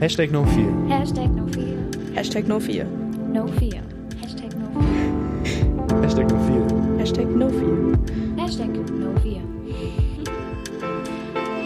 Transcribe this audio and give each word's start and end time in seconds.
Hashtag 0.00 0.30
no 0.30 0.46
fear. 0.46 0.72
Hashtag 0.88 1.30
no 1.34 1.46
fear. 1.52 1.76
Hashtag 2.16 2.46
no 2.46 2.58
fear. 2.58 2.86
No 3.36 3.46
fear. 3.58 3.82
Hashtag 4.16 4.56
no 4.56 4.68
fear. 4.80 5.10
Hashtag 6.00 6.30
no 6.30 6.38
fear. 6.48 6.64
Hashtag 7.04 7.28
no 7.36 7.48
fear. 7.50 8.00
Hashtag 8.40 8.72
no 8.88 9.12
fear. 9.20 9.42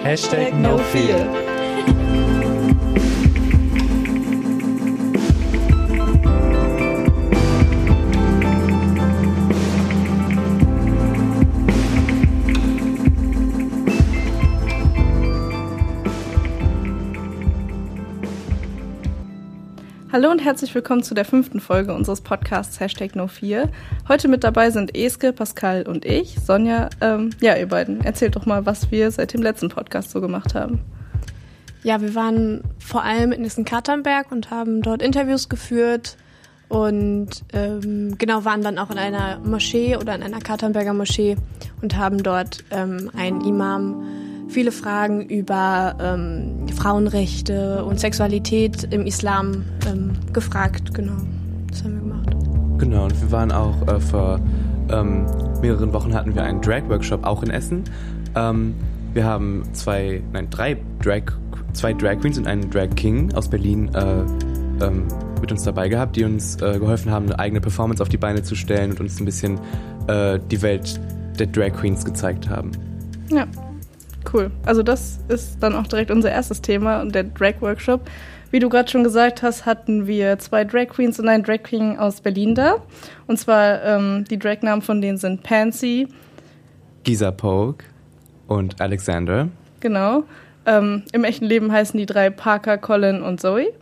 Hashtag 0.03 0.53
no 0.59 0.79
fear. 0.79 2.64
Hallo 20.15 20.31
und 20.31 20.45
herzlich 20.45 20.73
willkommen 20.77 21.03
zu 21.03 21.13
der 21.13 21.25
fünften 21.25 21.59
Folge 21.59 21.93
unseres 21.93 22.21
Podcasts 22.21 22.79
Hashtag 22.79 23.17
No4. 23.17 23.69
Heute 24.07 24.29
mit 24.29 24.45
dabei 24.45 24.71
sind 24.71 24.97
Eske, 24.97 25.33
Pascal 25.33 25.89
und 25.89 26.05
ich. 26.05 26.37
Sonja, 26.39 26.89
ähm, 27.01 27.31
ja, 27.41 27.57
ihr 27.57 27.67
beiden, 27.67 28.01
erzählt 28.01 28.37
doch 28.37 28.47
mal, 28.47 28.65
was 28.65 28.93
wir 28.93 29.11
seit 29.11 29.33
dem 29.33 29.43
letzten 29.43 29.71
Podcast 29.71 30.13
so 30.13 30.21
gemacht 30.21 30.55
haben. 30.55 30.79
Ja, 31.83 32.01
wir 32.01 32.15
waren 32.15 32.63
vor 32.79 33.03
allem 33.03 33.33
in 33.33 33.43
Nissen-Katernberg 33.43 34.31
und 34.31 34.53
haben 34.53 34.83
dort 34.83 35.03
Interviews 35.03 35.49
geführt 35.49 36.17
und 36.69 37.31
ähm, 37.53 38.17
genau 38.17 38.45
waren 38.45 38.63
dann 38.63 38.79
auch 38.79 38.91
in 38.91 38.99
einer 38.99 39.41
Moschee 39.41 39.97
oder 39.97 40.15
in 40.15 40.23
einer 40.23 40.39
Katernberger 40.39 40.95
Moschee 40.95 41.37
und 41.83 41.97
haben 41.97 42.23
dort 42.23 42.63
ähm, 42.71 43.11
einen 43.17 43.41
Imam 43.41 44.07
viele 44.49 44.73
Fragen 44.73 45.23
über 45.23 45.97
ähm, 46.01 46.69
Frauenrechte 46.69 47.85
und 47.85 48.01
Sexualität 48.01 48.85
im 48.93 49.07
Islam 49.07 49.65
ähm, 49.87 50.13
gefragt. 50.33 50.95
Genau, 50.95 51.17
das 51.71 51.85
haben 51.85 51.95
wir 51.95 52.01
gemacht. 52.01 52.37
Genau, 52.79 53.05
und 53.05 53.21
wir 53.21 53.33
waren 53.33 53.53
auch 53.53 53.87
äh, 53.89 54.01
vor 54.01 54.41
ähm, 54.91 55.27
mehreren 55.61 55.93
Wochen 55.93 56.15
hatten 56.15 56.35
wir 56.35 56.43
einen 56.43 56.61
Drag-Workshop 56.61 57.25
auch 57.25 57.43
in 57.43 57.51
Essen. 57.51 57.85
Ähm, 58.35 58.75
wir 59.13 59.25
haben 59.25 59.63
zwei, 59.73 60.23
nein, 60.33 60.49
drei 60.51 60.77
Drag, 61.03 61.23
zwei 61.73 61.93
Drag 61.93 62.19
Queens 62.21 62.39
und 62.39 62.47
einen 62.47 62.69
Drag 62.71 62.91
King 62.97 63.33
aus 63.35 63.49
Berlin 63.49 63.95
äh, 63.95 64.25
ähm, 64.85 65.07
mit 65.41 65.53
uns 65.53 65.63
dabei 65.63 65.89
gehabt, 65.89 66.17
die 66.17 66.25
uns 66.25 66.57
äh, 66.61 66.79
geholfen 66.79 67.11
haben, 67.11 67.27
eine 67.27 67.39
eigene 67.39 67.61
Performance 67.61 68.03
auf 68.03 68.09
die 68.09 68.17
Beine 68.17 68.43
zu 68.43 68.55
stellen 68.55 68.91
und 68.91 69.01
uns 69.01 69.21
ein 69.21 69.25
bisschen 69.25 69.59
äh, 70.09 70.39
die 70.51 70.61
Welt 70.63 71.01
der 71.39 71.47
Drag 71.47 71.73
Queens 71.73 72.05
gezeigt 72.05 72.49
haben. 72.49 72.73
Ja, 73.31 73.47
cool. 74.33 74.51
Also 74.65 74.83
das 74.83 75.19
ist 75.29 75.63
dann 75.63 75.75
auch 75.75 75.87
direkt 75.87 76.11
unser 76.11 76.31
erstes 76.31 76.63
Thema 76.63 77.01
und 77.01 77.15
der 77.15 77.25
Drag 77.25 77.61
Workshop. 77.61 78.01
Wie 78.51 78.61
du 78.61 78.69
gerade 78.69 78.89
schon 78.89 79.03
gesagt 79.03 79.43
hast, 79.43 79.67
hatten 79.67 80.07
wir 80.07 80.39
zwei 80.39 80.65
Drag 80.65 80.87
Queens 80.87 81.19
und 81.19 81.29
einen 81.29 81.43
Drag 81.43 81.65
King 81.65 81.99
aus 81.99 82.21
Berlin 82.21 82.55
da. 82.55 82.77
Und 83.27 83.39
zwar 83.39 83.83
ähm, 83.83 84.25
die 84.31 84.39
Drag-Namen 84.39 84.81
von 84.81 85.01
denen 85.01 85.19
sind 85.19 85.43
Pansy, 85.43 86.07
Giza 87.03 87.33
Pogue 87.33 87.85
und 88.47 88.81
Alexander. 88.81 89.49
genau. 89.81 90.25
Ähm, 90.67 91.03
Im 91.13 91.25
echten 91.25 91.45
Leben 91.45 91.71
heißen 91.73 91.99
die 91.99 92.07
drei 92.07 92.31
Parker, 92.31 92.79
Colin 92.79 93.23
und 93.23 93.41
Zoe. 93.41 93.73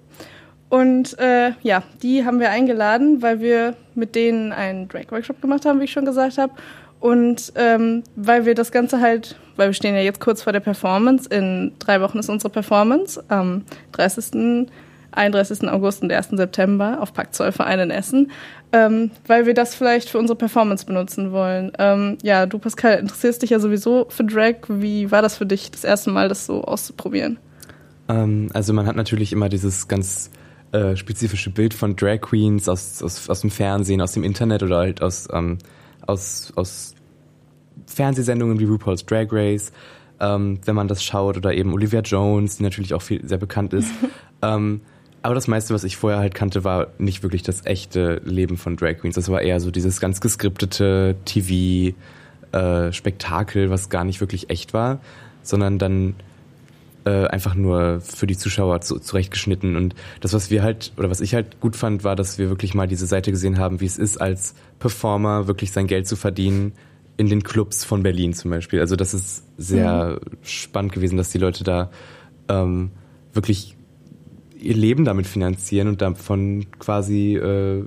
Und 0.69 1.19
äh, 1.19 1.53
ja, 1.63 1.83
die 2.03 2.25
haben 2.25 2.41
wir 2.41 2.51
eingeladen, 2.51 3.21
weil 3.21 3.41
wir 3.41 3.77
mit 3.95 4.15
denen 4.15 4.53
einen 4.53 4.89
Drag-Workshop 4.89 5.41
gemacht 5.43 5.67
haben, 5.67 5.81
wie 5.81 5.85
ich 5.85 5.93
schon 5.93 6.07
gesagt 6.07 6.39
habe. 6.39 6.55
Und 7.03 7.53
ähm, 7.57 8.05
weil 8.15 8.47
wir 8.47 8.55
das 8.55 8.71
Ganze 8.71 9.01
halt, 9.01 9.35
weil 9.57 9.71
wir 9.71 9.75
stehen 9.75 9.97
ja 9.97 10.03
jetzt 10.03 10.21
kurz 10.21 10.41
vor 10.41 10.53
der 10.53 10.61
Performance, 10.61 11.29
in 11.29 11.73
drei 11.81 12.01
Wochen 12.01 12.21
ist 12.21 12.29
unsere 12.29 12.49
Performance, 12.49 13.23
am 13.27 13.65
30., 13.91 14.69
31. 15.11 15.69
August 15.69 16.03
und 16.03 16.13
1. 16.13 16.29
September 16.31 16.99
auf 17.01 17.13
Pakt 17.13 17.35
Zollverein 17.35 17.81
in 17.81 17.91
Essen, 17.91 18.31
ähm, 18.71 19.11
weil 19.27 19.47
wir 19.47 19.53
das 19.53 19.75
vielleicht 19.75 20.11
für 20.11 20.19
unsere 20.19 20.39
Performance 20.39 20.87
benutzen 20.87 21.33
wollen. 21.33 21.73
Ähm, 21.77 22.19
ja, 22.23 22.47
du 22.47 22.61
Pascal, 22.61 23.01
interessierst 23.01 23.43
dich 23.43 23.51
ja 23.51 23.59
sowieso 23.59 24.07
für 24.09 24.23
Drag. 24.23 24.55
Wie 24.69 25.11
war 25.11 25.23
das 25.23 25.37
für 25.37 25.45
dich, 25.45 25.73
das 25.73 25.83
erste 25.83 26.11
Mal 26.11 26.29
das 26.29 26.47
so 26.47 26.63
auszuprobieren? 26.63 27.37
Ähm, 28.09 28.49
also 28.55 28.73
man 28.73 28.87
hat 28.87 28.95
natürlich 28.95 29.33
immer 29.33 29.49
dieses 29.49 29.89
ganz 29.89 30.31
äh, 30.71 30.95
spezifische 30.95 31.51
Bild 31.51 31.75
von 31.75 31.97
Drag 31.97 32.21
Queens 32.21 32.69
aus, 32.69 33.03
aus, 33.03 33.29
aus 33.29 33.41
dem 33.41 33.51
Fernsehen, 33.51 34.01
aus 34.01 34.13
dem 34.13 34.23
Internet 34.23 34.63
oder 34.63 34.79
halt 34.79 35.03
aus, 35.03 35.27
ähm, 35.33 35.59
aus, 36.07 36.53
aus 36.57 36.95
Fernsehsendungen 37.87 38.61
wie 38.61 38.65
RuPaul's 38.65 39.07
Drag 39.07 39.29
Race, 39.31 39.73
ähm, 40.21 40.59
wenn 40.65 40.75
man 40.75 40.89
das 40.89 41.03
schaut, 41.03 41.37
oder 41.37 41.55
eben 41.55 41.73
Olivia 41.73 42.01
Jones, 42.01 42.57
die 42.57 42.63
natürlich 42.63 42.95
auch 42.95 43.03
viel, 43.03 43.27
sehr 43.27 43.39
bekannt 43.39 43.75
ist. 43.75 43.91
ähm, 44.43 44.81
aber 45.23 45.35
das 45.35 45.49
meiste, 45.49 45.73
was 45.73 45.85
ich 45.85 45.97
vorher 45.97 46.19
halt 46.19 46.35
kannte, 46.35 46.65
war 46.65 46.89
nicht 46.99 47.23
wirklich 47.23 47.43
das 47.43 47.65
echte 47.65 48.21
Leben 48.25 48.57
von 48.57 48.77
Drag 48.77 48.99
Queens. 48.99 49.15
Das 49.15 49.31
war 49.31 49.41
eher 49.41 49.61
so 49.61 49.71
dieses 49.71 50.01
ganz 50.01 50.21
geskriptete 50.21 51.15
TV-Spektakel, 51.25 53.71
was 53.71 53.89
gar 53.89 54.03
nicht 54.05 54.21
wirklich 54.21 54.51
echt 54.51 54.75
war, 54.75 55.01
sondern 55.45 55.79
dann 55.79 56.17
äh, 57.05 57.27
einfach 57.27 57.55
nur 57.55 58.01
für 58.01 58.27
die 58.27 58.37
Zuschauer 58.37 58.81
zu, 58.81 58.99
zurechtgeschnitten. 58.99 59.77
Und 59.77 59.95
das, 60.21 60.33
was 60.33 60.51
wir 60.51 60.63
halt, 60.63 60.93
oder 60.97 61.11
was 61.11 61.21
ich 61.21 61.35
halt 61.35 61.61
gut 61.61 61.77
fand, 61.77 62.05
war, 62.05 62.17
dass 62.17 62.39
wir 62.39 62.49
wirklich 62.49 62.75
mal 62.75 62.87
diese 62.87 63.07
Seite 63.07 63.31
gesehen 63.31 63.59
haben, 63.59 63.81
wie 63.81 63.87
es 63.87 63.99
ist, 63.99 64.19
als 64.19 64.55
Performer 64.79 65.47
wirklich 65.47 65.73
sein 65.73 65.87
Geld 65.87 66.07
zu 66.07 66.17
verdienen 66.17 66.73
in 67.17 67.29
den 67.29 67.43
Clubs 67.43 67.85
von 67.85 68.03
Berlin 68.03 68.33
zum 68.33 68.51
Beispiel. 68.51 68.81
Also 68.81 68.97
das 68.97 69.15
ist 69.15 69.45
sehr 69.59 70.21
spannend 70.43 70.93
gewesen, 70.93 71.17
dass 71.17 71.31
die 71.31 71.39
Leute 71.39 71.65
da 71.65 71.91
ähm, 72.49 72.91
wirklich 73.33 73.77
ihr 74.59 74.75
Leben 74.75 75.05
damit 75.05 75.27
finanzieren 75.27 75.89
und 75.89 76.03
davon 76.03 76.67
quasi 76.79 77.37
äh, 77.37 77.85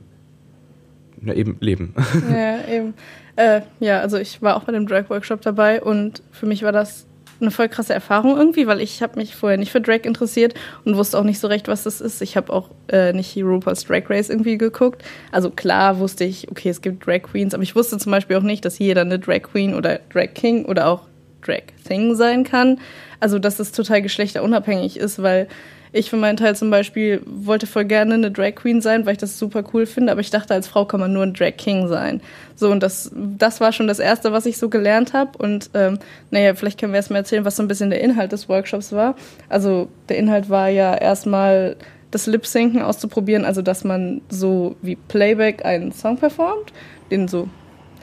na 1.22 1.34
eben 1.34 1.58
leben. 1.60 1.94
Ja, 2.30 2.68
eben. 2.68 2.94
Äh, 3.38 3.62
ja, 3.80 4.00
also 4.00 4.18
ich 4.18 4.42
war 4.42 4.56
auch 4.56 4.64
bei 4.64 4.72
dem 4.72 4.88
Drag-Workshop 4.88 5.42
dabei 5.42 5.82
und 5.82 6.24
für 6.32 6.46
mich 6.46 6.64
war 6.64 6.72
das 6.72 7.06
eine 7.40 7.52
voll 7.52 7.70
krasse 7.70 7.94
Erfahrung 7.94 8.38
irgendwie, 8.38 8.68
weil 8.68 8.82
ich 8.82 9.02
habe 9.02 9.20
mich 9.20 9.36
vorher 9.36 9.58
nicht 9.58 9.72
für 9.72 9.82
Drag 9.82 10.04
interessiert 10.04 10.54
und 10.84 10.96
wusste 10.96 11.18
auch 11.18 11.24
nicht 11.24 11.40
so 11.40 11.48
recht, 11.48 11.68
was 11.68 11.84
das 11.84 12.02
ist. 12.02 12.22
Ich 12.22 12.38
habe 12.38 12.52
auch 12.52 12.70
äh, 12.88 13.14
nicht 13.14 13.36
RuPaul's 13.38 13.86
Drag 13.86 14.10
Race 14.10 14.30
irgendwie 14.30 14.58
geguckt. 14.58 15.04
Also 15.32 15.50
klar 15.50 16.00
wusste 16.00 16.24
ich, 16.24 16.50
okay, 16.50 16.70
es 16.70 16.82
gibt 16.82 17.06
Drag 17.06 17.24
Queens, 17.24 17.54
aber 17.54 17.64
ich 17.64 17.76
wusste 17.76 17.98
zum 17.98 18.12
Beispiel 18.12 18.38
auch 18.38 18.44
nicht, 18.44 18.66
dass 18.66 18.80
jeder 18.80 19.02
eine 19.02 19.20
Drag 19.20 19.42
Queen 19.44 19.74
oder 19.74 20.00
Drag 20.12 20.34
King 20.34 20.66
oder 20.66 20.88
auch 20.88 21.04
Drag 21.42 21.64
Thing 21.88 22.16
sein 22.16 22.44
kann. 22.44 22.80
Also 23.20 23.40
dass 23.40 23.60
es 23.60 23.72
total 23.72 24.02
geschlechterunabhängig 24.02 24.98
ist, 24.98 25.22
weil 25.22 25.48
ich 25.92 26.10
für 26.10 26.18
meinen 26.18 26.38
Teil 26.38 26.56
zum 26.56 26.70
Beispiel 26.70 27.22
wollte 27.26 27.68
voll 27.68 27.86
gerne 27.86 28.16
eine 28.16 28.32
Drag 28.32 28.56
Queen 28.56 28.82
sein, 28.82 29.06
weil 29.06 29.14
ich 29.14 29.18
das 29.18 29.40
super 29.40 29.64
cool 29.74 29.86
finde, 29.86 30.12
aber 30.12 30.22
ich 30.22 30.30
dachte, 30.30 30.54
als 30.54 30.68
Frau 30.68 30.86
kann 30.86 31.00
man 31.00 31.14
nur 31.14 31.24
ein 31.24 31.34
Drag 31.34 31.56
King 31.58 31.88
sein. 31.88 32.22
So, 32.56 32.72
und 32.72 32.84
das, 32.84 33.12
das 33.16 33.62
war 33.62 33.72
schon 33.72 33.88
das 33.88 34.00
Erste, 34.00 34.32
was 34.32 34.46
ich 34.46 34.58
so 34.58 34.70
gelernt 34.70 35.14
habe. 35.14 35.38
Und 35.38 35.70
ähm, 35.74 36.00
naja, 36.32 36.54
vielleicht 36.56 36.80
können 36.80 36.94
wir 36.94 36.98
erst 36.98 37.12
mal 37.12 37.18
erzählen, 37.18 37.46
was 37.46 37.56
so 37.56 37.64
ein 37.64 37.68
bisschen 37.68 37.90
der 37.90 38.02
Inhalt 38.02 38.32
des 38.32 38.50
Workshops 38.50 38.92
war. 38.92 39.16
Also 39.50 39.90
der 40.10 40.18
Inhalt 40.18 40.50
war 40.50 40.70
ja 40.70 40.96
erstmal 40.96 41.76
das 42.12 42.28
Lip-Synken 42.28 42.82
auszuprobieren, 42.82 43.44
also 43.44 43.62
dass 43.62 43.84
man 43.84 44.22
so 44.30 44.76
wie 44.82 44.96
Playback 44.96 45.66
einen 45.66 45.92
Song 45.92 46.18
performt, 46.18 46.72
den 47.12 47.28
so 47.28 47.50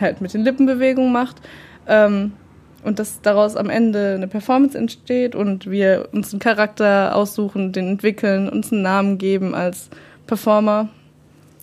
halt 0.01 0.21
mit 0.21 0.35
den 0.35 0.43
Lippenbewegungen 0.43 1.13
macht. 1.13 1.37
Ähm, 1.87 2.33
und 2.85 2.99
dass 2.99 3.21
daraus 3.23 3.57
am 3.57 3.71
Ende 3.71 4.15
eine 4.15 4.29
Performance 4.29 4.77
entsteht 4.77 5.35
und 5.35 5.71
wir 5.71 6.09
uns 6.13 6.33
einen 6.33 6.41
Charakter 6.41 7.15
aussuchen, 7.17 7.73
den 7.73 7.89
entwickeln, 7.89 8.49
uns 8.49 8.73
einen 8.73 8.83
Namen 8.83 9.19
geben 9.19 9.55
als 9.55 9.89
Performer. 10.27 10.89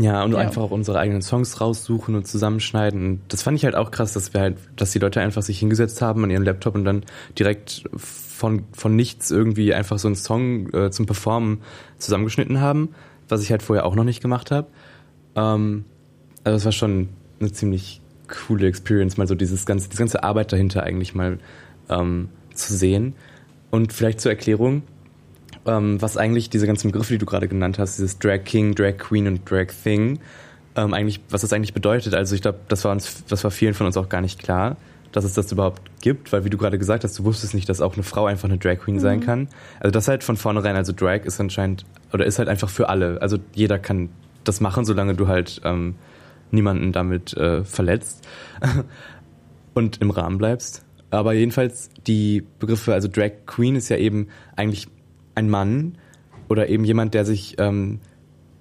Ja, 0.01 0.23
und 0.23 0.31
Ja. 0.31 0.37
einfach 0.37 0.61
auch 0.61 0.71
unsere 0.71 0.97
eigenen 0.97 1.21
Songs 1.21 1.59
raussuchen 1.59 2.15
und 2.15 2.25
zusammenschneiden. 2.25 3.05
Und 3.05 3.19
das 3.27 3.43
fand 3.43 3.57
ich 3.57 3.65
halt 3.65 3.75
auch 3.75 3.91
krass, 3.91 4.13
dass 4.13 4.33
wir 4.33 4.39
halt, 4.39 4.57
dass 4.77 4.91
die 4.91 4.99
Leute 4.99 5.19
einfach 5.19 5.41
sich 5.41 5.59
hingesetzt 5.59 6.01
haben 6.01 6.23
an 6.23 6.29
ihren 6.29 6.45
Laptop 6.45 6.75
und 6.75 6.85
dann 6.85 7.03
direkt 7.37 7.83
von, 7.97 8.63
von 8.71 8.95
nichts 8.95 9.29
irgendwie 9.29 9.73
einfach 9.73 9.99
so 9.99 10.07
einen 10.07 10.15
Song 10.15 10.73
äh, 10.73 10.89
zum 10.89 11.05
Performen 11.05 11.59
zusammengeschnitten 11.97 12.61
haben, 12.61 12.95
was 13.27 13.43
ich 13.43 13.51
halt 13.51 13.61
vorher 13.61 13.85
auch 13.85 13.95
noch 13.95 14.05
nicht 14.05 14.21
gemacht 14.21 14.51
habe. 14.51 14.67
Ähm, 15.35 15.83
also 16.45 16.55
das 16.55 16.63
war 16.65 16.71
schon 16.71 17.09
eine 17.41 17.51
ziemlich 17.51 18.01
coole 18.29 18.67
Experience, 18.67 19.17
mal 19.17 19.27
so 19.27 19.35
dieses 19.35 19.65
ganze, 19.65 19.89
diese 19.89 19.99
ganze 19.99 20.23
Arbeit 20.23 20.51
dahinter 20.53 20.83
eigentlich 20.83 21.15
mal 21.15 21.39
ähm, 21.89 22.29
zu 22.53 22.73
sehen. 22.73 23.15
Und 23.71 23.93
vielleicht 23.93 24.21
zur 24.21 24.31
Erklärung, 24.31 24.83
ähm, 25.65 26.01
was 26.01 26.17
eigentlich 26.17 26.49
diese 26.49 26.67
ganzen 26.67 26.91
Begriffe, 26.91 27.13
die 27.13 27.19
du 27.19 27.25
gerade 27.25 27.47
genannt 27.47 27.79
hast, 27.79 27.97
dieses 27.97 28.19
Drag 28.19 28.43
King, 28.43 28.75
Drag 28.75 28.97
Queen 28.97 29.27
und 29.27 29.49
Drag 29.49 29.67
Thing, 29.83 30.19
ähm, 30.75 30.93
eigentlich, 30.93 31.21
was 31.29 31.41
das 31.41 31.53
eigentlich 31.53 31.73
bedeutet. 31.73 32.13
Also 32.13 32.35
ich 32.35 32.41
glaube, 32.41 32.59
das 32.67 32.83
war 32.85 32.91
uns, 32.91 33.23
das 33.25 33.43
war 33.43 33.51
vielen 33.51 33.73
von 33.73 33.85
uns 33.85 33.97
auch 33.97 34.09
gar 34.09 34.21
nicht 34.21 34.39
klar, 34.39 34.77
dass 35.11 35.23
es 35.23 35.33
das 35.33 35.51
überhaupt 35.51 35.81
gibt, 36.01 36.31
weil 36.31 36.45
wie 36.45 36.49
du 36.49 36.57
gerade 36.57 36.77
gesagt 36.77 37.03
hast, 37.03 37.17
du 37.19 37.23
wusstest 37.23 37.53
nicht, 37.53 37.67
dass 37.67 37.81
auch 37.81 37.95
eine 37.95 38.03
Frau 38.03 38.25
einfach 38.25 38.47
eine 38.47 38.57
Drag 38.57 38.77
Queen 38.77 38.99
sein 38.99 39.21
kann. 39.21 39.47
Also 39.79 39.91
das 39.91 40.07
halt 40.07 40.23
von 40.23 40.37
vornherein, 40.37 40.75
also 40.75 40.93
Drag 40.93 41.25
ist 41.25 41.39
anscheinend, 41.39 41.85
oder 42.13 42.25
ist 42.25 42.39
halt 42.39 42.47
einfach 42.47 42.69
für 42.69 42.89
alle. 42.89 43.21
Also 43.21 43.37
jeder 43.53 43.79
kann 43.79 44.09
das 44.43 44.61
machen, 44.61 44.85
solange 44.85 45.15
du 45.15 45.27
halt 45.27 45.61
ähm, 45.63 45.95
niemanden 46.51 46.91
damit 46.91 47.33
äh, 47.35 47.63
verletzt 47.63 48.27
und 49.73 50.01
im 50.01 50.11
Rahmen 50.11 50.37
bleibst. 50.37 50.85
Aber 51.11 51.33
jedenfalls 51.33 51.89
die 52.05 52.43
Begriffe, 52.59 52.93
also 52.93 53.07
Drag 53.07 53.31
Queen 53.45 53.75
ist 53.75 53.89
ja 53.89 53.97
eben 53.97 54.27
eigentlich 54.55 54.87
ein 55.35 55.49
Mann, 55.49 55.97
oder 56.49 56.67
eben 56.67 56.83
jemand, 56.83 57.13
der 57.13 57.23
sich 57.23 57.55
ähm, 57.59 57.99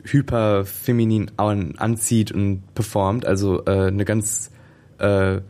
hyperfeminin 0.05 1.33
an, 1.37 1.75
anzieht 1.79 2.31
und 2.31 2.63
performt, 2.75 3.27
also 3.27 3.65
äh, 3.65 3.89
eine 3.89 4.05
ganz 4.05 4.53
äh, 4.99 5.41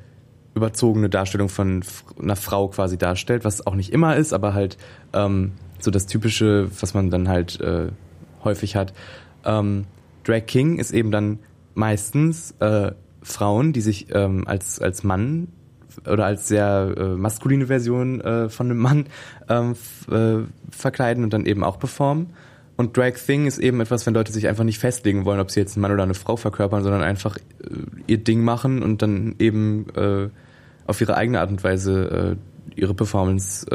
überzogene 0.54 1.10
Darstellung 1.10 1.48
von 1.48 1.82
einer 2.20 2.36
Frau 2.36 2.68
quasi 2.68 2.96
darstellt, 2.96 3.44
was 3.44 3.66
auch 3.66 3.74
nicht 3.74 3.92
immer 3.92 4.16
ist, 4.16 4.32
aber 4.32 4.54
halt 4.54 4.78
ähm, 5.12 5.52
so 5.78 5.90
das 5.90 6.06
Typische, 6.06 6.70
was 6.80 6.94
man 6.94 7.10
dann 7.10 7.28
halt 7.28 7.60
äh, 7.60 7.88
häufig 8.42 8.76
hat. 8.76 8.94
Ähm, 9.44 9.84
Drag 10.24 10.46
King 10.46 10.78
ist 10.78 10.92
eben 10.92 11.10
dann 11.10 11.40
meistens 11.74 12.54
äh, 12.60 12.92
Frauen, 13.22 13.72
die 13.72 13.80
sich 13.80 14.06
ähm, 14.14 14.46
als, 14.46 14.80
als 14.80 15.04
Mann 15.04 15.48
oder 16.06 16.26
als 16.26 16.48
sehr 16.48 16.94
äh, 16.96 17.02
maskuline 17.16 17.66
Version 17.66 18.20
äh, 18.20 18.48
von 18.48 18.70
einem 18.70 18.78
Mann 18.78 19.06
ähm, 19.48 19.74
äh, 20.10 20.46
verkleiden 20.70 21.24
und 21.24 21.32
dann 21.32 21.46
eben 21.46 21.64
auch 21.64 21.78
performen. 21.78 22.28
Und 22.76 22.96
Drag 22.96 23.14
Thing 23.14 23.46
ist 23.46 23.58
eben 23.58 23.80
etwas, 23.80 24.06
wenn 24.06 24.14
Leute 24.14 24.32
sich 24.32 24.46
einfach 24.46 24.62
nicht 24.62 24.78
festlegen 24.78 25.24
wollen, 25.24 25.40
ob 25.40 25.50
sie 25.50 25.58
jetzt 25.58 25.76
einen 25.76 25.82
Mann 25.82 25.92
oder 25.92 26.04
eine 26.04 26.14
Frau 26.14 26.36
verkörpern, 26.36 26.84
sondern 26.84 27.02
einfach 27.02 27.36
äh, 27.36 27.40
ihr 28.06 28.18
Ding 28.18 28.44
machen 28.44 28.82
und 28.82 29.02
dann 29.02 29.34
eben 29.38 29.86
äh, 29.96 30.28
auf 30.86 31.00
ihre 31.00 31.16
eigene 31.16 31.40
Art 31.40 31.50
und 31.50 31.64
Weise 31.64 32.36
äh, 32.76 32.80
ihre 32.80 32.94
Performance 32.94 33.66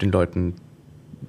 den 0.00 0.10
Leuten 0.10 0.54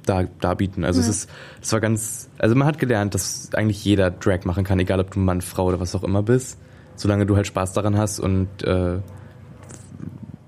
dar, 0.06 0.28
darbieten. 0.40 0.84
Also 0.84 1.00
ja. 1.02 1.08
es 1.08 1.16
ist, 1.16 1.30
es 1.62 1.74
war 1.74 1.80
ganz, 1.80 2.30
also 2.38 2.56
man 2.56 2.68
hat 2.68 2.80
gelernt, 2.80 3.14
dass 3.14 3.50
eigentlich 3.54 3.84
jeder 3.84 4.12
Drag 4.12 4.46
machen 4.46 4.64
kann, 4.64 4.80
egal 4.80 5.00
ob 5.00 5.12
du 5.12 5.20
Mann, 5.20 5.42
Frau 5.42 5.66
oder 5.66 5.80
was 5.80 5.96
auch 5.96 6.04
immer 6.04 6.24
bist, 6.24 6.58
solange 6.96 7.26
du 7.26 7.36
halt 7.36 7.48
Spaß 7.48 7.74
daran 7.74 7.98
hast 7.98 8.20
und 8.20 8.48
äh, 8.64 8.98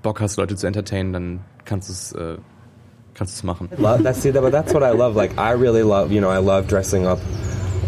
Bock 0.01 0.21
hast, 0.21 0.37
Leute 0.37 0.55
zu 0.55 0.67
entertainen, 0.67 1.13
dann 1.13 1.39
kannst 1.65 1.89
du 1.89 1.93
es 1.93 2.11
äh, 2.13 2.37
kannst 3.13 3.35
du 3.35 3.37
es 3.39 3.43
machen. 3.43 3.69
That's 4.03 4.23
but 4.23 4.51
that's 4.51 4.73
what 4.73 4.83
I 4.83 4.95
love. 4.95 5.15
Like 5.15 5.37
I 5.37 5.53
really 5.53 5.83
love, 5.83 6.11
you 6.11 6.21
know, 6.21 6.31
I 6.31 6.39
love 6.39 6.67
dressing 6.67 7.05
up 7.05 7.19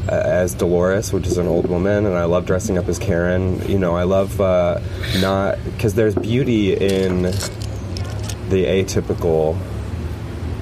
uh, 0.07 0.11
as 0.11 0.53
Dolores, 0.55 1.11
which 1.11 1.25
is 1.25 1.37
an 1.37 1.47
old 1.47 1.67
woman, 1.67 2.05
and 2.05 2.15
I 2.15 2.25
love 2.25 2.45
dressing 2.45 2.77
up 2.77 2.87
as 2.87 2.99
Karen. 2.99 3.61
You 3.67 3.79
know, 3.79 3.95
I 3.95 4.03
love 4.03 4.39
uh, 4.39 4.79
not 5.21 5.57
because 5.65 5.95
there's 5.95 6.15
beauty 6.15 6.73
in 6.73 7.23
the 8.49 8.65
atypical 8.65 9.57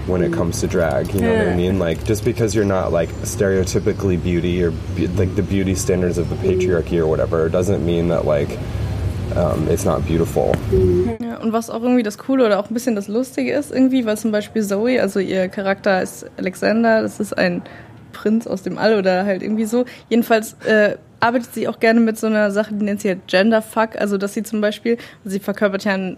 when 0.07 0.23
it 0.23 0.33
comes 0.33 0.61
to 0.61 0.67
drag. 0.67 1.13
You 1.13 1.21
know 1.21 1.31
yeah. 1.31 1.43
what 1.45 1.53
I 1.53 1.55
mean? 1.55 1.79
Like 1.79 2.03
just 2.05 2.25
because 2.25 2.55
you're 2.55 2.65
not 2.65 2.91
like 2.91 3.09
stereotypically 3.23 4.21
beauty 4.21 4.63
or 4.63 4.71
be- 4.95 5.07
like 5.07 5.35
the 5.35 5.43
beauty 5.43 5.75
standards 5.75 6.17
of 6.17 6.29
the 6.29 6.35
patriarchy 6.35 6.99
or 6.99 7.07
whatever, 7.07 7.49
doesn't 7.49 7.85
mean 7.85 8.09
that 8.09 8.25
like 8.25 8.57
um, 9.35 9.67
it's 9.69 9.85
not 9.85 10.05
beautiful. 10.05 10.53
Ja, 11.21 11.37
und 11.37 11.53
was 11.53 11.69
auch 11.69 11.81
irgendwie 11.81 12.03
das 12.03 12.17
Coole 12.17 12.45
oder 12.45 12.59
auch 12.59 12.69
ein 12.69 12.73
bisschen 12.73 12.95
das 12.95 13.07
Lustige 13.07 13.53
ist, 13.53 13.71
irgendwie, 13.71 14.05
weil 14.05 14.17
zum 14.17 14.31
Beispiel 14.31 14.61
Zoe, 14.61 15.01
also 15.01 15.19
ihr 15.19 15.47
Charakter 15.47 16.01
ist 16.01 16.25
Alexander, 16.37 17.01
das 17.01 17.19
ist 17.19 17.37
ein 17.37 17.61
Prinz 18.11 18.45
aus 18.45 18.63
dem 18.63 18.77
All 18.77 18.97
oder 18.97 19.25
halt 19.25 19.41
irgendwie 19.41 19.65
so. 19.65 19.85
Jedenfalls 20.09 20.55
äh, 20.65 20.97
arbeitet 21.21 21.53
sie 21.53 21.67
auch 21.67 21.79
gerne 21.79 22.01
mit 22.01 22.17
so 22.17 22.27
einer 22.27 22.51
Sache, 22.51 22.73
die 22.73 22.83
nennt 22.83 23.01
sie 23.01 23.09
halt 23.09 23.27
Genderfuck, 23.27 23.95
also 23.97 24.17
dass 24.17 24.33
sie 24.33 24.43
zum 24.43 24.59
Beispiel, 24.59 24.97
sie 25.23 25.39
verkörpert 25.39 25.85
ja 25.85 25.93
einen 25.93 26.17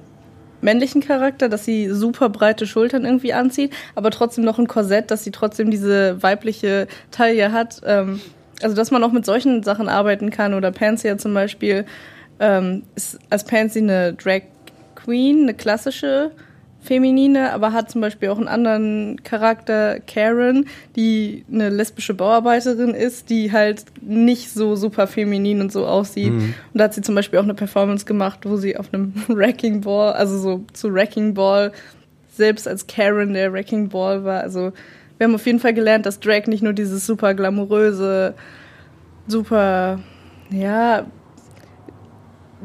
männlichen 0.64 1.02
Charakter, 1.02 1.50
dass 1.50 1.66
sie 1.66 1.90
super 1.90 2.30
breite 2.30 2.66
Schultern 2.66 3.06
irgendwie 3.06 3.34
anzieht, 3.34 3.74
aber 3.96 4.12
trotzdem 4.12 4.44
noch 4.44 4.60
ein 4.60 4.68
Korsett, 4.68 5.12
dass 5.12 5.24
sie 5.24 5.32
trotzdem 5.32 5.70
diese 5.72 6.22
weibliche 6.24 6.88
Taille 7.12 7.52
hat. 7.52 7.82
Ähm, 7.86 8.22
also 8.62 8.76
dass 8.76 8.92
man 8.92 9.04
auch 9.04 9.12
mit 9.12 9.26
solchen 9.26 9.64
Sachen 9.64 9.90
arbeiten 9.90 10.30
kann 10.30 10.54
oder 10.54 10.72
Pansy 10.72 11.16
zum 11.18 11.34
Beispiel 11.34 11.86
ähm, 12.40 12.84
ist 12.96 13.20
als 13.30 13.44
Pansy 13.44 13.80
eine 13.80 14.14
Drag 14.14 14.44
Queen, 14.96 15.44
eine 15.44 15.54
klassische 15.54 16.32
Feminine, 16.84 17.54
aber 17.54 17.72
hat 17.72 17.90
zum 17.90 18.02
Beispiel 18.02 18.30
auch 18.30 18.38
einen 18.38 18.48
anderen 18.48 19.24
Charakter, 19.24 20.00
Karen, 20.02 20.68
die 20.96 21.46
eine 21.52 21.70
lesbische 21.70 22.14
Bauarbeiterin 22.14 22.94
ist, 22.94 23.30
die 23.30 23.52
halt 23.52 23.86
nicht 24.02 24.52
so 24.52 24.76
super 24.76 25.08
feminin 25.08 25.62
und 25.62 25.72
so 25.72 25.88
aussieht. 25.88 26.34
Mhm. 26.34 26.54
Und 26.74 26.80
da 26.80 26.86
hat 26.86 26.94
sie 26.94 27.02
zum 27.02 27.16
Beispiel 27.16 27.40
auch 27.40 27.44
eine 27.44 27.54
Performance 27.54 28.06
gemacht, 28.06 28.42
wo 28.44 28.58
sie 28.58 28.78
auf 28.78 28.94
einem 28.94 29.14
Wrecking 29.28 29.82
Ball, 29.82 30.14
also 30.14 30.38
so 30.38 30.66
zu 30.74 30.94
Wrecking 30.94 31.34
Ball, 31.34 31.72
selbst 32.36 32.68
als 32.68 32.88
Karen 32.88 33.34
der 33.34 33.54
Wrecking 33.54 33.90
Ball 33.90 34.24
war. 34.24 34.42
Also 34.42 34.74
wir 35.18 35.26
haben 35.26 35.36
auf 35.36 35.46
jeden 35.46 35.60
Fall 35.60 35.74
gelernt, 35.74 36.06
dass 36.06 36.20
Drag 36.20 36.48
nicht 36.48 36.64
nur 36.64 36.74
dieses 36.74 37.06
super 37.06 37.34
glamouröse, 37.34 38.34
super, 39.28 40.00
ja, 40.50 41.06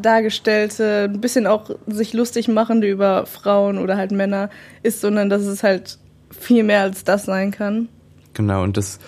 dargestellte, 0.01 1.09
ein 1.13 1.21
bisschen 1.21 1.47
auch 1.47 1.71
sich 1.87 2.13
lustig 2.13 2.49
machende 2.49 2.89
über 2.89 3.27
Frauen 3.27 3.79
oder 3.79 3.97
halt 3.97 4.13
Männer 4.13 4.51
ist, 4.83 5.01
sondern 5.01 5.29
dass 5.29 5.43
es 5.43 5.63
halt 5.63 5.99
viel 6.31 6.65
mehr 6.65 6.83
als 6.83 7.05
das 7.05 7.25
sein 7.25 7.51
kann. 7.51 7.89
Genau, 8.35 8.63
und 8.63 8.77
das, 8.77 8.99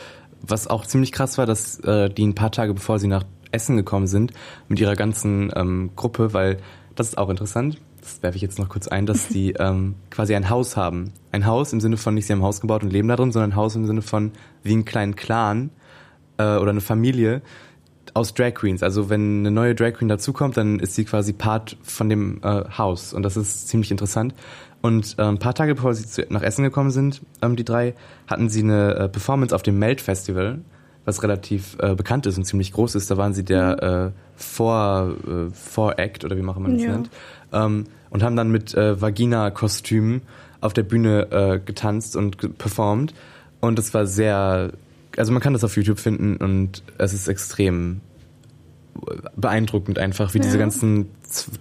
was 0.43 0.67
auch 0.67 0.87
ziemlich 0.87 1.13
krass 1.13 1.39
war, 1.39 1.47
dass 1.47 1.79
äh, 1.81 2.09
die 2.09 2.27
ein 2.27 2.35
paar 2.35 2.51
Tage 2.51 2.75
bevor 2.75 2.99
sie 2.99 3.09
nach 3.09 3.25
Essen 3.53 3.77
gekommen 3.77 4.07
sind, 4.07 4.33
mit 4.69 4.81
ihrer 4.81 4.97
ganzen 4.97 5.53
ähm, 5.55 5.91
Gruppe, 5.97 6.33
weil 6.33 6.59
das 6.95 7.09
ist 7.09 7.19
auch 7.19 7.31
interessant, 7.31 7.79
das 8.01 8.23
werfe 8.23 8.37
ich 8.37 8.43
jetzt 8.43 8.59
noch 8.59 8.69
kurz 8.69 8.89
ein, 8.89 9.07
dass 9.07 9.29
die 9.29 9.53
ähm, 9.59 9.95
quasi 10.11 10.35
ein 10.35 10.49
Haus 10.51 10.77
haben. 10.77 11.13
Ein 11.33 11.47
Haus 11.47 11.73
im 11.73 11.81
Sinne 11.81 11.97
von 11.97 12.15
nicht 12.15 12.27
sie 12.27 12.33
haben 12.33 12.41
ein 12.41 12.45
Haus 12.45 12.61
gebaut 12.61 12.83
und 12.83 12.93
leben 12.93 13.09
da 13.09 13.17
drin, 13.17 13.33
sondern 13.33 13.53
ein 13.53 13.57
Haus 13.57 13.77
im 13.77 13.87
Sinne 13.87 14.03
von 14.03 14.33
wie 14.63 14.73
einen 14.73 14.85
kleinen 14.85 15.17
Clan 15.17 15.71
äh, 16.39 16.57
oder 16.57 16.71
eine 16.71 16.81
Familie, 16.81 17.43
aus 18.14 18.35
Drag 18.35 18.55
Queens. 18.55 18.82
Also 18.82 19.08
wenn 19.08 19.41
eine 19.41 19.50
neue 19.50 19.75
Drag 19.75 19.94
Queen 19.94 20.08
dazukommt, 20.08 20.56
dann 20.56 20.79
ist 20.79 20.94
sie 20.94 21.05
quasi 21.05 21.32
Part 21.32 21.76
von 21.82 22.08
dem 22.08 22.41
äh, 22.43 22.64
Haus 22.76 23.12
und 23.12 23.23
das 23.23 23.37
ist 23.37 23.69
ziemlich 23.69 23.91
interessant. 23.91 24.35
Und 24.82 25.17
äh, 25.19 25.23
ein 25.23 25.38
paar 25.38 25.55
Tage 25.55 25.75
bevor 25.75 25.94
sie 25.94 26.06
zu, 26.06 26.26
nach 26.31 26.43
Essen 26.43 26.64
gekommen 26.64 26.91
sind, 26.91 27.20
ähm, 27.43 27.56
die 27.56 27.64
drei, 27.64 27.94
hatten 28.26 28.49
sie 28.49 28.62
eine 28.62 28.94
äh, 28.94 29.08
Performance 29.08 29.55
auf 29.55 29.62
dem 29.62 29.79
Melt 29.79 30.00
Festival, 30.00 30.61
was 31.05 31.23
relativ 31.23 31.76
äh, 31.81 31.94
bekannt 31.94 32.26
ist 32.26 32.38
und 32.38 32.44
ziemlich 32.44 32.73
groß 32.73 32.94
ist. 32.94 33.11
Da 33.11 33.17
waren 33.17 33.35
sie 33.35 33.44
der 33.44 33.82
äh, 33.82 34.20
Vor, 34.37 35.14
äh, 35.26 35.50
Vor-Act 35.53 36.25
oder 36.25 36.37
wie 36.37 36.43
man 36.43 36.73
das 36.73 36.82
ja. 36.82 36.93
nennt. 36.93 37.11
Ähm, 37.53 37.85
und 38.11 38.23
haben 38.25 38.35
dann 38.35 38.50
mit 38.50 38.75
Vagina-Kostümen 38.75 40.23
auf 40.61 40.73
der 40.73 40.82
Bühne 40.82 41.62
getanzt 41.64 42.17
und 42.17 42.58
performt. 42.58 43.14
Und 43.61 43.79
es 43.79 43.94
war 43.94 44.05
sehr 44.05 44.73
also 45.20 45.32
man 45.32 45.40
kann 45.40 45.52
das 45.52 45.64
auf 45.64 45.76
YouTube 45.76 45.99
finden 45.99 46.37
und 46.37 46.82
es 46.99 47.12
ist 47.12 47.28
extrem 47.28 48.00
beeindruckend 49.37 49.99
einfach, 49.99 50.34
wie 50.34 50.38
ja. 50.38 50.44
diese 50.44 50.58
ganzen 50.58 51.11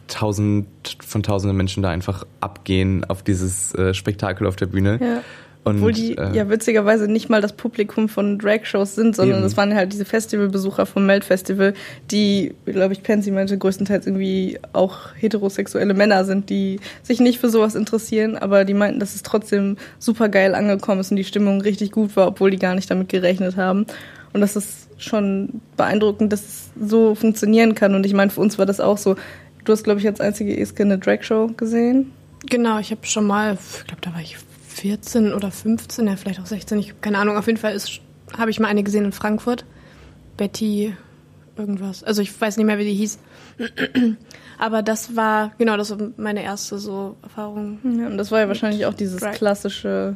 tausend 0.08 0.68
von 1.06 1.24
tausenden 1.24 1.56
Menschen 1.56 1.84
da 1.84 1.90
einfach 1.90 2.26
abgehen 2.42 3.06
auf 3.06 3.24
dieses 3.24 3.74
äh, 3.76 3.94
Spektakel 3.94 4.48
auf 4.48 4.56
der 4.56 4.66
Bühne. 4.66 5.00
Ja. 5.02 5.22
Und, 5.70 5.78
Obwohl 5.78 5.94
die 5.94 6.18
äh, 6.18 6.36
ja 6.36 6.50
witzigerweise 6.50 7.08
nicht 7.08 7.30
mal 7.30 7.42
das 7.42 7.54
Publikum 7.54 8.10
von 8.10 8.38
Drag-Shows 8.38 8.96
sind, 8.96 9.16
sondern 9.16 9.42
das 9.42 9.58
waren 9.58 9.74
halt 9.76 9.94
diese 9.94 10.06
Festivalbesucher 10.06 10.86
vom 10.86 11.06
Melt-Festival, 11.06 11.74
die, 12.12 12.54
glaube 12.66 12.94
ich, 12.94 13.04
Pansy 13.04 13.32
meinte, 13.32 13.58
größtenteils 13.58 14.08
irgendwie 14.08 14.60
auch 14.74 14.98
heterosexuelle 15.16 15.94
Männer 15.94 16.26
sind, 16.26 16.50
die 16.50 16.80
sich 17.04 17.20
nicht 17.20 17.40
für 17.40 17.50
sowas 17.50 17.76
interessieren, 17.76 18.38
aber 18.38 18.66
die 18.66 18.74
meinten, 18.74 19.00
dass 19.00 19.16
es 19.16 19.24
trotzdem 19.24 19.78
super 20.00 20.30
geil 20.30 20.56
angekommen 20.56 21.02
ist 21.02 21.12
und 21.12 21.18
die 21.18 21.24
Stimmung 21.24 21.62
richtig 21.62 21.92
gut 21.92 22.16
war, 22.16 22.28
obwohl 22.28 22.52
die 22.52 22.60
gar 22.60 22.76
nicht 22.76 22.90
damit 22.90 23.10
gerechnet 23.10 23.58
haben. 23.58 23.86
Und 24.34 24.42
das 24.42 24.56
ist 24.56 24.90
schon 24.98 25.62
beeindruckend, 25.78 26.32
dass 26.32 26.42
es 26.42 26.70
so 26.80 27.16
funktionieren 27.16 27.76
kann. 27.76 27.96
Und 27.96 28.06
ich 28.06 28.14
meine, 28.14 28.30
für 28.30 28.42
uns 28.42 28.58
war 28.60 28.66
das 28.66 28.80
auch 28.80 28.98
so. 28.98 29.16
Du 29.66 29.72
hast, 29.72 29.84
glaube 29.84 30.00
ich, 30.00 30.08
als 30.08 30.22
einzige 30.22 30.58
Eske 30.58 30.84
eine 30.84 30.98
Drag-Show 30.98 31.52
gesehen. 31.58 32.12
Genau, 32.46 32.80
ich 32.80 32.92
habe 32.92 33.06
schon 33.06 33.28
mal, 33.28 33.58
ich 33.78 33.86
glaube, 33.86 34.02
da 34.02 34.14
war 34.14 34.22
ich 34.22 34.38
14 34.80 35.34
oder 35.34 35.52
15, 35.52 36.08
ja, 36.08 36.16
vielleicht 36.16 36.40
auch 36.40 36.46
16, 36.46 36.80
ich 36.80 36.90
habe 36.90 37.00
keine 37.02 37.18
Ahnung. 37.18 37.38
Auf 37.38 37.48
jeden 37.48 37.60
Fall 37.60 37.78
habe 38.38 38.52
ich 38.52 38.60
mal 38.60 38.68
eine 38.68 38.84
gesehen 38.84 39.06
in 39.06 39.12
Frankfurt. 39.12 39.66
Betty 40.38 40.96
irgendwas. 41.58 42.04
Also 42.04 42.22
ich 42.22 42.40
weiß 42.40 42.56
nicht 42.56 42.66
mehr, 42.66 42.78
wie 42.78 42.86
die 42.86 42.94
hieß. 42.94 43.20
Aber 44.58 44.82
das 44.82 45.16
war, 45.18 45.52
genau, 45.58 45.76
das 45.76 45.92
war 45.92 46.10
meine 46.16 46.44
erste 46.44 46.80
so 46.80 47.18
Erfahrung. 47.22 47.80
Ja, 47.84 48.08
und 48.08 48.18
das 48.18 48.32
war 48.32 48.40
ja 48.40 48.48
wahrscheinlich 48.48 48.86
auch 48.86 48.94
dieses 48.94 49.20
Drag. 49.20 49.34
klassische 49.34 50.16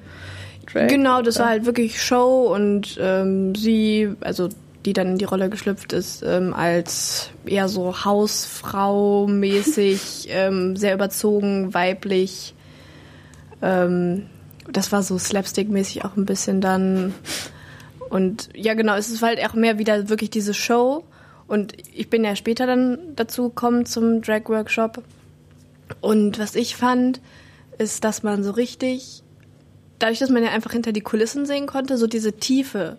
Drag. 0.72 0.88
Genau, 0.88 1.22
das 1.22 1.40
war 1.40 1.50
halt 1.50 1.66
wirklich 1.66 2.02
Show 2.02 2.54
und 2.54 2.98
ähm, 3.02 3.54
sie, 3.56 4.14
also 4.22 4.48
die 4.86 4.94
dann 4.94 5.08
in 5.08 5.18
die 5.18 5.26
Rolle 5.26 5.50
geschlüpft 5.50 5.92
ist, 5.92 6.24
ähm, 6.26 6.54
als 6.54 7.30
eher 7.46 7.68
so 7.68 8.06
Hausfrau 8.06 9.28
mäßig, 9.28 10.28
ähm, 10.30 10.78
sehr 10.78 10.94
überzogen, 10.94 11.74
weiblich. 11.74 12.54
Ähm, 13.62 14.28
das 14.72 14.92
war 14.92 15.04
so 15.04 15.18
slapstick-mäßig 15.18 16.06
auch 16.06 16.16
ein 16.16 16.26
bisschen 16.26 16.62
dann. 16.62 17.14
Und 18.10 18.50
ja, 18.56 18.74
genau, 18.74 18.96
es 18.96 19.10
ist 19.10 19.22
halt 19.22 19.44
auch 19.46 19.54
mehr 19.54 19.80
wieder 19.80 20.10
wirklich 20.10 20.30
diese 20.30 20.54
Show. 20.54 21.04
Und 21.48 21.74
ich 21.94 22.10
bin 22.10 22.24
ja 22.24 22.36
später 22.36 22.66
dann 22.66 22.98
dazu 23.16 23.50
gekommen 23.50 23.86
zum 23.86 24.22
Drag-Workshop. 24.22 25.04
Und 26.02 26.40
was 26.40 26.56
ich 26.56 26.76
fand, 26.76 27.22
ist, 27.78 28.04
dass 28.04 28.24
man 28.24 28.44
so 28.44 28.52
richtig, 28.52 29.24
dadurch, 30.00 30.20
dass 30.20 30.30
man 30.30 30.44
ja 30.44 30.52
einfach 30.52 30.72
hinter 30.72 30.92
die 30.92 31.02
Kulissen 31.02 31.46
sehen 31.46 31.68
konnte, 31.68 31.98
so 31.98 32.08
diese 32.08 32.34
Tiefe 32.34 32.98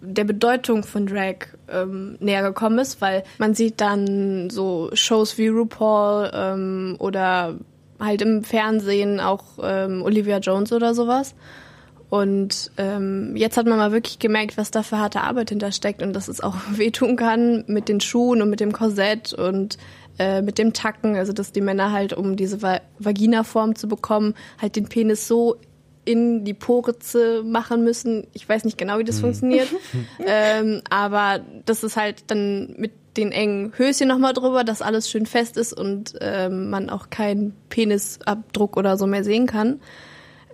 der 0.00 0.24
Bedeutung 0.24 0.84
von 0.84 1.06
Drag 1.06 1.36
ähm, 1.68 2.16
näher 2.20 2.42
gekommen 2.42 2.78
ist, 2.78 3.00
weil 3.00 3.24
man 3.38 3.54
sieht 3.54 3.80
dann 3.80 4.50
so 4.50 4.90
Shows 4.92 5.38
wie 5.38 5.48
RuPaul 5.48 6.30
ähm, 6.34 6.96
oder 6.98 7.56
halt 8.00 8.22
im 8.22 8.44
Fernsehen 8.44 9.20
auch 9.20 9.44
ähm, 9.62 10.02
Olivia 10.02 10.38
Jones 10.38 10.72
oder 10.72 10.94
sowas. 10.94 11.34
Und 12.08 12.70
ähm, 12.76 13.34
jetzt 13.34 13.56
hat 13.56 13.66
man 13.66 13.78
mal 13.78 13.90
wirklich 13.90 14.18
gemerkt, 14.18 14.56
was 14.56 14.70
da 14.70 14.82
für 14.82 14.98
harte 14.98 15.22
Arbeit 15.22 15.48
hintersteckt 15.48 16.02
und 16.02 16.12
dass 16.12 16.28
es 16.28 16.40
auch 16.40 16.56
wehtun 16.72 17.16
kann 17.16 17.64
mit 17.66 17.88
den 17.88 18.00
Schuhen 18.00 18.42
und 18.42 18.50
mit 18.50 18.60
dem 18.60 18.72
Korsett 18.72 19.32
und 19.32 19.76
äh, 20.18 20.40
mit 20.42 20.58
dem 20.58 20.72
Tacken. 20.72 21.16
Also 21.16 21.32
dass 21.32 21.52
die 21.52 21.60
Männer 21.60 21.92
halt, 21.92 22.12
um 22.12 22.36
diese 22.36 22.62
Va 22.62 22.80
Vagina-Form 22.98 23.74
zu 23.74 23.88
bekommen, 23.88 24.34
halt 24.60 24.76
den 24.76 24.88
Penis 24.88 25.26
so 25.26 25.56
in 26.04 26.44
die 26.44 26.54
Poritze 26.54 27.42
machen 27.44 27.82
müssen. 27.82 28.28
Ich 28.32 28.48
weiß 28.48 28.64
nicht 28.64 28.78
genau, 28.78 28.98
wie 28.98 29.04
das 29.04 29.18
funktioniert. 29.18 29.68
ähm, 30.24 30.82
aber 30.88 31.40
das 31.64 31.82
ist 31.82 31.96
halt 31.96 32.30
dann 32.30 32.74
mit 32.78 32.92
den 33.16 33.32
engen 33.32 33.72
Höschen 33.76 34.08
nochmal 34.08 34.32
drüber, 34.32 34.64
dass 34.64 34.82
alles 34.82 35.08
schön 35.10 35.26
fest 35.26 35.56
ist 35.56 35.72
und 35.72 36.14
ähm, 36.20 36.70
man 36.70 36.90
auch 36.90 37.10
keinen 37.10 37.54
Penisabdruck 37.68 38.76
oder 38.76 38.96
so 38.96 39.06
mehr 39.06 39.24
sehen 39.24 39.46
kann. 39.46 39.80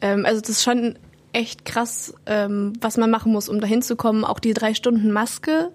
Ähm, 0.00 0.24
also 0.26 0.40
das 0.40 0.50
ist 0.50 0.62
schon 0.62 0.96
echt 1.32 1.64
krass, 1.64 2.14
ähm, 2.26 2.74
was 2.80 2.96
man 2.96 3.10
machen 3.10 3.32
muss, 3.32 3.48
um 3.48 3.60
da 3.60 3.66
hinzukommen. 3.66 4.24
Auch 4.24 4.38
die 4.38 4.54
drei 4.54 4.74
Stunden 4.74 5.12
Maske 5.12 5.70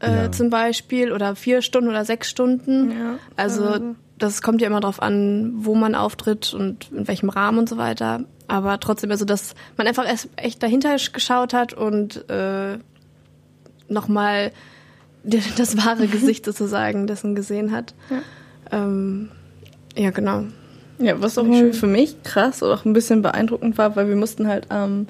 äh, 0.00 0.24
Ja. 0.24 0.32
zum 0.32 0.50
Beispiel 0.50 1.12
oder 1.12 1.34
vier 1.36 1.62
Stunden 1.62 1.88
oder 1.90 2.04
sechs 2.04 2.28
Stunden. 2.30 2.90
Ja. 2.92 3.18
Also 3.36 3.94
das 4.18 4.42
kommt 4.42 4.60
ja 4.60 4.66
immer 4.66 4.80
drauf 4.80 5.00
an, 5.00 5.52
wo 5.56 5.74
man 5.74 5.94
auftritt 5.94 6.52
und 6.52 6.90
in 6.92 7.08
welchem 7.08 7.30
Rahmen 7.30 7.58
und 7.58 7.68
so 7.68 7.78
weiter. 7.78 8.24
Aber 8.48 8.78
trotzdem, 8.80 9.10
also 9.10 9.24
dass 9.24 9.54
man 9.76 9.86
einfach 9.86 10.06
erst 10.06 10.28
echt 10.36 10.62
dahinter 10.62 10.96
geschaut 11.12 11.54
hat 11.54 11.72
und 11.72 12.28
äh, 12.28 12.78
nochmal 13.88 14.52
das 15.22 15.76
wahre 15.76 16.06
Gesicht 16.06 16.44
sozusagen 16.44 17.06
dessen 17.06 17.34
gesehen 17.34 17.72
hat. 17.72 17.94
Ja, 18.10 18.22
ähm, 18.72 19.30
ja 19.96 20.10
genau. 20.10 20.44
Ja, 20.98 21.20
was 21.20 21.38
auch 21.38 21.46
für 21.72 21.86
mich 21.86 22.22
krass 22.22 22.62
oder 22.62 22.74
auch 22.74 22.84
ein 22.84 22.92
bisschen 22.92 23.22
beeindruckend 23.22 23.78
war, 23.78 23.96
weil 23.96 24.08
wir 24.08 24.16
mussten 24.16 24.46
halt, 24.46 24.66
ähm, 24.70 25.06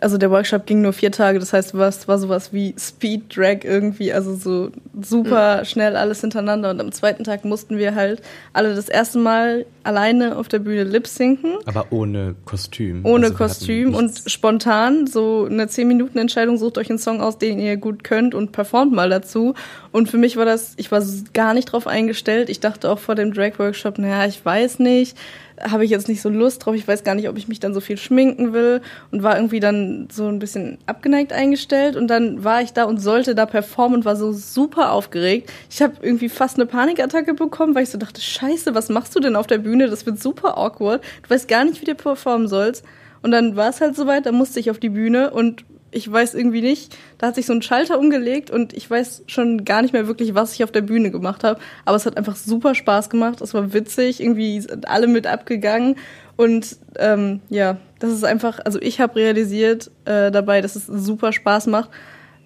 also 0.00 0.18
der 0.18 0.30
Workshop 0.30 0.66
ging 0.66 0.82
nur 0.82 0.92
vier 0.92 1.12
Tage, 1.12 1.38
das 1.38 1.52
heißt, 1.52 1.74
es 1.74 2.08
war 2.08 2.18
sowas 2.18 2.52
wie 2.52 2.74
Speed 2.78 3.36
Drag 3.36 3.58
irgendwie, 3.62 4.12
also 4.12 4.34
so 4.34 4.70
super 5.00 5.64
schnell 5.64 5.96
alles 5.96 6.20
hintereinander. 6.20 6.70
Und 6.70 6.80
am 6.80 6.90
zweiten 6.90 7.22
Tag 7.22 7.44
mussten 7.44 7.78
wir 7.78 7.94
halt 7.94 8.22
alle 8.52 8.74
das 8.74 8.88
erste 8.88 9.18
Mal 9.18 9.66
alleine 9.88 10.36
auf 10.36 10.48
der 10.48 10.58
Bühne 10.58 10.84
lip 10.84 11.06
sinken. 11.06 11.54
Aber 11.64 11.86
ohne 11.90 12.34
Kostüm. 12.44 13.04
Ohne 13.04 13.26
Also 13.26 13.38
Kostüm 13.38 13.94
und 13.94 14.22
spontan 14.26 15.06
so 15.06 15.46
eine 15.50 15.64
10-Minuten-Entscheidung, 15.64 16.58
sucht 16.58 16.76
euch 16.76 16.90
einen 16.90 16.98
Song 16.98 17.22
aus, 17.22 17.38
den 17.38 17.58
ihr 17.58 17.78
gut 17.78 18.04
könnt 18.04 18.34
und 18.34 18.52
performt 18.52 18.92
mal 18.92 19.08
dazu. 19.08 19.54
Und 19.90 20.10
für 20.10 20.18
mich 20.18 20.36
war 20.36 20.44
das, 20.44 20.74
ich 20.76 20.92
war 20.92 21.02
gar 21.32 21.54
nicht 21.54 21.72
drauf 21.72 21.86
eingestellt. 21.86 22.50
Ich 22.50 22.60
dachte 22.60 22.90
auch 22.90 22.98
vor 22.98 23.14
dem 23.14 23.32
Drag-Workshop, 23.32 23.98
naja, 23.98 24.26
ich 24.26 24.44
weiß 24.44 24.78
nicht, 24.78 25.16
habe 25.60 25.84
ich 25.84 25.90
jetzt 25.90 26.08
nicht 26.08 26.22
so 26.22 26.28
Lust 26.28 26.64
drauf, 26.64 26.74
ich 26.74 26.86
weiß 26.86 27.04
gar 27.04 27.14
nicht, 27.14 27.28
ob 27.28 27.36
ich 27.36 27.48
mich 27.48 27.60
dann 27.60 27.74
so 27.74 27.80
viel 27.80 27.96
schminken 27.96 28.52
will 28.52 28.80
und 29.10 29.22
war 29.22 29.36
irgendwie 29.36 29.60
dann 29.60 30.08
so 30.12 30.26
ein 30.26 30.38
bisschen 30.38 30.78
abgeneigt 30.86 31.32
eingestellt 31.32 31.96
und 31.96 32.08
dann 32.08 32.44
war 32.44 32.62
ich 32.62 32.72
da 32.72 32.84
und 32.84 32.98
sollte 32.98 33.34
da 33.34 33.46
performen 33.46 33.98
und 33.98 34.04
war 34.04 34.16
so 34.16 34.32
super 34.32 34.92
aufgeregt. 34.92 35.50
Ich 35.70 35.82
habe 35.82 35.94
irgendwie 36.00 36.28
fast 36.28 36.56
eine 36.56 36.66
Panikattacke 36.66 37.34
bekommen, 37.34 37.74
weil 37.74 37.82
ich 37.84 37.90
so 37.90 37.98
dachte, 37.98 38.20
scheiße, 38.20 38.74
was 38.74 38.88
machst 38.88 39.14
du 39.16 39.20
denn 39.20 39.36
auf 39.36 39.46
der 39.46 39.58
Bühne? 39.58 39.77
Das 39.86 40.06
wird 40.06 40.20
super 40.20 40.58
awkward. 40.58 41.02
Du 41.22 41.30
weißt 41.30 41.48
gar 41.48 41.64
nicht, 41.64 41.80
wie 41.80 41.84
du 41.84 41.94
performen 41.94 42.48
sollst. 42.48 42.84
Und 43.22 43.30
dann 43.30 43.56
war 43.56 43.68
es 43.68 43.80
halt 43.80 43.96
soweit, 43.96 44.26
da 44.26 44.32
musste 44.32 44.60
ich 44.60 44.70
auf 44.70 44.78
die 44.78 44.90
Bühne 44.90 45.30
und 45.30 45.64
ich 45.90 46.10
weiß 46.10 46.34
irgendwie 46.34 46.60
nicht, 46.60 46.96
da 47.16 47.28
hat 47.28 47.34
sich 47.34 47.46
so 47.46 47.52
ein 47.52 47.62
Schalter 47.62 47.98
umgelegt 47.98 48.50
und 48.50 48.74
ich 48.74 48.90
weiß 48.90 49.24
schon 49.26 49.64
gar 49.64 49.82
nicht 49.82 49.92
mehr 49.92 50.06
wirklich, 50.06 50.34
was 50.34 50.52
ich 50.52 50.62
auf 50.62 50.70
der 50.70 50.82
Bühne 50.82 51.10
gemacht 51.10 51.44
habe. 51.44 51.60
Aber 51.84 51.96
es 51.96 52.06
hat 52.06 52.16
einfach 52.16 52.36
super 52.36 52.74
Spaß 52.74 53.10
gemacht, 53.10 53.40
es 53.40 53.54
war 53.54 53.72
witzig, 53.72 54.20
irgendwie 54.20 54.60
sind 54.60 54.86
alle 54.88 55.06
mit 55.06 55.26
abgegangen 55.26 55.96
und 56.36 56.76
ähm, 56.98 57.40
ja, 57.48 57.78
das 58.00 58.12
ist 58.12 58.24
einfach, 58.24 58.60
also 58.64 58.78
ich 58.80 59.00
habe 59.00 59.16
realisiert 59.16 59.90
äh, 60.04 60.30
dabei, 60.30 60.60
dass 60.60 60.76
es 60.76 60.86
super 60.86 61.32
Spaß 61.32 61.66
macht 61.68 61.90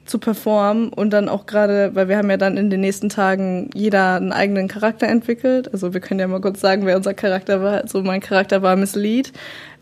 zu 0.05 0.19
performen 0.19 0.89
und 0.89 1.11
dann 1.11 1.29
auch 1.29 1.47
gerade, 1.47 1.95
weil 1.95 2.09
wir 2.09 2.17
haben 2.17 2.31
ja 2.31 2.37
dann 2.37 2.57
in 2.57 2.71
den 2.71 2.81
nächsten 2.81 3.09
Tagen 3.09 3.71
jeder 3.75 4.17
einen 4.17 4.33
eigenen 4.33 4.69
Charakter 4.69 5.07
entwickelt. 5.07 5.73
Also 5.73 5.95
wir 5.95 6.01
können 6.01 6.21
ja 6.21 6.27
mal 6.27 6.41
kurz 6.41 6.61
sagen, 6.61 6.87
wer 6.87 6.97
unser 6.97 7.15
Charakter 7.15 7.63
war. 7.63 7.83
Also 7.83 8.03
mein 8.03 8.21
Charakter 8.21 8.63
war 8.63 8.77
Miss 8.77 8.95
Lead, 8.95 9.33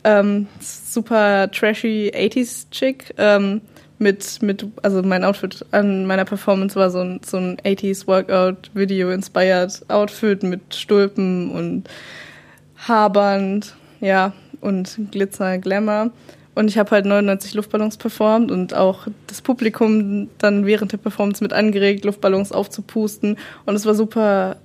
ähm, 0.05 0.47
super 0.61 1.50
trashy 1.50 2.12
80s 2.15 2.71
Chick. 2.71 3.15
Ähm, 3.19 3.62
mit, 4.00 4.41
mit, 4.41 4.67
also 4.83 5.03
mein 5.03 5.25
Outfit 5.25 5.65
an 5.73 6.07
meiner 6.07 6.25
Performance 6.25 6.75
war 6.75 6.91
so 6.91 7.00
ein, 7.00 7.21
so 7.23 7.37
ein 7.37 7.59
80s 7.59 8.07
Workout 8.07 8.71
Video 8.73 9.11
inspired 9.11 9.83
Outfit 9.89 10.43
mit 10.43 10.75
Stulpen 10.75 11.50
und 11.50 11.89
Haarband, 12.79 13.75
ja, 14.00 14.33
und 14.62 14.99
Glitzer, 15.11 15.59
Glamour. 15.59 16.11
Und 16.54 16.69
ich 16.69 16.78
habe 16.78 16.90
halt 16.90 17.07
99 17.07 17.54
Luftballons 17.54 17.97
performt 17.97 18.50
und 18.50 18.75
auch 18.75 19.07
das 19.28 19.40
Publikum 19.40 20.28
dann 20.38 20.66
während 20.66 20.92
der 20.92 20.99
Performance 20.99 21.42
mit 21.42 21.52
angeregt, 21.52 22.04
Luftballons 22.04 22.52
aufzupusten. 22.52 23.37
Und 23.66 23.75
es 23.75 23.87
war 23.87 23.95
super 23.95 24.57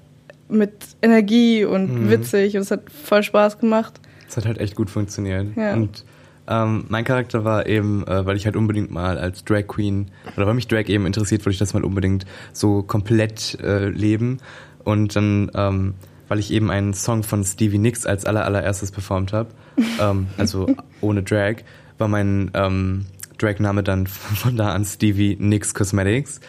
mit 0.50 0.74
Energie 1.02 1.64
und 1.66 2.10
witzig 2.10 2.56
und 2.56 2.64
es 2.64 2.72
hat 2.72 2.82
voll 2.92 3.24
Spaß 3.24 3.60
gemacht. 3.60 3.94
Es 4.28 4.38
hat 4.38 4.46
halt 4.46 4.60
echt 4.60 4.76
gut 4.76 4.90
funktioniert. 4.90 5.48
Ja. 5.56 5.74
Und 5.74 6.04
ähm, 6.48 6.86
mein 6.90 7.04
Charakter 7.04 7.44
war 7.44 7.66
eben, 7.66 8.06
äh, 8.08 8.26
weil 8.26 8.38
ich 8.38 8.46
halt 8.46 8.56
unbedingt 8.56 8.92
mal 8.92 9.18
als 9.18 9.44
Drag 9.44 9.68
Queen 9.68 10.12
oder 10.38 10.46
weil 10.46 10.54
mich 10.54 10.68
Drag 10.68 10.88
eben 10.88 11.06
interessiert, 11.06 11.42
wollte 11.42 11.54
ich 11.54 11.60
das 11.60 11.74
mal 11.74 11.84
unbedingt 11.84 12.26
so 12.54 12.84
komplett 12.84 13.60
äh, 13.62 13.90
leben. 13.90 14.40
Und 14.84 15.16
dann, 15.16 15.52
ähm, 15.56 15.94
weil 16.28 16.40
ich 16.40 16.52
eben 16.52 16.72
einen 16.72 16.94
Song 16.94 17.24
von 17.24 17.44
Stevie 17.44 17.78
Nicks 17.78 18.06
als 18.06 18.26
aller 18.26 18.46
allererstes 18.46 18.92
performt 18.92 19.34
habe, 19.34 19.50
ähm, 20.02 20.28
also 20.38 20.68
ohne 21.02 21.24
Drag, 21.24 21.58
war 21.98 22.08
mein 22.08 22.52
ähm, 22.54 23.06
Drag-Name 23.38 23.84
dann 23.84 24.08
von 24.08 24.56
da 24.56 24.74
an 24.74 24.86
Stevie 24.86 25.38
Nicks 25.40 25.74
Cosmetics. 25.74 26.40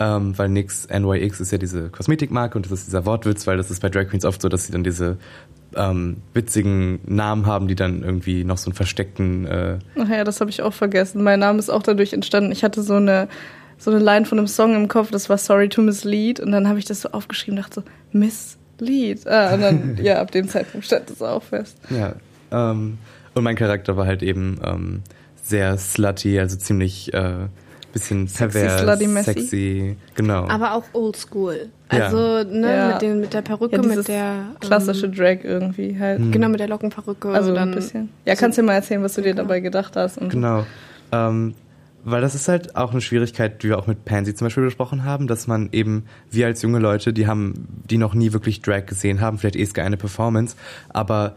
Ähm, 0.00 0.38
weil 0.38 0.48
NYX, 0.48 0.86
NYX 0.90 1.40
ist 1.40 1.50
ja 1.50 1.58
diese 1.58 1.88
Kosmetikmarke 1.88 2.56
und 2.56 2.64
das 2.64 2.70
ist 2.70 2.86
dieser 2.86 3.04
Wortwitz, 3.04 3.48
weil 3.48 3.56
das 3.56 3.68
ist 3.68 3.80
bei 3.80 3.88
Drag 3.88 4.06
Queens 4.06 4.24
oft 4.24 4.40
so, 4.40 4.48
dass 4.48 4.64
sie 4.64 4.70
dann 4.70 4.84
diese 4.84 5.18
ähm, 5.74 6.18
witzigen 6.34 7.00
Namen 7.04 7.46
haben, 7.46 7.66
die 7.66 7.74
dann 7.74 8.02
irgendwie 8.02 8.44
noch 8.44 8.58
so 8.58 8.66
einen 8.66 8.74
versteckten 8.74 9.46
äh, 9.46 9.78
Ach 9.98 10.08
ja, 10.08 10.24
das 10.24 10.40
habe 10.40 10.50
ich 10.50 10.62
auch 10.62 10.72
vergessen. 10.72 11.22
Mein 11.22 11.40
Name 11.40 11.58
ist 11.58 11.68
auch 11.68 11.82
dadurch 11.82 12.12
entstanden. 12.12 12.52
Ich 12.52 12.62
hatte 12.62 12.82
so 12.82 12.94
eine, 12.94 13.28
so 13.76 13.90
eine 13.90 13.98
Line 13.98 14.24
von 14.24 14.38
einem 14.38 14.46
Song 14.46 14.76
im 14.76 14.88
Kopf, 14.88 15.10
das 15.10 15.28
war 15.28 15.36
Sorry 15.36 15.68
to 15.68 15.82
Mislead. 15.82 16.40
Und 16.40 16.52
dann 16.52 16.68
habe 16.68 16.78
ich 16.78 16.84
das 16.84 17.00
so 17.00 17.10
aufgeschrieben 17.10 17.58
und 17.58 17.64
dachte 17.64 17.80
so, 17.80 17.86
Mislead. 18.80 19.26
Ah, 19.26 19.54
und 19.54 19.60
dann, 19.60 19.98
ja, 20.02 20.20
ab 20.20 20.30
dem 20.30 20.48
Zeitpunkt 20.48 20.86
stand 20.86 21.10
das 21.10 21.22
auch 21.22 21.42
fest. 21.42 21.76
Ja. 21.90 22.14
Ähm, 22.50 22.98
und 23.34 23.44
mein 23.44 23.56
Charakter 23.56 23.96
war 23.96 24.06
halt 24.06 24.22
eben 24.22 24.58
ähm, 24.64 25.02
sehr 25.42 25.76
slutty, 25.78 26.38
also 26.38 26.56
ziemlich 26.56 27.12
äh, 27.14 27.46
bisschen 27.92 28.26
Sexy, 28.28 28.58
pervers, 28.58 28.80
slutty, 28.82 29.06
messy. 29.06 29.32
sexy, 29.32 29.96
genau. 30.14 30.46
Aber 30.48 30.74
auch 30.74 30.84
oldschool. 30.92 31.68
Ja. 31.90 31.98
Also 32.06 32.44
ne, 32.50 32.74
Ja. 32.76 32.88
mit, 32.92 33.02
den, 33.02 33.20
mit 33.20 33.32
der 33.32 33.42
Perücke, 33.42 33.76
Ja, 33.76 33.82
mit 33.82 34.08
der 34.08 34.42
Klassische 34.60 35.06
ähm, 35.06 35.14
Drag 35.14 35.38
irgendwie 35.42 35.98
halt. 35.98 36.32
genau 36.32 36.48
mit 36.48 36.60
der 36.60 36.68
Lockenperücke. 36.68 37.28
Also 37.30 37.54
dann 37.54 37.70
ein 37.70 37.74
bisschen. 37.74 38.10
Ja, 38.26 38.34
kannst 38.34 38.58
du 38.58 38.62
dir 38.62 38.66
mal 38.66 38.74
erzählen, 38.74 39.02
was 39.02 39.14
du 39.14 39.22
dir 39.22 39.34
dabei 39.34 39.60
gedacht 39.60 39.96
hast. 39.96 40.18
Und 40.18 40.28
Genau. 40.30 40.66
Ähm, 41.12 41.54
weil 42.10 42.20
das 42.20 42.34
ist 42.34 42.48
halt 42.48 42.76
auch 42.76 42.92
eine 42.92 43.00
Schwierigkeit, 43.00 43.62
die 43.62 43.68
wir 43.68 43.78
auch 43.78 43.86
mit 43.86 44.04
Pansy 44.04 44.34
zum 44.34 44.46
Beispiel 44.46 44.64
besprochen 44.64 45.04
haben, 45.04 45.26
dass 45.26 45.46
man 45.46 45.68
eben, 45.72 46.04
wir 46.30 46.46
als 46.46 46.62
junge 46.62 46.78
Leute, 46.78 47.12
die 47.12 47.26
haben, 47.26 47.66
die 47.88 47.98
noch 47.98 48.14
nie 48.14 48.32
wirklich 48.32 48.62
Drag 48.62 48.86
gesehen 48.86 49.20
haben, 49.20 49.38
vielleicht 49.38 49.56
eh 49.56 49.68
eine 49.80 49.96
Performance, 49.96 50.56
aber 50.88 51.36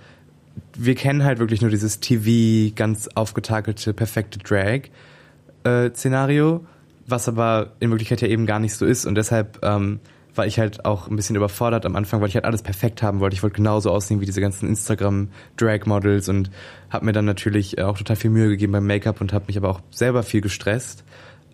wir 0.78 0.96
kennen 0.96 1.24
halt 1.24 1.40
wirklich 1.40 1.62
nur 1.62 1.72
dieses 1.72 2.00
TV, 2.00 2.74
ganz 2.76 3.10
aufgetakelte, 3.16 3.94
perfekte 3.94 4.40
Drag-Szenario, 4.40 6.66
was 7.08 7.28
aber 7.28 7.74
in 7.80 7.90
Wirklichkeit 7.90 8.22
ja 8.22 8.28
eben 8.28 8.46
gar 8.46 8.60
nicht 8.60 8.76
so 8.76 8.86
ist. 8.86 9.06
Und 9.06 9.16
deshalb 9.16 9.60
ähm, 9.64 10.00
war 10.36 10.46
ich 10.46 10.60
halt 10.60 10.86
auch 10.86 11.10
ein 11.10 11.16
bisschen 11.16 11.36
überfordert 11.36 11.86
am 11.86 11.96
Anfang, 11.96 12.22
weil 12.22 12.30
ich 12.30 12.36
halt 12.36 12.46
alles 12.46 12.62
perfekt 12.62 13.04
haben 13.04 13.20
wollte. 13.20 13.36
Ich 13.36 13.44
wollte 13.44 13.56
genauso 13.56 13.92
aussehen 13.92 14.22
wie 14.22 14.26
diese 14.26 14.42
ganzen 14.42 14.70
Instagram-Drag-Models 14.70 16.30
und 16.30 16.50
habe 16.90 17.06
mir 17.06 17.12
dann 17.12 17.26
natürlich 17.26 17.78
äh, 17.78 17.84
auch 17.84 17.98
total 17.98 18.16
viel 18.16 18.30
Mühe 18.30 18.50
gegeben 18.50 18.72
beim 18.72 18.88
Make-up 18.88 19.20
und 19.22 19.34
habe 19.34 19.46
mich 19.48 19.58
aber 19.58 19.70
auch 19.70 19.82
selber 19.92 20.24
viel 20.24 20.42
gestresst. 20.42 21.04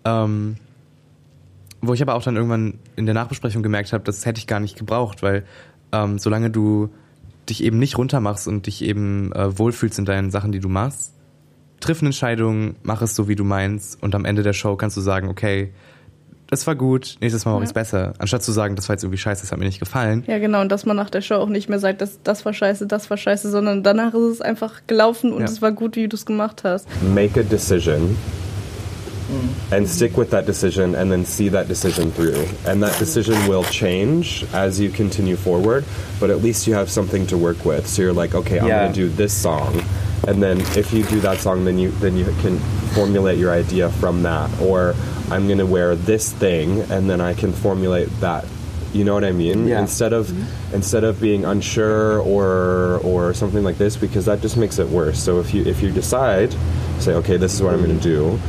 Ähm, 0.05 0.57
wo 1.81 1.93
ich 1.93 2.01
aber 2.01 2.15
auch 2.15 2.23
dann 2.23 2.35
irgendwann 2.35 2.79
in 2.95 3.05
der 3.05 3.15
Nachbesprechung 3.15 3.63
gemerkt 3.63 3.93
habe, 3.93 4.03
das 4.03 4.25
hätte 4.25 4.39
ich 4.39 4.47
gar 4.47 4.59
nicht 4.59 4.77
gebraucht, 4.77 5.21
weil 5.23 5.45
ähm, 5.91 6.19
solange 6.19 6.49
du 6.49 6.89
dich 7.49 7.63
eben 7.63 7.79
nicht 7.79 7.97
runtermachst 7.97 8.47
und 8.47 8.67
dich 8.67 8.83
eben 8.83 9.31
äh, 9.33 9.57
wohlfühlst 9.57 9.99
in 9.99 10.05
deinen 10.05 10.31
Sachen, 10.31 10.51
die 10.51 10.59
du 10.59 10.69
machst, 10.69 11.13
triff 11.79 12.01
eine 12.01 12.09
Entscheidung, 12.09 12.75
mach 12.83 13.01
es 13.01 13.15
so, 13.15 13.27
wie 13.27 13.35
du 13.35 13.43
meinst 13.43 14.01
und 14.01 14.15
am 14.15 14.25
Ende 14.25 14.43
der 14.43 14.53
Show 14.53 14.75
kannst 14.75 14.97
du 14.97 15.01
sagen, 15.01 15.29
okay, 15.29 15.71
das 16.49 16.65
war 16.67 16.75
gut, 16.75 17.17
nächstes 17.21 17.45
Mal 17.45 17.51
mache 17.53 17.63
ich 17.63 17.69
es 17.69 17.73
besser. 17.73 18.13
Anstatt 18.19 18.41
zu 18.43 18.51
sagen, 18.51 18.75
das 18.75 18.87
war 18.89 18.95
jetzt 18.95 19.03
irgendwie 19.03 19.17
scheiße, 19.17 19.41
das 19.41 19.51
hat 19.51 19.59
mir 19.59 19.65
nicht 19.65 19.79
gefallen. 19.79 20.23
ja, 20.27 20.37
genau. 20.39 20.61
Und 20.61 20.69
dass 20.71 20.85
man 20.85 20.95
nach 20.95 21.09
der 21.09 21.21
Show 21.21 21.35
auch 21.35 21.49
nicht 21.49 21.67
mehr 21.69 21.79
sagt, 21.79 22.01
das, 22.01 22.19
das 22.23 22.45
war 22.45 22.53
scheiße, 22.53 22.87
das 22.87 23.09
war 23.09 23.17
scheiße, 23.17 23.49
sondern 23.51 23.83
danach 23.83 24.13
ist 24.13 24.21
es 24.33 24.41
einfach 24.41 24.81
gelaufen 24.87 25.33
und 25.33 25.41
Ja. 25.41 25.45
es 25.47 25.61
war 25.61 25.71
gut, 25.71 25.95
wie 25.95 26.07
du 26.07 26.15
es 26.15 26.25
gemacht 26.25 26.61
hast. 26.63 26.87
Make 27.13 27.39
a 27.39 27.43
decision 27.43 28.15
and 29.71 29.85
stick 29.89 30.17
with 30.17 30.29
that 30.29 30.47
decision 30.47 30.95
and 30.95 31.11
then 31.11 31.25
see 31.25 31.49
that 31.49 31.67
decision 31.67 32.13
through. 32.15 32.45
And 32.65 32.81
that 32.81 32.97
decision 32.97 33.35
will 33.47 33.63
change 33.63 34.45
as 34.53 34.79
you 34.79 34.89
continue 34.89 35.35
forward, 35.35 35.83
but 36.21 36.29
at 36.29 36.41
least 36.41 36.65
you 36.65 36.73
have 36.75 36.89
something 36.89 37.27
to 37.27 37.37
work 37.37 37.65
with. 37.65 37.85
So 37.87 38.01
you're 38.01 38.13
like, 38.13 38.33
okay, 38.33 38.59
I'm 38.59 38.67
Yeah. 38.67 38.83
going 38.83 38.93
to 38.93 38.99
do 39.01 39.09
this 39.09 39.33
song. 39.33 39.81
And 40.27 40.41
then 40.41 40.59
if 40.77 40.93
you 40.93 41.03
do 41.03 41.19
that 41.21 41.39
song, 41.41 41.65
then 41.65 41.77
you 41.77 41.91
then 41.99 42.15
you 42.17 42.25
can 42.41 42.57
formulate 42.95 43.37
your 43.37 43.51
idea 43.51 43.89
from 43.99 44.23
that. 44.23 44.49
Or 44.61 44.95
I'm 45.29 45.47
going 45.47 45.59
to 45.59 45.65
wear 45.65 45.95
this 45.95 46.31
thing, 46.31 46.81
and 46.91 47.09
then 47.09 47.21
I 47.21 47.33
can 47.33 47.51
formulate 47.51 48.09
that. 48.21 48.45
You 48.93 49.03
know 49.03 49.13
what 49.13 49.25
I 49.25 49.31
mean? 49.31 49.67
Yeah. 49.67 49.81
Instead 49.81 50.13
of 50.13 50.27
mm-hmm. 50.27 50.75
instead 50.75 51.03
of 51.03 51.19
being 51.19 51.45
unsure 51.45 52.21
or 52.21 52.99
or 53.03 53.33
something 53.33 53.63
like 53.63 53.77
this, 53.77 53.97
because 53.97 54.25
that 54.25 54.41
just 54.41 54.57
makes 54.57 54.79
it 54.79 54.87
worse. 54.87 55.21
So 55.21 55.39
if 55.39 55.53
you 55.53 55.63
if 55.65 55.81
you 55.81 55.91
decide, 55.91 56.55
say, 56.99 57.13
okay, 57.15 57.37
this 57.37 57.53
is 57.53 57.61
what 57.61 57.73
I'm 57.73 57.83
going 57.83 57.97
to 57.97 58.03
do, 58.03 58.39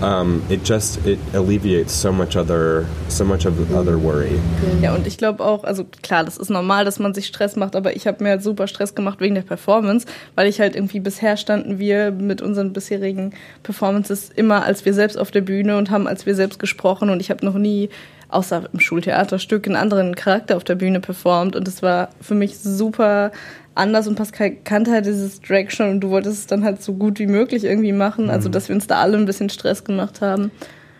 um, 0.00 0.42
it 0.48 0.64
just 0.64 1.04
it 1.06 1.18
alleviates 1.34 1.92
so 1.92 2.12
much 2.12 2.36
other 2.36 2.86
so 3.08 3.24
much 3.24 3.46
of 3.46 3.54
the 3.56 3.74
other 3.74 3.96
worry. 3.96 4.38
Ja, 4.80 4.94
und 4.94 5.06
ich 5.06 5.18
glaube 5.18 5.44
auch, 5.44 5.64
also 5.64 5.84
klar, 6.02 6.24
das 6.24 6.36
ist 6.36 6.50
normal, 6.50 6.84
dass 6.84 6.98
man 6.98 7.14
sich 7.14 7.26
Stress 7.26 7.56
macht, 7.56 7.74
aber 7.74 7.96
ich 7.96 8.06
habe 8.06 8.22
mir 8.22 8.30
halt 8.30 8.42
super 8.42 8.66
Stress 8.66 8.94
gemacht 8.94 9.20
wegen 9.20 9.34
der 9.34 9.42
Performance, 9.42 10.06
weil 10.34 10.48
ich 10.48 10.60
halt 10.60 10.76
irgendwie 10.76 11.00
bisher 11.00 11.36
standen 11.36 11.78
wir 11.78 12.10
mit 12.10 12.42
unseren 12.42 12.72
bisherigen 12.72 13.32
Performances 13.62 14.30
immer 14.34 14.64
als 14.64 14.84
wir 14.84 14.94
selbst 14.94 15.18
auf 15.18 15.30
der 15.30 15.40
Bühne 15.40 15.76
und 15.76 15.90
haben 15.90 16.06
als 16.06 16.26
wir 16.26 16.34
selbst 16.34 16.58
gesprochen 16.58 17.10
und 17.10 17.20
ich 17.20 17.30
habe 17.30 17.44
noch 17.44 17.54
nie 17.54 17.88
außer 18.28 18.68
im 18.72 18.80
Schultheaterstück 18.80 19.66
einen 19.66 19.76
anderen 19.76 20.14
Charakter 20.14 20.56
auf 20.56 20.64
der 20.64 20.74
Bühne 20.74 21.00
performt. 21.00 21.56
Und 21.56 21.66
es 21.66 21.82
war 21.82 22.10
für 22.20 22.34
mich 22.34 22.58
super 22.58 23.32
anders. 23.74 24.06
Und 24.06 24.16
Pascal 24.16 24.52
kannte 24.64 24.90
halt 24.90 25.06
dieses 25.06 25.40
Drag 25.40 25.70
schon 25.70 25.90
und 25.90 26.00
du 26.00 26.10
wolltest 26.10 26.38
es 26.38 26.46
dann 26.46 26.64
halt 26.64 26.82
so 26.82 26.94
gut 26.94 27.18
wie 27.18 27.26
möglich 27.26 27.64
irgendwie 27.64 27.92
machen, 27.92 28.28
also 28.28 28.48
dass 28.48 28.68
wir 28.68 28.74
uns 28.74 28.86
da 28.86 29.00
alle 29.00 29.16
ein 29.16 29.26
bisschen 29.26 29.48
Stress 29.48 29.84
gemacht 29.84 30.20
haben. 30.20 30.50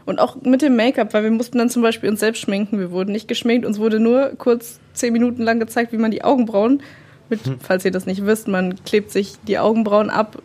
Und 0.07 0.21
auch 0.21 0.41
mit 0.41 0.63
dem 0.63 0.75
Make-up, 0.75 1.13
weil 1.13 1.25
wir 1.25 1.31
mussten 1.31 1.59
dann 1.59 1.69
zum 1.69 1.83
Beispiel 1.83 2.09
uns 2.09 2.21
selbst 2.21 2.41
schminken. 2.41 2.79
Wir 2.79 2.93
wurden 2.93 3.13
nicht 3.13 3.29
geschminkt, 3.29 3.67
uns 3.67 3.79
wurde 3.79 4.01
nur 4.01 4.33
kurz 4.39 4.81
zehn 4.95 5.13
Minuten 5.13 5.43
lang 5.43 5.61
gezeigt, 5.61 5.93
wie 5.93 5.99
man 5.99 6.11
die 6.11 6.25
Augenbrauen 6.25 6.83
mit, 7.29 7.41
falls 7.61 7.85
ihr 7.85 7.91
das 7.91 8.07
nicht 8.07 8.25
wisst, 8.25 8.49
man 8.49 8.83
klebt 8.85 9.11
sich 9.11 9.35
die 9.47 9.59
Augenbrauen 9.59 10.11
ab, 10.11 10.41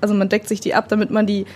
also 0.00 0.14
man 0.14 0.28
deckt 0.28 0.48
sich 0.48 0.60
die 0.60 0.74
ab, 0.74 0.88
damit 0.88 1.10
man 1.10 1.26
die 1.26 1.46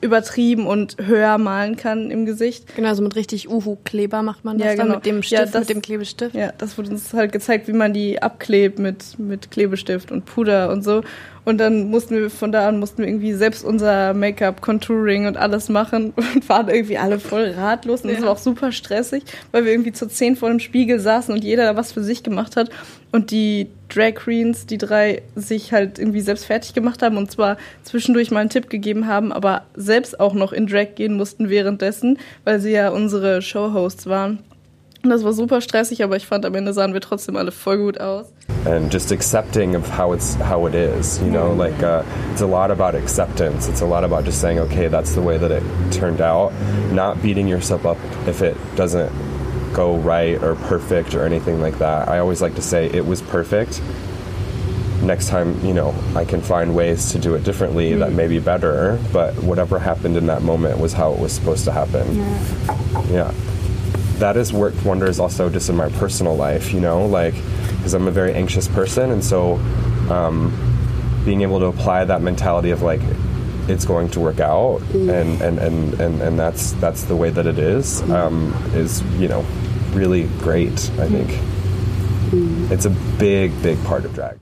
übertrieben 0.00 0.66
und 0.66 0.96
höher 1.04 1.38
malen 1.38 1.76
kann 1.76 2.10
im 2.10 2.26
Gesicht. 2.26 2.74
Genau, 2.76 2.94
so 2.94 3.02
mit 3.02 3.16
richtig 3.16 3.48
Uhu-Kleber 3.50 4.22
macht 4.22 4.44
man 4.44 4.58
das 4.58 4.66
Ja, 4.68 4.74
dann 4.76 4.86
genau. 4.86 4.96
mit 4.96 5.06
dem 5.06 5.16
Ja, 5.16 5.22
Stift, 5.22 5.54
das- 5.54 5.60
mit 5.60 5.68
dem 5.70 5.82
Klebestift. 5.82 6.34
Ja, 6.34 6.52
das 6.58 6.76
wurde 6.78 6.90
uns 6.90 7.12
halt 7.12 7.32
gezeigt, 7.32 7.68
wie 7.68 7.72
man 7.72 7.92
die 7.92 8.22
abklebt 8.22 8.78
mit, 8.78 9.18
mit 9.18 9.50
Klebestift 9.50 10.10
und 10.12 10.24
Puder 10.24 10.70
und 10.70 10.82
so. 10.82 11.02
Und 11.44 11.58
dann 11.58 11.90
mussten 11.90 12.14
wir 12.16 12.30
von 12.30 12.52
da 12.52 12.68
an 12.68 12.78
mussten 12.78 12.98
wir 12.98 13.08
irgendwie 13.08 13.32
selbst 13.32 13.64
unser 13.64 14.12
Make-up, 14.14 14.60
Contouring 14.60 15.26
und 15.26 15.36
alles 15.36 15.68
machen 15.68 16.12
und 16.34 16.48
waren 16.48 16.68
irgendwie 16.68 16.98
alle 16.98 17.18
voll 17.18 17.54
ratlos. 17.56 18.02
Und 18.02 18.10
das 18.10 18.18
Ja. 18.20 18.26
war 18.26 18.32
auch 18.32 18.38
super 18.38 18.72
stressig, 18.72 19.22
weil 19.52 19.64
wir 19.64 19.72
irgendwie 19.72 19.92
zu 19.92 20.06
zehn 20.06 20.36
vor 20.36 20.50
dem 20.50 20.60
Spiegel 20.60 21.00
saßen 21.00 21.32
und 21.34 21.42
jeder 21.42 21.64
da 21.64 21.76
was 21.76 21.92
für 21.92 22.02
sich 22.02 22.22
gemacht 22.22 22.56
hat. 22.56 22.70
Und 23.12 23.30
die 23.30 23.68
Drag 23.88 24.14
Queens, 24.14 24.66
die 24.66 24.78
drei, 24.78 25.22
sich 25.34 25.72
halt 25.72 25.98
irgendwie 25.98 26.20
selbst 26.20 26.44
fertig 26.44 26.74
gemacht 26.74 27.02
haben 27.02 27.16
und 27.16 27.30
zwar 27.30 27.56
zwischendurch 27.82 28.30
mal 28.30 28.40
einen 28.40 28.50
Tipp 28.50 28.70
gegeben 28.70 29.06
haben, 29.08 29.32
aber 29.32 29.62
selbst 29.74 30.20
auch 30.20 30.34
noch 30.34 30.52
in 30.52 30.66
Drag 30.68 30.94
gehen 30.94 31.14
mussten 31.16 31.48
währenddessen, 31.50 32.18
weil 32.44 32.60
sie 32.60 32.70
ja 32.70 32.90
unsere 32.90 33.42
Showhosts 33.42 34.06
waren. 34.06 34.38
Das 35.02 35.24
war 35.24 35.32
super 35.32 35.60
stressig, 35.60 36.04
aber 36.04 36.16
ich 36.16 36.26
fand, 36.26 36.44
am 36.44 36.54
Ende 36.54 36.72
sahen 36.72 36.92
wir 36.92 37.00
trotzdem 37.00 37.36
alle 37.36 37.52
voll 37.52 37.78
gut 37.78 38.00
aus. 38.00 38.26
and 38.66 38.92
just 38.92 39.10
accepting 39.10 39.74
of 39.74 39.88
how 39.88 40.12
it's 40.12 40.34
how 40.34 40.66
it 40.66 40.74
is 40.74 41.18
you 41.22 41.30
know 41.30 41.50
like 41.54 41.82
uh, 41.82 42.02
it's 42.30 42.42
a 42.42 42.46
lot 42.46 42.70
about 42.70 42.94
acceptance. 42.94 43.68
It's 43.68 43.80
a 43.80 43.86
lot 43.86 44.04
about 44.04 44.24
just 44.26 44.38
saying 44.40 44.58
okay 44.58 44.88
that's 44.88 45.14
the 45.14 45.22
way 45.22 45.38
that 45.38 45.50
it 45.50 45.62
turned 45.90 46.20
out. 46.20 46.52
Not 46.92 47.22
beating 47.22 47.48
yourself 47.48 47.86
up 47.86 47.96
if 48.26 48.42
it 48.42 48.56
doesn't 48.76 49.10
go 49.72 49.96
right 49.96 50.42
or 50.42 50.56
perfect 50.56 51.14
or 51.14 51.24
anything 51.24 51.62
like 51.62 51.78
that. 51.78 52.08
I 52.10 52.18
always 52.18 52.42
like 52.42 52.54
to 52.56 52.62
say 52.62 52.86
it 52.90 53.06
was 53.06 53.22
perfect. 53.22 53.80
Next 55.02 55.28
time 55.28 55.58
you 55.64 55.72
know 55.72 55.94
i 56.14 56.26
can 56.26 56.42
find 56.42 56.74
ways 56.76 57.12
to 57.12 57.18
do 57.18 57.34
it 57.34 57.42
differently 57.42 57.94
that 57.94 58.12
may 58.12 58.28
be 58.28 58.38
better 58.38 58.98
but 59.14 59.32
whatever 59.42 59.78
happened 59.78 60.18
in 60.18 60.26
that 60.26 60.42
moment 60.42 60.78
was 60.78 60.92
how 60.92 61.14
it 61.14 61.18
was 61.18 61.32
supposed 61.32 61.64
to 61.64 61.72
happen. 61.72 62.04
Yeah 63.10 63.32
that 64.20 64.36
has 64.36 64.52
worked 64.52 64.84
wonders 64.84 65.18
also 65.18 65.50
just 65.50 65.68
in 65.68 65.76
my 65.76 65.88
personal 65.98 66.36
life, 66.36 66.72
you 66.72 66.80
know, 66.80 67.04
like 67.06 67.34
because 67.76 67.94
I'm 67.94 68.06
a 68.06 68.10
very 68.12 68.32
anxious 68.34 68.68
person, 68.68 69.10
and 69.10 69.24
so 69.24 69.54
um, 70.10 70.52
being 71.24 71.42
able 71.42 71.58
to 71.60 71.66
apply 71.66 72.04
that 72.04 72.22
mentality 72.22 72.70
of 72.70 72.82
like 72.82 73.00
it's 73.68 73.84
going 73.84 74.08
to 74.10 74.20
work 74.20 74.40
out, 74.40 74.80
and, 74.92 75.40
and, 75.42 75.58
and, 75.58 76.00
and, 76.00 76.20
and 76.22 76.38
that's 76.38 76.72
that's 76.80 77.04
the 77.04 77.16
way 77.16 77.30
that 77.30 77.46
it 77.46 77.58
is, 77.58 78.02
um, 78.10 78.52
is 78.74 79.02
you 79.18 79.28
know 79.28 79.44
really 79.92 80.24
great. 80.40 80.90
I 80.98 81.08
think 81.08 81.30
it's 82.70 82.84
a 82.86 82.90
big 83.18 83.50
big 83.62 83.82
part 83.84 84.04
of 84.04 84.14
drag. 84.14 84.38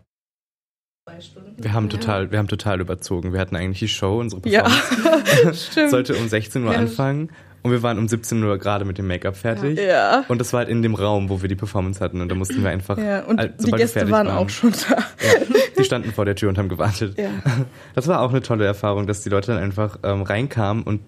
Wir 1.60 1.72
haben 1.72 1.88
total, 1.88 2.30
wir 2.30 2.38
haben 2.38 2.46
total 2.48 2.80
überzogen. 2.80 3.32
Wir 3.32 3.40
hatten 3.40 3.56
eigentlich 3.56 3.80
die 3.80 3.88
Show, 3.88 4.20
unsere 4.20 4.40
Ja, 4.48 4.62
Performance 4.62 5.66
stimmt. 5.72 5.90
sollte 5.90 6.14
um 6.16 6.28
16 6.28 6.64
Uhr 6.64 6.72
Ja. 6.72 6.78
anfangen 6.78 7.30
und 7.68 7.72
wir 7.74 7.82
waren 7.82 7.98
um 7.98 8.08
17 8.08 8.42
Uhr 8.42 8.58
gerade 8.58 8.84
mit 8.84 8.98
dem 8.98 9.06
Make-up 9.06 9.36
fertig. 9.36 9.78
Ja. 9.78 10.24
Und 10.28 10.40
das 10.40 10.52
war 10.52 10.58
halt 10.60 10.68
in 10.68 10.82
dem 10.82 10.94
Raum, 10.94 11.28
wo 11.28 11.40
wir 11.42 11.48
die 11.48 11.54
Performance 11.56 12.00
hatten 12.00 12.20
und 12.20 12.28
da 12.30 12.34
mussten 12.34 12.62
wir 12.62 12.70
einfach 12.70 12.98
Ja, 12.98 13.24
und 13.24 13.38
halt, 13.38 13.54
die 13.64 13.70
Gäste 13.70 14.00
fertig 14.00 14.12
waren 14.12 14.28
auch 14.28 14.48
schon 14.48 14.72
da. 14.72 14.96
Ja, 14.96 15.46
die 15.78 15.84
standen 15.84 16.12
vor 16.12 16.24
der 16.24 16.34
Tür 16.34 16.48
und 16.48 16.58
haben 16.58 16.68
gewartet. 16.68 17.18
Ja. 17.18 17.30
Das 17.94 18.06
war 18.08 18.20
auch 18.20 18.30
eine 18.30 18.42
tolle 18.42 18.64
Erfahrung, 18.64 19.06
dass 19.06 19.22
die 19.22 19.28
Leute 19.28 19.52
dann 19.52 19.62
einfach 19.62 19.98
ähm, 20.02 20.22
reinkamen 20.22 20.82
und 20.84 21.00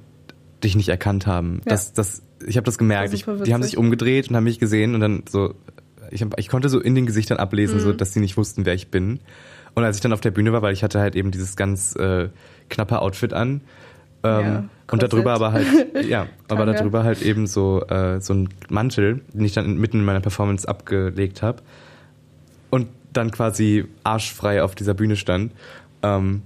dich 0.62 0.76
nicht 0.76 0.88
erkannt 0.88 1.26
haben. 1.26 1.60
Ja. 1.64 1.70
Das, 1.70 1.92
das, 1.92 2.22
ich 2.46 2.56
habe 2.56 2.64
das 2.64 2.78
gemerkt. 2.78 3.12
Ich, 3.14 3.24
die 3.24 3.54
haben 3.54 3.62
sich 3.62 3.76
umgedreht 3.76 4.28
und 4.28 4.36
haben 4.36 4.44
mich 4.44 4.58
gesehen 4.58 4.94
und 4.94 5.00
dann 5.00 5.22
so, 5.28 5.54
ich, 6.10 6.22
hab, 6.22 6.38
ich 6.38 6.48
konnte 6.48 6.68
so 6.68 6.80
in 6.80 6.94
den 6.94 7.06
Gesichtern 7.06 7.38
ablesen, 7.38 7.76
Mhm. 7.76 7.80
so, 7.80 7.92
dass 7.92 8.12
sie 8.12 8.20
nicht 8.20 8.36
wussten, 8.36 8.66
wer 8.66 8.74
ich 8.74 8.90
bin. 8.90 9.20
Und 9.74 9.84
als 9.84 9.96
ich 9.96 10.02
dann 10.02 10.12
auf 10.12 10.20
der 10.20 10.32
Bühne 10.32 10.52
war, 10.52 10.62
weil 10.62 10.72
ich 10.72 10.82
hatte 10.82 10.98
halt 11.00 11.14
eben 11.14 11.30
dieses 11.30 11.54
ganz 11.56 11.94
äh, 11.96 12.28
knappe 12.68 13.00
Outfit 13.00 13.32
an. 13.32 13.60
Ähm, 14.22 14.44
Ja, 14.44 14.64
und 14.90 15.02
darüber 15.02 15.32
aber 15.32 15.52
halt, 15.52 15.66
ja, 16.06 16.26
aber 16.48 16.66
darüber 16.66 17.04
halt 17.04 17.22
eben 17.22 17.46
so, 17.46 17.82
äh, 17.86 18.20
so 18.20 18.34
ein 18.34 18.48
Mantel, 18.68 19.22
den 19.32 19.44
ich 19.44 19.52
dann 19.52 19.76
mitten 19.78 19.98
in 19.98 20.04
meiner 20.04 20.20
Performance 20.20 20.68
abgelegt 20.68 21.42
habe 21.42 21.62
und 22.70 22.88
dann 23.12 23.30
quasi 23.30 23.86
arschfrei 24.04 24.62
auf 24.62 24.74
dieser 24.74 24.94
Bühne 24.94 25.16
stand, 25.16 25.52
ähm, 26.02 26.42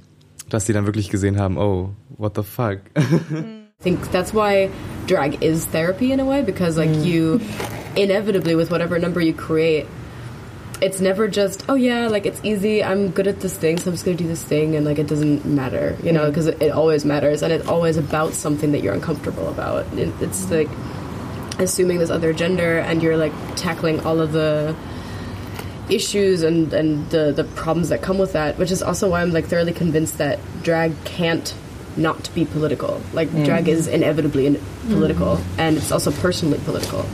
dass 0.49 0.67
die 0.67 0.73
dann 0.73 0.87
wirklich 0.87 1.11
gesehen 1.11 1.39
haben, 1.39 1.57
oh, 1.57 1.91
what 2.17 2.37
the 2.37 2.43
fuck. 2.43 2.79
I 2.97 3.83
think 3.83 4.11
that's 4.13 4.33
why 4.33 4.71
drag 5.07 5.43
is 5.43 5.67
therapy 5.67 6.13
in 6.13 6.21
a 6.21 6.27
way 6.27 6.43
because 6.43 6.79
like 6.79 6.95
you 7.05 7.41
inevitably 7.97 8.57
with 8.57 8.71
whatever 8.71 8.99
number 8.99 9.21
you 9.21 9.35
create 9.35 9.87
it's 10.83 11.01
never 11.01 11.29
just 11.29 11.65
oh 11.69 11.75
yeah 11.75 12.09
like 12.09 12.27
it's 12.27 12.41
easy 12.45 12.83
i'm 12.83 13.11
good 13.11 13.27
at 13.27 13.41
this 13.41 13.57
thing 13.57 13.79
so 13.79 13.91
i'm 13.91 13.95
just 13.95 14.05
gonna 14.05 14.17
do 14.17 14.27
this 14.27 14.43
thing 14.43 14.75
and 14.75 14.85
like 14.85 14.99
it 14.99 15.07
doesn't 15.07 15.45
matter 15.45 15.97
you 16.03 16.13
know 16.13 16.23
mm-hmm. 16.23 16.31
because 16.31 16.47
it, 16.47 16.61
it 16.61 16.73
always 16.73 17.05
matters 17.05 17.43
and 17.43 17.53
it's 17.53 17.67
always 17.69 17.97
about 17.97 18.33
something 18.33 18.73
that 18.73 18.83
you're 18.83 18.95
uncomfortable 18.95 19.49
about 19.49 19.87
it, 19.95 20.09
it's 20.21 20.47
mm-hmm. 20.47 20.69
like 20.69 21.61
assuming 21.61 21.99
this 21.99 22.11
other 22.11 22.33
gender 22.33 22.79
and 22.79 23.03
you're 23.03 23.17
like 23.17 23.33
tackling 23.55 24.01
all 24.01 24.21
of 24.21 24.33
the 24.33 24.75
issues 25.89 26.43
and 26.43 26.73
and 26.73 27.09
the 27.11 27.31
the 27.33 27.45
problems 27.45 27.91
that 27.91 28.03
come 28.03 28.19
with 28.19 28.33
that 28.33 28.59
which 28.59 28.71
is 28.71 28.83
also 28.83 29.11
why 29.11 29.23
i'm 29.23 29.33
like 29.33 29.45
thoroughly 29.45 29.73
convinced 29.73 30.19
that 30.19 30.41
drag 30.63 30.93
can't 31.05 31.55
not 31.97 32.33
be 32.35 32.45
political. 32.45 33.01
Like 33.13 33.31
drag 33.45 33.69
is 33.69 33.87
mm-hmm. 33.87 33.97
inevitably 33.97 34.47
in- 34.47 34.61
political 34.89 35.41
and 35.59 35.77
it's 35.77 35.93
also 35.93 36.11
personally 36.11 36.59
political. 36.65 37.07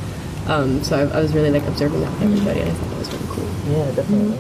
Um, 0.46 0.82
so 0.82 0.96
I, 0.98 1.18
I 1.18 1.20
was 1.20 1.34
really 1.34 1.50
like 1.50 1.64
observing 1.64 2.00
that 2.00 2.12
with 2.12 2.22
everybody 2.22 2.60
definitely. 3.96 4.34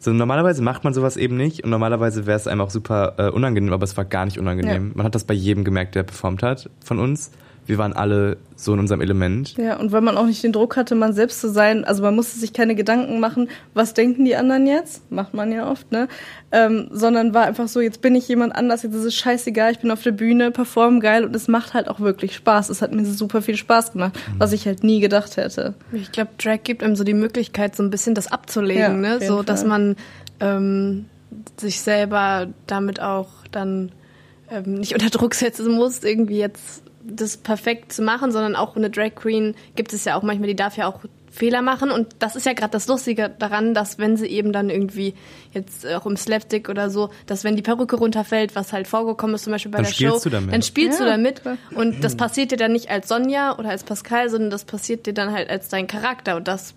So 0.00 0.12
normalerweise 0.12 0.62
macht 0.62 0.84
man 0.84 0.94
sowas 0.94 1.16
eben 1.16 1.36
nicht 1.36 1.64
und 1.64 1.70
normalerweise 1.70 2.26
wäre 2.26 2.36
es 2.36 2.46
einem 2.46 2.60
auch 2.60 2.70
super 2.70 3.14
äh, 3.18 3.30
unangenehm, 3.30 3.72
aber 3.72 3.82
es 3.82 3.96
war 3.96 4.04
gar 4.04 4.24
nicht 4.24 4.38
unangenehm. 4.38 4.88
Ja. 4.88 4.92
Man 4.94 5.04
hat 5.04 5.14
das 5.14 5.24
bei 5.24 5.34
jedem 5.34 5.64
gemerkt, 5.64 5.96
der 5.96 6.04
performt 6.04 6.42
hat 6.42 6.70
von 6.84 7.00
uns. 7.00 7.32
Wir 7.68 7.76
waren 7.76 7.92
alle 7.92 8.38
so 8.56 8.72
in 8.72 8.80
unserem 8.80 9.02
Element. 9.02 9.54
Ja, 9.58 9.76
und 9.76 9.92
weil 9.92 10.00
man 10.00 10.16
auch 10.16 10.24
nicht 10.24 10.42
den 10.42 10.52
Druck 10.52 10.78
hatte, 10.78 10.94
man 10.94 11.12
selbst 11.12 11.38
zu 11.42 11.50
sein, 11.50 11.84
also 11.84 12.02
man 12.02 12.16
musste 12.16 12.38
sich 12.38 12.54
keine 12.54 12.74
Gedanken 12.74 13.20
machen, 13.20 13.50
was 13.74 13.92
denken 13.92 14.24
die 14.24 14.36
anderen 14.36 14.66
jetzt? 14.66 15.10
Macht 15.12 15.34
man 15.34 15.52
ja 15.52 15.70
oft, 15.70 15.92
ne? 15.92 16.08
Ähm, 16.50 16.88
sondern 16.90 17.34
war 17.34 17.44
einfach 17.44 17.68
so, 17.68 17.82
jetzt 17.82 18.00
bin 18.00 18.14
ich 18.14 18.26
jemand 18.26 18.56
anders, 18.56 18.84
jetzt 18.84 18.94
ist 18.94 19.04
es 19.04 19.14
scheißegal, 19.14 19.72
ich 19.72 19.80
bin 19.80 19.90
auf 19.90 20.02
der 20.02 20.12
Bühne, 20.12 20.50
perform 20.50 21.00
geil 21.00 21.24
und 21.26 21.36
es 21.36 21.46
macht 21.46 21.74
halt 21.74 21.88
auch 21.88 22.00
wirklich 22.00 22.34
Spaß. 22.34 22.70
Es 22.70 22.80
hat 22.80 22.94
mir 22.94 23.04
super 23.04 23.42
viel 23.42 23.56
Spaß 23.58 23.92
gemacht, 23.92 24.18
was 24.38 24.52
ich 24.52 24.64
halt 24.66 24.82
nie 24.82 25.00
gedacht 25.00 25.36
hätte. 25.36 25.74
Ich 25.92 26.10
glaube, 26.10 26.30
Drag 26.38 26.62
gibt 26.64 26.82
einem 26.82 26.96
so 26.96 27.04
die 27.04 27.12
Möglichkeit, 27.12 27.76
so 27.76 27.82
ein 27.82 27.90
bisschen 27.90 28.14
das 28.14 28.32
abzulegen, 28.32 29.04
Ja, 29.04 29.18
ne? 29.18 29.20
So, 29.20 29.42
dass 29.42 29.60
Fall. 29.60 29.68
man 29.68 29.96
ähm, 30.40 31.04
sich 31.58 31.82
selber 31.82 32.46
damit 32.66 33.02
auch 33.02 33.28
dann 33.52 33.92
ähm, 34.50 34.76
nicht 34.76 34.94
unter 34.94 35.10
Druck 35.10 35.34
setzen 35.34 35.70
muss, 35.72 36.02
irgendwie 36.02 36.38
jetzt 36.38 36.82
das 37.10 37.36
perfekt 37.36 37.92
zu 37.92 38.02
machen, 38.02 38.30
sondern 38.32 38.56
auch 38.56 38.76
eine 38.76 38.90
Drag 38.90 39.14
Queen 39.14 39.54
gibt 39.76 39.92
es 39.92 40.04
ja 40.04 40.16
auch 40.16 40.22
manchmal, 40.22 40.48
die 40.48 40.56
darf 40.56 40.76
ja 40.76 40.86
auch 40.86 41.00
Fehler 41.30 41.62
machen. 41.62 41.90
Und 41.90 42.08
das 42.18 42.36
ist 42.36 42.46
ja 42.46 42.52
gerade 42.52 42.70
das 42.72 42.88
Lustige 42.88 43.30
daran, 43.38 43.72
dass 43.74 43.98
wenn 43.98 44.16
sie 44.16 44.26
eben 44.26 44.52
dann 44.52 44.70
irgendwie 44.70 45.14
jetzt 45.52 45.86
auch 45.86 46.04
im 46.06 46.16
Slapstick 46.16 46.68
oder 46.68 46.90
so, 46.90 47.10
dass 47.26 47.44
wenn 47.44 47.54
die 47.54 47.62
Perücke 47.62 47.96
runterfällt, 47.96 48.56
was 48.56 48.72
halt 48.72 48.88
vorgekommen 48.88 49.34
ist, 49.36 49.44
zum 49.44 49.52
Beispiel 49.52 49.70
bei 49.70 49.76
Dann 49.78 49.84
der 49.86 49.92
spielst 49.92 50.16
Show, 50.16 50.20
du 50.24 50.30
damit. 50.30 50.52
dann 50.52 50.62
spielst 50.62 50.98
Ja, 50.98 51.04
du 51.04 51.10
damit. 51.12 51.42
klar. 51.42 51.56
Und 51.74 52.02
das 52.02 52.16
passiert 52.16 52.50
dir 52.50 52.56
dann 52.56 52.72
nicht 52.72 52.90
als 52.90 53.08
Sonja 53.08 53.56
oder 53.58 53.68
als 53.70 53.84
Pascal, 53.84 54.30
sondern 54.30 54.50
das 54.50 54.64
passiert 54.64 55.06
dir 55.06 55.12
dann 55.14 55.32
halt 55.32 55.48
als 55.50 55.68
dein 55.68 55.86
Charakter. 55.86 56.36
Und 56.36 56.48
das 56.48 56.74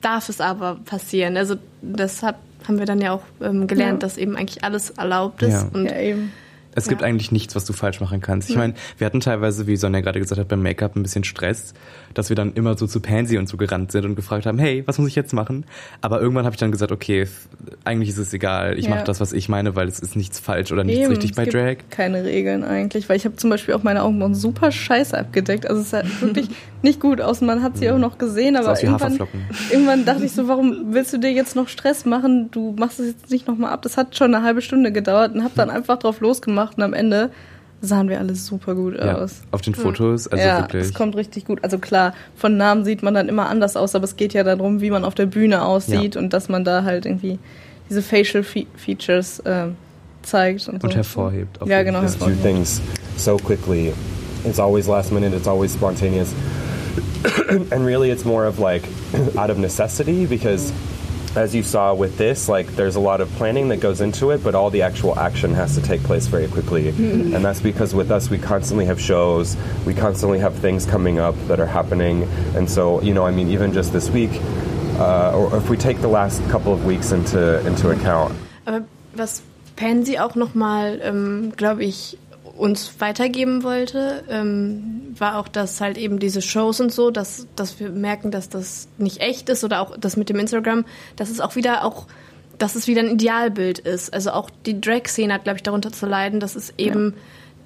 darf 0.00 0.28
es 0.28 0.40
aber 0.40 0.76
passieren. 0.84 1.36
Also 1.36 1.56
deshalb 1.82 2.36
haben 2.68 2.78
wir 2.78 2.86
dann 2.86 3.00
ja 3.00 3.12
auch 3.12 3.22
ähm, 3.42 3.66
gelernt, 3.66 4.02
Ja. 4.02 4.06
dass 4.08 4.16
eben 4.16 4.36
eigentlich 4.36 4.62
alles 4.64 4.90
erlaubt 4.90 5.42
ist. 5.42 5.52
Ja. 5.52 5.68
Und 5.72 5.86
Ja, 5.86 5.98
eben. 5.98 6.32
Es 6.74 6.88
gibt 6.88 7.00
Ja. 7.02 7.06
eigentlich 7.06 7.30
nichts, 7.32 7.54
was 7.54 7.64
du 7.64 7.72
falsch 7.72 8.00
machen 8.00 8.20
kannst. 8.20 8.50
Ich 8.50 8.56
meine, 8.56 8.74
wir 8.98 9.06
hatten 9.06 9.20
teilweise, 9.20 9.66
wie 9.66 9.76
Sonja 9.76 10.00
gerade 10.00 10.20
gesagt 10.20 10.40
hat, 10.40 10.48
beim 10.48 10.62
Make-up 10.62 10.96
ein 10.96 11.02
bisschen 11.02 11.24
Stress, 11.24 11.74
dass 12.14 12.28
wir 12.28 12.36
dann 12.36 12.52
immer 12.54 12.76
so 12.76 12.86
zu 12.86 13.00
Pansy 13.00 13.38
und 13.38 13.48
so 13.48 13.56
gerannt 13.56 13.92
sind 13.92 14.04
und 14.04 14.14
gefragt 14.16 14.46
haben, 14.46 14.58
hey, 14.58 14.82
was 14.86 14.98
muss 14.98 15.08
ich 15.08 15.14
jetzt 15.14 15.32
machen? 15.32 15.64
Aber 16.00 16.20
irgendwann 16.20 16.44
habe 16.44 16.54
ich 16.54 16.60
dann 16.60 16.72
gesagt, 16.72 16.92
okay, 16.92 17.26
eigentlich 17.84 18.08
ist 18.10 18.18
es 18.18 18.32
egal. 18.32 18.78
Ich 18.78 18.84
Ja. 18.86 18.90
mache 18.90 19.04
das, 19.04 19.20
was 19.20 19.32
ich 19.32 19.48
meine, 19.48 19.74
weil 19.76 19.88
es 19.88 19.98
ist 20.00 20.16
nichts 20.16 20.38
falsch 20.40 20.72
oder 20.72 20.84
nichts 20.84 21.00
Eben, 21.02 21.10
richtig 21.10 21.30
es 21.30 21.36
bei 21.36 21.44
gibt 21.44 21.54
Drag. 21.54 21.76
Keine 21.90 22.24
Regeln 22.24 22.64
eigentlich, 22.64 23.08
weil 23.08 23.16
ich 23.16 23.24
habe 23.24 23.36
zum 23.36 23.50
Beispiel 23.50 23.74
auch 23.74 23.82
meine 23.82 24.02
Augenbrauen 24.02 24.34
super 24.34 24.70
scheiße 24.72 25.16
abgedeckt. 25.18 25.68
Also 25.68 25.82
es 25.82 25.90
sah 25.90 26.02
wirklich 26.20 26.48
nicht 26.82 27.00
gut 27.00 27.20
aus. 27.20 27.40
Man 27.40 27.62
hat 27.62 27.78
sie 27.78 27.90
auch 27.90 27.98
noch 27.98 28.18
gesehen, 28.18 28.56
aber 28.56 28.80
irgendwann, 28.82 29.18
irgendwann 29.70 30.04
dachte 30.04 30.24
ich 30.24 30.32
so, 30.32 30.48
warum 30.48 30.92
willst 30.92 31.12
du 31.12 31.18
dir 31.18 31.32
jetzt 31.32 31.56
noch 31.56 31.68
Stress 31.68 32.04
machen? 32.04 32.50
Du 32.50 32.74
machst 32.78 33.00
es 33.00 33.06
jetzt 33.08 33.30
nicht 33.30 33.46
nochmal 33.48 33.72
ab. 33.72 33.82
Das 33.82 33.96
hat 33.96 34.16
schon 34.16 34.34
eine 34.34 34.44
halbe 34.44 34.60
Stunde 34.60 34.92
gedauert 34.92 35.34
und 35.34 35.42
habe 35.42 35.54
dann 35.56 35.70
einfach 35.70 35.98
drauf 35.98 36.20
losgemacht 36.20 36.63
und 36.72 36.82
am 36.82 36.92
Ende 36.94 37.30
sahen 37.80 38.08
wir 38.08 38.18
alle 38.18 38.34
super 38.34 38.74
gut 38.74 38.94
Ja, 38.96 39.16
aus. 39.16 39.42
auf 39.50 39.60
den 39.60 39.74
Fotos, 39.74 40.26
also 40.26 40.42
ja, 40.42 40.60
wirklich. 40.60 40.84
es 40.84 40.94
kommt 40.94 41.16
richtig 41.16 41.44
gut. 41.44 41.58
Also 41.62 41.78
klar, 41.78 42.14
von 42.34 42.56
Namen 42.56 42.84
sieht 42.84 43.02
man 43.02 43.12
dann 43.12 43.28
immer 43.28 43.48
anders 43.48 43.76
aus, 43.76 43.94
aber 43.94 44.04
es 44.04 44.16
geht 44.16 44.32
ja 44.32 44.42
darum, 44.42 44.80
wie 44.80 44.90
man 44.90 45.04
auf 45.04 45.14
der 45.14 45.26
Bühne 45.26 45.62
aussieht 45.64 46.14
Ja. 46.14 46.20
und 46.20 46.32
dass 46.32 46.48
man 46.48 46.64
da 46.64 46.84
halt 46.84 47.04
irgendwie 47.04 47.38
diese 47.90 48.00
Facial 48.00 48.42
Fe 48.42 48.64
Features 48.76 49.42
ähm, 49.44 49.76
zeigt 50.22 50.66
und, 50.68 50.80
so. 50.80 50.88
und 50.88 50.94
hervorhebt. 50.96 51.60
auf 51.60 51.68
Ja, 51.68 51.82
genau. 51.82 52.00
Just 52.00 52.22
do 52.22 52.30
things 52.42 52.80
so 53.18 53.36
quickly. 53.36 53.92
It's 54.46 54.58
always 54.58 54.86
last 54.86 55.12
minute. 55.12 55.36
It's 55.36 55.46
always 55.48 55.72
spontaneous, 55.74 56.32
and 57.70 57.84
really, 57.84 58.10
it's 58.10 58.24
more 58.24 58.46
of 58.46 58.58
like 58.58 58.82
out 59.36 59.50
of 59.50 59.58
necessity 59.58 60.26
because, 60.26 60.72
as 61.36 61.54
you 61.54 61.62
saw 61.62 61.94
with 61.94 62.16
this, 62.16 62.48
like 62.48 62.66
there's 62.76 62.96
a 62.96 63.00
lot 63.00 63.20
of 63.20 63.28
planning 63.32 63.68
that 63.68 63.78
goes 63.80 64.00
into 64.00 64.30
it, 64.30 64.42
but 64.42 64.54
all 64.54 64.70
the 64.70 64.82
actual 64.82 65.18
action 65.18 65.54
has 65.54 65.74
to 65.74 65.82
take 65.82 66.02
place 66.02 66.26
very 66.26 66.48
quickly, 66.48 66.88
and 66.88 67.44
that's 67.44 67.60
because 67.60 67.94
with 67.94 68.10
us, 68.10 68.30
we 68.30 68.38
constantly 68.38 68.86
have 68.86 69.00
shows, 69.00 69.56
we 69.84 69.94
constantly 69.94 70.38
have 70.38 70.54
things 70.56 70.86
coming 70.86 71.18
up 71.18 71.34
that 71.48 71.60
are 71.60 71.66
happening, 71.66 72.22
and 72.56 72.70
so 72.70 73.00
you 73.02 73.14
know, 73.14 73.26
I 73.26 73.30
mean, 73.30 73.48
even 73.48 73.72
just 73.72 73.92
this 73.92 74.10
week. 74.10 74.30
Uh, 74.96 75.36
or 75.36 75.56
if 75.56 75.68
we 75.68 75.76
take 75.76 76.00
the 76.00 76.08
last 76.08 76.40
couple 76.50 76.72
of 76.72 76.84
weeks 76.84 77.10
into 77.10 77.58
into 77.66 77.90
account, 77.90 78.32
Aber 78.64 78.84
was 79.16 79.42
Pansy 79.76 80.20
auch 80.20 80.36
nochmal, 80.36 81.00
ähm, 81.02 81.52
glaube 81.56 81.82
ich, 81.84 82.16
uns 82.56 83.00
weitergeben 83.00 83.62
wollte, 83.62 84.24
ähm, 84.28 85.14
war 85.18 85.38
auch, 85.38 85.48
dass 85.48 85.80
halt 85.80 85.98
eben 85.98 86.18
diese 86.18 86.40
Shows 86.42 86.80
und 86.80 86.92
so, 86.92 87.10
dass, 87.10 87.46
dass 87.56 87.80
wir 87.80 87.90
merken, 87.90 88.30
dass 88.30 88.48
das 88.48 88.88
nicht 88.98 89.20
echt 89.20 89.48
ist 89.48 89.64
oder 89.64 89.80
auch 89.80 89.96
das 89.96 90.16
mit 90.16 90.28
dem 90.28 90.38
Instagram, 90.38 90.84
dass 91.16 91.30
es 91.30 91.40
auch 91.40 91.56
wieder 91.56 91.84
auch, 91.84 92.06
dass 92.58 92.76
es 92.76 92.86
wieder 92.86 93.00
ein 93.00 93.08
Idealbild 93.10 93.80
ist. 93.80 94.12
Also 94.14 94.30
auch 94.30 94.50
die 94.66 94.80
Drag-Szene 94.80 95.34
hat, 95.34 95.44
glaube 95.44 95.56
ich, 95.56 95.62
darunter 95.62 95.92
zu 95.92 96.06
leiden, 96.06 96.38
dass 96.40 96.54
es 96.54 96.72
eben 96.78 97.14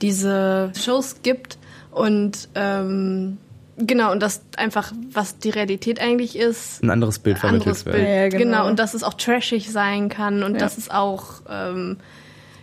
diese 0.00 0.72
Shows 0.78 1.16
gibt 1.22 1.58
und 1.90 2.48
ähm, 2.54 3.38
genau, 3.76 4.12
und 4.12 4.22
das 4.22 4.42
einfach, 4.56 4.92
was 5.12 5.38
die 5.38 5.50
Realität 5.50 6.00
eigentlich 6.00 6.36
ist, 6.38 6.82
Ein 6.82 6.90
anderes 6.90 7.18
Bild 7.18 7.38
vermittelt 7.38 7.66
anderes. 7.66 7.84
Bild. 7.84 7.98
Ja, 7.98 8.08
ja, 8.08 8.28
genau. 8.28 8.38
genau. 8.44 8.66
und 8.68 8.78
dass 8.78 8.94
es 8.94 9.02
auch 9.02 9.14
trashig 9.14 9.70
sein 9.70 10.08
kann 10.08 10.42
und 10.42 10.54
Ja. 10.54 10.60
dass 10.60 10.78
es 10.78 10.90
auch 10.90 11.42
ähm, 11.50 11.98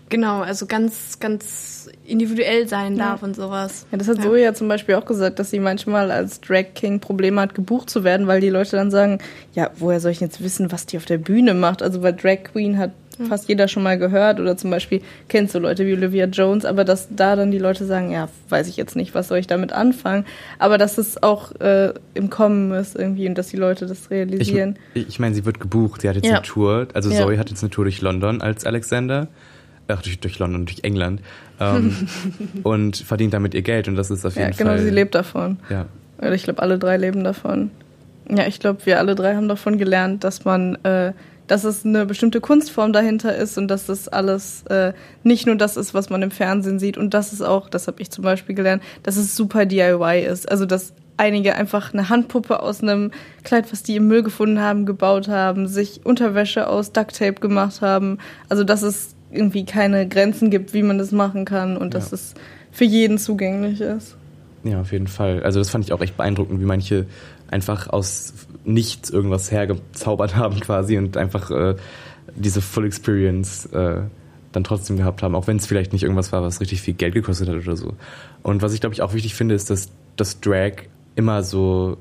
genau, 0.10 0.42
also 0.42 0.66
ganz, 0.66 1.20
ganz 1.20 1.90
individuell 2.06 2.68
sein 2.68 2.98
darf 2.98 3.24
und 3.24 3.36
sowas. 3.36 3.86
Ja, 3.92 3.98
das 3.98 4.08
hat 4.08 4.22
Zoe 4.22 4.42
ja 4.42 4.54
zum 4.54 4.68
Beispiel 4.68 4.96
auch 4.96 5.06
gesagt, 5.06 5.40
dass 5.40 5.50
sie 5.52 5.60
manchmal 5.60 6.12
als 6.12 6.40
Drag 6.42 6.66
King 6.76 7.00
Probleme 7.00 7.42
hat, 7.42 7.56
gebucht 7.56 7.90
zu 7.90 8.04
werden, 8.04 8.28
weil 8.28 8.42
die 8.42 8.50
Leute 8.50 8.76
dann 8.76 8.92
sagen, 8.92 9.20
ja, 9.54 9.72
woher 9.78 10.00
soll 10.00 10.12
ich 10.12 10.20
jetzt 10.20 10.44
wissen, 10.44 10.72
was 10.72 10.86
die 10.86 10.98
auf 10.98 11.06
der 11.06 11.18
Bühne 11.18 11.54
macht? 11.54 11.82
Also 11.82 12.02
bei 12.02 12.12
Drag 12.12 12.44
Queen 12.52 12.78
hat 12.78 12.92
fast 13.30 13.48
jeder 13.48 13.70
schon 13.70 13.82
mal 13.82 13.98
gehört 13.98 14.42
oder 14.42 14.58
zum 14.58 14.70
Beispiel 14.72 15.00
kennt 15.30 15.50
so 15.50 15.58
Leute 15.58 15.86
wie 15.86 15.94
Olivia 15.94 16.26
Jones, 16.26 16.66
aber 16.66 16.84
dass 16.84 17.08
da 17.16 17.38
dann 17.38 17.50
die 17.50 17.60
Leute 17.60 17.86
sagen, 17.86 18.12
ja, 18.12 18.28
weiß 18.50 18.68
ich 18.68 18.76
jetzt 18.76 18.98
nicht, 18.98 19.16
was 19.16 19.30
soll 19.30 19.38
ich 19.38 19.48
damit 19.48 19.72
anfangen? 19.72 20.26
Aber 20.60 20.78
dass 20.78 20.98
es 20.98 21.24
auch 21.24 21.54
äh, 21.62 21.94
im 22.14 22.30
Kommen 22.30 22.72
ist 22.74 22.94
irgendwie 22.94 23.26
und 23.30 23.38
dass 23.38 23.48
die 23.48 23.56
Leute 23.56 23.86
das 23.86 24.02
Ich, 24.04 24.10
realisieren. 24.12 24.78
ich 24.94 25.18
meine, 25.18 25.34
sie 25.34 25.46
wird 25.46 25.62
gebucht. 25.62 26.02
Sie 26.02 26.10
hat 26.10 26.18
jetzt 26.18 26.26
Ja. 26.26 26.34
eine 26.36 26.42
Tour. 26.42 26.90
Also 26.94 27.10
Ja. 27.10 27.22
Zoe 27.26 27.38
hat 27.40 27.50
jetzt 27.50 27.64
eine 27.64 27.70
Tour 27.70 27.86
durch 27.86 28.02
London 28.02 28.42
als 28.42 28.66
Alexander. 28.66 29.30
Ach, 29.88 30.02
durch, 30.02 30.20
durch 30.20 30.40
London, 30.40 30.66
durch 30.66 30.80
England. 30.84 31.22
Ähm, 31.60 31.96
und 32.64 32.98
verdient 32.98 33.34
damit 33.34 33.54
ihr 33.54 33.62
Geld. 33.62 33.88
Und 33.88 33.96
das 33.96 34.10
ist 34.12 34.26
auf 34.26 34.36
Ja, 34.36 34.46
jeden 34.48 34.58
genau, 34.58 34.72
Fall. 34.72 34.80
sie 34.82 34.90
lebt 34.90 35.16
davon. 35.16 35.58
Ja. 35.70 35.86
Oder 36.18 36.34
ich 36.34 36.44
glaube, 36.44 36.62
alle 36.62 36.80
drei 36.80 36.98
leben 36.98 37.24
davon. 37.24 37.72
Ja, 38.30 38.48
ich 38.48 38.60
glaube, 38.60 38.86
wir 38.86 39.00
alle 39.00 39.16
drei 39.16 39.36
haben 39.36 39.48
davon 39.48 39.78
gelernt, 39.78 40.24
dass 40.24 40.46
man, 40.46 40.76
äh, 40.84 41.14
dass 41.48 41.64
es 41.64 41.86
eine 41.86 42.06
bestimmte 42.08 42.42
Kunstform 42.42 42.92
dahinter 42.92 43.36
ist 43.36 43.58
und 43.58 43.68
dass 43.68 43.86
das 43.86 44.08
alles 44.08 44.64
äh, 44.64 44.94
nicht 45.24 45.46
nur 45.46 45.56
das 45.56 45.78
ist, 45.78 45.94
was 45.94 46.10
man 46.10 46.24
im 46.24 46.32
Fernsehen 46.32 46.80
sieht 46.80 46.98
und 46.98 47.14
dass 47.14 47.32
es 47.34 47.42
auch, 47.44 47.70
das 47.70 47.86
habe 47.88 48.02
ich 48.02 48.10
zum 48.10 48.24
Beispiel 48.24 48.56
gelernt, 48.56 48.82
dass 49.04 49.18
es 49.18 49.36
super 49.36 49.66
DIY 49.68 50.26
ist. 50.26 50.50
Also 50.50 50.66
dass 50.66 50.94
einige 51.18 51.56
einfach 51.56 51.94
eine 51.94 52.10
Handpuppe 52.10 52.62
aus 52.62 52.82
einem 52.82 53.12
Kleid, 53.44 53.72
was 53.72 53.84
die 53.84 53.98
im 53.98 54.08
Müll 54.08 54.24
gefunden 54.24 54.60
haben, 54.60 54.86
gebaut 54.86 55.28
haben, 55.28 55.68
sich 55.68 56.02
Unterwäsche 56.04 56.68
aus 56.68 56.92
Ducktape 56.92 57.40
gemacht 57.40 57.82
haben. 57.82 58.18
Also 58.50 58.64
dass 58.64 58.82
es 58.82 59.15
irgendwie 59.36 59.66
keine 59.66 60.08
Grenzen 60.08 60.50
gibt, 60.50 60.74
wie 60.74 60.84
man 60.84 60.98
das 60.98 61.12
machen 61.12 61.46
kann 61.46 61.78
und 61.78 61.94
dass 61.94 62.12
Ja. 62.12 62.16
es 62.16 62.34
für 62.72 62.86
jeden 62.86 63.18
zugänglich 63.18 63.82
ist. 63.82 64.16
Ja, 64.64 64.82
auf 64.82 64.92
jeden 64.92 65.08
Fall. 65.08 65.44
Also 65.44 65.60
das 65.60 65.70
fand 65.70 65.84
ich 65.86 65.94
auch 65.94 66.02
echt 66.02 66.18
beeindruckend, 66.18 66.60
wie 66.60 66.66
manche 66.66 67.06
einfach 67.50 67.88
aus 67.88 68.34
nichts 68.64 69.10
irgendwas 69.12 69.52
hergezaubert 69.52 70.36
haben 70.38 70.60
quasi 70.60 70.98
und 70.98 71.18
einfach 71.18 71.52
äh, 71.52 71.76
diese 72.36 72.62
Full 72.62 72.86
Experience 72.86 73.68
äh, 73.68 74.02
dann 74.52 74.64
trotzdem 74.64 74.98
gehabt 74.98 75.22
haben, 75.22 75.36
auch 75.36 75.48
wenn 75.48 75.58
es 75.58 75.66
vielleicht 75.68 75.94
nicht 75.94 76.04
irgendwas 76.04 76.32
war, 76.32 76.42
was 76.42 76.62
richtig 76.62 76.82
viel 76.82 76.94
Geld 76.96 77.14
gekostet 77.14 77.48
hat 77.50 77.56
oder 77.56 77.76
so. 77.76 77.94
Und 78.42 78.62
was 78.62 78.74
ich 78.74 78.80
glaube 78.82 78.94
ich 78.94 79.02
auch 79.02 79.14
wichtig 79.14 79.36
finde, 79.36 79.54
ist, 79.54 79.70
dass 79.70 79.90
das 80.16 80.40
Drag 80.40 80.72
immer 81.16 81.44
so 81.44 81.98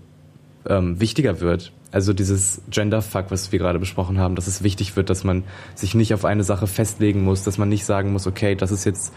ähm, 0.66 0.98
wichtiger 1.00 1.40
wird. 1.40 1.72
Also 1.94 2.12
dieses 2.12 2.60
Genderfuck, 2.70 3.26
was 3.28 3.52
wir 3.52 3.60
gerade 3.60 3.78
besprochen 3.78 4.18
haben, 4.18 4.34
dass 4.34 4.48
es 4.48 4.64
wichtig 4.64 4.96
wird, 4.96 5.10
dass 5.10 5.22
man 5.22 5.44
sich 5.76 5.94
nicht 5.94 6.12
auf 6.12 6.24
eine 6.24 6.42
Sache 6.42 6.66
festlegen 6.66 7.22
muss, 7.22 7.44
dass 7.44 7.56
man 7.56 7.68
nicht 7.68 7.84
sagen 7.84 8.10
muss, 8.10 8.26
okay, 8.26 8.56
das 8.56 8.72
ist 8.72 8.84
jetzt, 8.84 9.14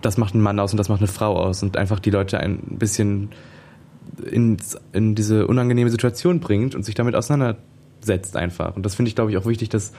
das 0.00 0.16
macht 0.16 0.34
ein 0.34 0.40
Mann 0.40 0.58
aus 0.58 0.72
und 0.72 0.78
das 0.78 0.88
macht 0.88 1.00
eine 1.00 1.06
Frau 1.06 1.36
aus 1.36 1.62
und 1.62 1.76
einfach 1.76 2.00
die 2.00 2.08
Leute 2.08 2.40
ein 2.40 2.78
bisschen 2.78 3.28
in, 4.24 4.56
in 4.94 5.14
diese 5.14 5.46
unangenehme 5.46 5.90
Situation 5.90 6.40
bringt 6.40 6.74
und 6.74 6.82
sich 6.82 6.94
damit 6.94 7.14
auseinandersetzt 7.14 8.38
einfach. 8.38 8.74
Und 8.74 8.86
das 8.86 8.94
finde 8.94 9.10
ich, 9.10 9.16
glaube 9.16 9.30
ich, 9.30 9.36
auch 9.36 9.44
wichtig, 9.44 9.68
dass 9.68 9.92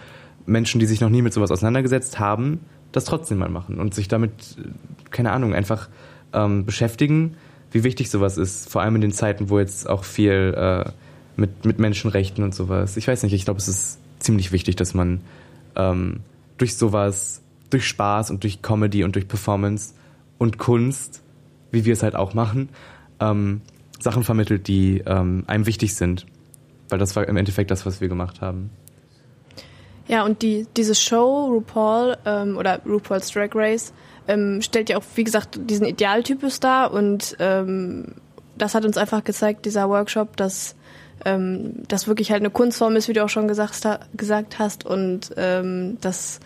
Menschen, 0.47 0.79
die 0.79 0.87
sich 0.87 1.01
noch 1.01 1.09
nie 1.11 1.21
mit 1.21 1.31
sowas 1.31 1.51
auseinandergesetzt 1.51 2.17
haben, 2.17 2.61
das 2.91 3.05
trotzdem 3.05 3.37
mal 3.37 3.49
machen 3.49 3.79
und 3.79 3.93
sich 3.93 4.07
damit, 4.07 4.31
keine 5.11 5.31
Ahnung, 5.31 5.53
einfach 5.53 5.89
ähm, 6.33 6.65
beschäftigen, 6.65 7.37
wie 7.69 7.83
wichtig 7.83 8.09
sowas 8.09 8.39
ist. 8.39 8.67
Vor 8.67 8.81
allem 8.81 8.95
in 8.95 9.01
den 9.01 9.11
Zeiten, 9.11 9.51
wo 9.51 9.59
jetzt 9.59 9.87
auch 9.87 10.03
viel 10.03 10.55
äh, 10.57 10.89
mit, 11.37 11.65
mit 11.65 11.79
Menschenrechten 11.79 12.43
und 12.43 12.53
sowas. 12.53 12.97
Ich 12.97 13.07
weiß 13.07 13.23
nicht, 13.23 13.33
ich 13.33 13.45
glaube, 13.45 13.59
es 13.59 13.67
ist 13.67 13.99
ziemlich 14.19 14.51
wichtig, 14.51 14.75
dass 14.75 14.93
man 14.93 15.21
ähm, 15.75 16.21
durch 16.57 16.75
sowas, 16.75 17.41
durch 17.69 17.87
Spaß 17.87 18.31
und 18.31 18.43
durch 18.43 18.61
Comedy 18.61 19.03
und 19.03 19.15
durch 19.15 19.27
Performance 19.27 19.93
und 20.37 20.57
Kunst, 20.57 21.21
wie 21.71 21.85
wir 21.85 21.93
es 21.93 22.03
halt 22.03 22.15
auch 22.15 22.33
machen, 22.33 22.69
ähm, 23.19 23.61
Sachen 23.99 24.23
vermittelt, 24.23 24.67
die 24.67 25.03
ähm, 25.05 25.43
einem 25.47 25.65
wichtig 25.65 25.95
sind. 25.95 26.25
Weil 26.89 26.99
das 26.99 27.15
war 27.15 27.27
im 27.27 27.37
Endeffekt 27.37 27.71
das, 27.71 27.85
was 27.85 28.01
wir 28.01 28.07
gemacht 28.07 28.41
haben. 28.41 28.69
Ja, 30.07 30.23
und 30.23 30.43
die, 30.43 30.67
diese 30.77 30.93
Show, 30.93 31.47
RuPaul 31.47 32.17
ähm, 32.25 32.57
oder 32.57 32.79
RuPaul's 32.85 33.31
Drag 33.31 33.49
Race, 33.55 33.91
ähm, 34.27 34.61
stellt 34.61 34.89
ja 34.89 34.97
auch, 34.97 35.03
wie 35.15 35.23
gesagt, 35.23 35.59
diesen 35.69 35.85
Idealtypus 35.85 36.59
dar 36.59 36.91
und 36.93 37.35
ähm, 37.39 38.13
das 38.57 38.75
hat 38.75 38.85
uns 38.85 38.97
einfach 38.97 39.23
gezeigt, 39.23 39.65
dieser 39.65 39.89
Workshop, 39.89 40.37
dass 40.37 40.75
ähm, 41.23 41.83
das 41.87 42.07
wirklich 42.07 42.31
halt 42.31 42.41
eine 42.41 42.49
Kunstform 42.49 42.95
ist, 42.95 43.07
wie 43.07 43.13
du 43.13 43.23
auch 43.23 43.29
schon 43.29 43.47
gesagt, 43.47 43.87
gesagt 44.15 44.59
hast 44.59 44.85
und 44.85 45.31
ähm, 45.37 45.97
dass 46.01 46.39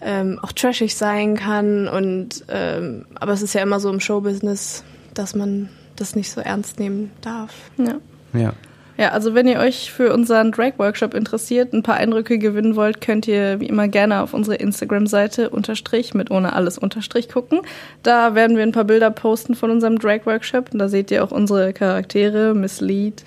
ähm, 0.00 0.40
auch 0.42 0.52
trashig 0.52 0.96
sein 0.96 1.36
kann 1.36 1.86
und 1.88 2.44
ähm, 2.48 3.06
aber 3.14 3.32
es 3.32 3.42
ist 3.42 3.54
ja 3.54 3.62
immer 3.62 3.78
so 3.78 3.90
im 3.90 4.00
Showbusiness, 4.00 4.82
dass 5.14 5.34
man 5.34 5.68
das 5.96 6.16
nicht 6.16 6.30
so 6.30 6.40
ernst 6.40 6.80
nehmen 6.80 7.12
darf. 7.20 7.54
Ja. 7.78 7.98
Ja. 8.32 8.52
Ja, 8.98 9.08
also 9.08 9.34
wenn 9.34 9.48
ihr 9.48 9.58
euch 9.58 9.90
für 9.90 10.12
unseren 10.12 10.52
Drag-Workshop 10.52 11.14
interessiert, 11.14 11.72
ein 11.72 11.82
paar 11.82 11.96
Eindrücke 11.96 12.38
gewinnen 12.38 12.76
wollt, 12.76 13.00
könnt 13.00 13.26
ihr 13.26 13.58
wie 13.58 13.66
immer 13.66 13.88
gerne 13.88 14.22
auf 14.22 14.34
unsere 14.34 14.56
Instagram-Seite 14.56 15.48
unterstrich 15.50 16.12
mit 16.12 16.30
ohne 16.30 16.52
alles 16.52 16.76
unterstrich 16.76 17.28
gucken. 17.30 17.62
Da 18.02 18.34
werden 18.34 18.56
wir 18.56 18.62
ein 18.62 18.72
paar 18.72 18.84
Bilder 18.84 19.10
posten 19.10 19.54
von 19.54 19.70
unserem 19.70 19.98
Drag-Workshop 19.98 20.72
und 20.72 20.78
da 20.78 20.88
seht 20.88 21.10
ihr 21.10 21.24
auch 21.24 21.30
unsere 21.30 21.72
Charaktere, 21.72 22.54
Miss 22.54 22.80
Lead, 22.80 23.24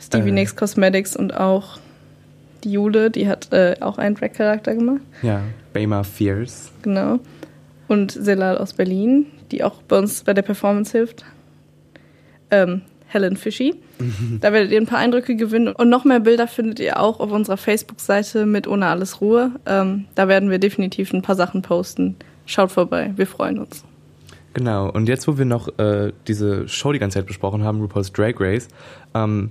Stevie 0.00 0.30
Äh. 0.30 0.32
Nicks 0.32 0.56
Cosmetics 0.56 1.16
und 1.16 1.34
auch 1.34 1.78
die 2.64 2.72
Jule, 2.72 3.10
die 3.10 3.28
hat 3.28 3.52
äh, 3.52 3.76
auch 3.80 3.98
einen 3.98 4.14
Drag-Charakter 4.14 4.74
gemacht. 4.74 5.02
Ja, 5.22 5.42
Bayma 5.72 6.02
Fierce. 6.02 6.70
Genau. 6.82 7.18
Und 7.88 8.10
Selal 8.12 8.58
aus 8.58 8.72
Berlin, 8.72 9.26
die 9.52 9.62
auch 9.62 9.82
bei 9.82 9.98
uns 9.98 10.24
bei 10.24 10.34
der 10.34 10.42
Performance 10.42 10.96
hilft. 10.96 11.24
Ähm, 12.50 12.82
Helen 13.06 13.36
Fishy. 13.36 13.74
Da 14.40 14.52
werdet 14.52 14.72
ihr 14.72 14.80
ein 14.80 14.86
paar 14.86 14.98
Eindrücke 14.98 15.36
gewinnen. 15.36 15.68
Und 15.68 15.88
noch 15.88 16.04
mehr 16.04 16.20
Bilder 16.20 16.48
findet 16.48 16.80
ihr 16.80 17.00
auch 17.00 17.20
auf 17.20 17.30
unserer 17.30 17.56
Facebook-Seite 17.56 18.44
mit 18.44 18.66
Ohne 18.68 18.86
alles 18.86 19.20
Ruhe. 19.20 19.52
Ähm, 19.64 20.04
da 20.14 20.28
werden 20.28 20.50
wir 20.50 20.58
definitiv 20.58 21.12
ein 21.12 21.22
paar 21.22 21.36
Sachen 21.36 21.62
posten. 21.62 22.16
Schaut 22.44 22.70
vorbei, 22.72 23.12
wir 23.16 23.26
freuen 23.26 23.58
uns. 23.58 23.84
Genau, 24.52 24.90
und 24.90 25.08
jetzt, 25.08 25.26
wo 25.28 25.38
wir 25.38 25.44
noch 25.44 25.78
äh, 25.78 26.12
diese 26.28 26.68
Show 26.68 26.92
die 26.92 26.98
ganze 26.98 27.18
Zeit 27.18 27.26
besprochen 27.26 27.62
haben, 27.64 27.80
RuPaul's 27.80 28.12
Drag 28.12 28.34
Race, 28.38 28.68
ähm, 29.14 29.50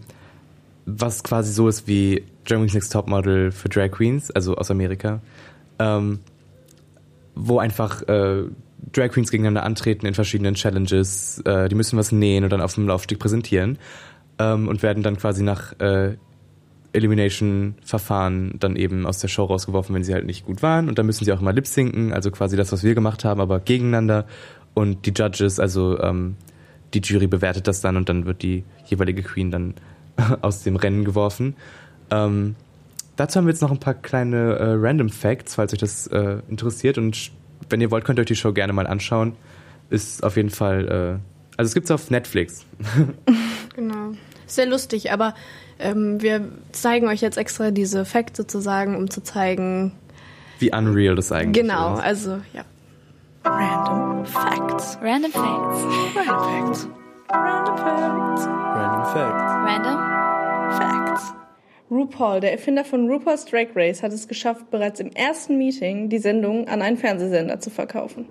was 0.85 1.23
quasi 1.23 1.51
so 1.51 1.67
ist 1.67 1.87
wie 1.87 2.23
Germany's 2.43 2.73
Next 2.73 2.93
Topmodel 2.93 3.51
für 3.51 3.69
Drag 3.69 3.91
Queens, 3.91 4.31
also 4.31 4.55
aus 4.55 4.69
Amerika, 4.69 5.21
ähm, 5.79 6.19
wo 7.33 7.59
einfach 7.59 8.03
äh, 8.03 8.43
Drag 8.93 9.09
Queens 9.09 9.31
gegeneinander 9.31 9.63
antreten 9.63 10.05
in 10.05 10.13
verschiedenen 10.13 10.55
Challenges, 10.55 11.41
äh, 11.45 11.67
die 11.69 11.75
müssen 11.75 11.97
was 11.97 12.11
nähen 12.11 12.43
und 12.43 12.51
dann 12.51 12.61
auf 12.61 12.75
dem 12.75 12.87
Laufsteg 12.87 13.19
präsentieren 13.19 13.79
ähm, 14.37 14.67
und 14.67 14.83
werden 14.83 15.01
dann 15.01 15.17
quasi 15.17 15.43
nach 15.43 15.77
äh, 15.79 16.17
Elimination-Verfahren 16.93 18.55
dann 18.59 18.75
eben 18.75 19.05
aus 19.05 19.19
der 19.19 19.27
Show 19.27 19.43
rausgeworfen, 19.43 19.93
wenn 19.93 20.03
sie 20.03 20.13
halt 20.13 20.25
nicht 20.25 20.45
gut 20.45 20.61
waren. 20.61 20.87
Und 20.87 20.97
dann 20.97 21.05
müssen 21.05 21.25
sie 21.25 21.33
auch 21.33 21.41
immer 21.41 21.51
lip-sinken, 21.51 22.13
also 22.13 22.31
quasi 22.31 22.55
das, 22.55 22.71
was 22.71 22.83
wir 22.83 22.95
gemacht 22.95 23.25
haben, 23.25 23.41
aber 23.41 23.59
gegeneinander. 23.59 24.25
Und 24.73 25.05
die 25.05 25.11
Judges, 25.11 25.59
also 25.59 25.99
ähm, 25.99 26.37
die 26.93 26.99
Jury 26.99 27.27
bewertet 27.27 27.67
das 27.67 27.81
dann 27.81 27.97
und 27.97 28.07
dann 28.07 28.25
wird 28.25 28.41
die 28.41 28.63
jeweilige 28.85 29.23
Queen 29.23 29.51
dann 29.51 29.73
aus 30.41 30.63
dem 30.63 30.75
Rennen 30.75 31.05
geworfen. 31.05 31.55
Ähm, 32.11 32.55
dazu 33.15 33.37
haben 33.37 33.45
wir 33.45 33.51
jetzt 33.53 33.61
noch 33.61 33.71
ein 33.71 33.79
paar 33.79 33.93
kleine 33.95 34.55
äh, 34.55 34.73
Random 34.77 35.09
Facts, 35.09 35.55
falls 35.55 35.73
euch 35.73 35.79
das 35.79 36.07
äh, 36.07 36.37
interessiert. 36.49 36.97
Und 36.97 37.31
wenn 37.69 37.81
ihr 37.81 37.91
wollt, 37.91 38.05
könnt 38.05 38.19
ihr 38.19 38.21
euch 38.21 38.27
die 38.27 38.35
Show 38.35 38.53
gerne 38.53 38.73
mal 38.73 38.87
anschauen. 38.87 39.33
Ist 39.89 40.23
auf 40.23 40.35
jeden 40.37 40.49
Fall, 40.49 40.87
äh, 40.87 41.57
also 41.57 41.69
es 41.69 41.73
gibt's 41.73 41.91
auf 41.91 42.09
Netflix. 42.11 42.65
Genau. 43.75 44.11
Sehr 44.47 44.67
lustig, 44.67 45.11
aber 45.11 45.35
ähm, 45.79 46.21
wir 46.21 46.47
zeigen 46.71 47.09
euch 47.09 47.19
jetzt 47.19 47.37
extra 47.37 47.71
diese 47.71 48.05
Facts 48.05 48.37
sozusagen, 48.37 48.95
um 48.95 49.09
zu 49.09 49.21
zeigen. 49.21 49.91
Wie 50.59 50.71
unreal 50.73 51.15
das 51.15 51.33
eigentlich 51.33 51.61
Genau, 51.67 51.95
ist. 51.95 51.99
also 52.03 52.39
ja. 52.53 52.63
Random 53.43 54.25
Facts. 54.25 54.97
Random 55.01 55.31
Facts. 55.31 55.83
Random 56.15 56.67
Facts. 56.69 56.87
Random 57.29 57.77
Facts. 57.77 58.54
Random 58.75 59.05
fact. 59.05 59.39
Random 59.69 59.97
Facts. 60.77 61.33
RuPaul, 61.89 62.41
der 62.41 62.51
Erfinder 62.51 62.83
von 62.83 63.09
RuPaul's 63.09 63.45
Drag 63.45 63.67
Race, 63.73 64.03
hat 64.03 64.11
es 64.11 64.27
geschafft, 64.27 64.69
bereits 64.69 64.99
im 64.99 65.11
ersten 65.11 65.57
Meeting 65.57 66.09
die 66.09 66.17
Sendung 66.17 66.67
an 66.67 66.81
einen 66.81 66.97
Fernsehsender 66.97 67.61
zu 67.61 67.69
verkaufen. 67.69 68.25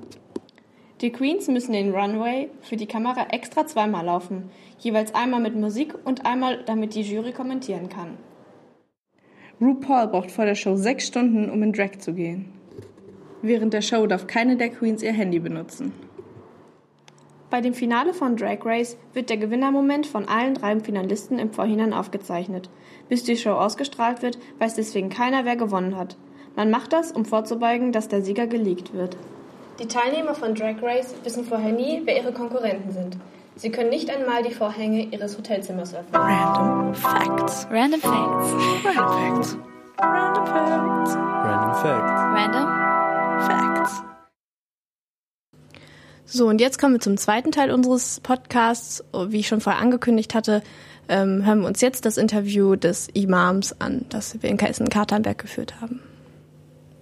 Die 1.00 1.10
Queens 1.12 1.48
müssen 1.48 1.72
den 1.72 1.94
Runway 1.94 2.50
für 2.60 2.76
die 2.76 2.84
Kamera 2.84 3.28
extra 3.30 3.66
zweimal 3.66 4.04
laufen, 4.04 4.50
jeweils 4.78 5.14
einmal 5.14 5.40
mit 5.40 5.56
Musik 5.56 5.94
und 6.04 6.26
einmal, 6.26 6.62
damit 6.66 6.94
die 6.94 7.00
Jury 7.00 7.32
kommentieren 7.32 7.88
kann. 7.88 8.18
RuPaul 9.62 10.08
braucht 10.08 10.30
vor 10.30 10.44
der 10.44 10.56
Show 10.56 10.76
sechs 10.76 11.06
Stunden, 11.06 11.48
um 11.48 11.62
in 11.62 11.72
Drag 11.72 12.00
zu 12.00 12.12
gehen. 12.12 12.52
Während 13.40 13.72
der 13.72 13.80
Show 13.80 14.06
darf 14.06 14.26
keine 14.26 14.58
der 14.58 14.68
Queens 14.68 15.02
ihr 15.02 15.14
Handy 15.14 15.38
benutzen. 15.38 15.94
Bei 17.54 17.60
dem 17.60 17.72
Finale 17.72 18.14
von 18.14 18.34
Drag 18.34 18.58
Race 18.64 18.96
wird 19.12 19.30
der 19.30 19.36
Gewinnermoment 19.36 20.08
von 20.08 20.26
allen 20.26 20.54
drei 20.54 20.80
Finalisten 20.80 21.38
im 21.38 21.52
Vorhinein 21.52 21.92
aufgezeichnet. 21.92 22.68
Bis 23.08 23.22
die 23.22 23.36
Show 23.36 23.52
ausgestrahlt 23.52 24.22
wird, 24.22 24.40
weiß 24.58 24.74
deswegen 24.74 25.08
keiner, 25.08 25.44
wer 25.44 25.54
gewonnen 25.54 25.96
hat. 25.96 26.16
Man 26.56 26.68
macht 26.68 26.92
das, 26.92 27.12
um 27.12 27.24
vorzubeugen, 27.24 27.92
dass 27.92 28.08
der 28.08 28.22
Sieger 28.22 28.48
geleakt 28.48 28.92
wird. 28.92 29.16
Die 29.78 29.86
Teilnehmer 29.86 30.34
von 30.34 30.56
Drag 30.56 30.82
Race 30.82 31.14
wissen 31.22 31.44
vorher 31.44 31.70
nie, 31.70 32.02
wer 32.04 32.16
ihre 32.16 32.32
Konkurrenten 32.32 32.90
sind. 32.90 33.18
Sie 33.54 33.70
können 33.70 33.90
nicht 33.90 34.10
einmal 34.10 34.42
die 34.42 34.52
Vorhänge 34.52 35.04
ihres 35.12 35.38
Hotelzimmers 35.38 35.94
öffnen. 35.94 36.20
Random 36.20 36.92
Facts. 36.92 37.68
Random 37.70 38.00
Facts. 38.00 38.52
Random 38.84 38.96
Facts. 38.96 39.56
Random 40.00 40.46
Facts. 40.46 41.14
Random 41.14 41.74
fact. 41.76 42.10
Random 42.34 43.46
Facts. 43.46 44.13
So, 46.26 46.48
und 46.48 46.60
jetzt 46.60 46.78
kommen 46.78 46.94
wir 46.94 47.00
zum 47.00 47.16
zweiten 47.16 47.52
Teil 47.52 47.70
unseres 47.70 48.20
Podcasts. 48.20 49.04
Wie 49.28 49.40
ich 49.40 49.48
schon 49.48 49.60
vorher 49.60 49.82
angekündigt 49.82 50.34
hatte, 50.34 50.62
ähm, 51.08 51.44
hören 51.44 51.60
wir 51.60 51.66
uns 51.66 51.80
jetzt 51.80 52.06
das 52.06 52.16
Interview 52.16 52.76
des 52.76 53.08
Imams 53.12 53.78
an, 53.80 54.06
das 54.08 54.42
wir 54.42 54.48
in 54.48 54.58
Essen-Katernberg 54.58 55.38
geführt 55.38 55.80
haben. 55.80 56.00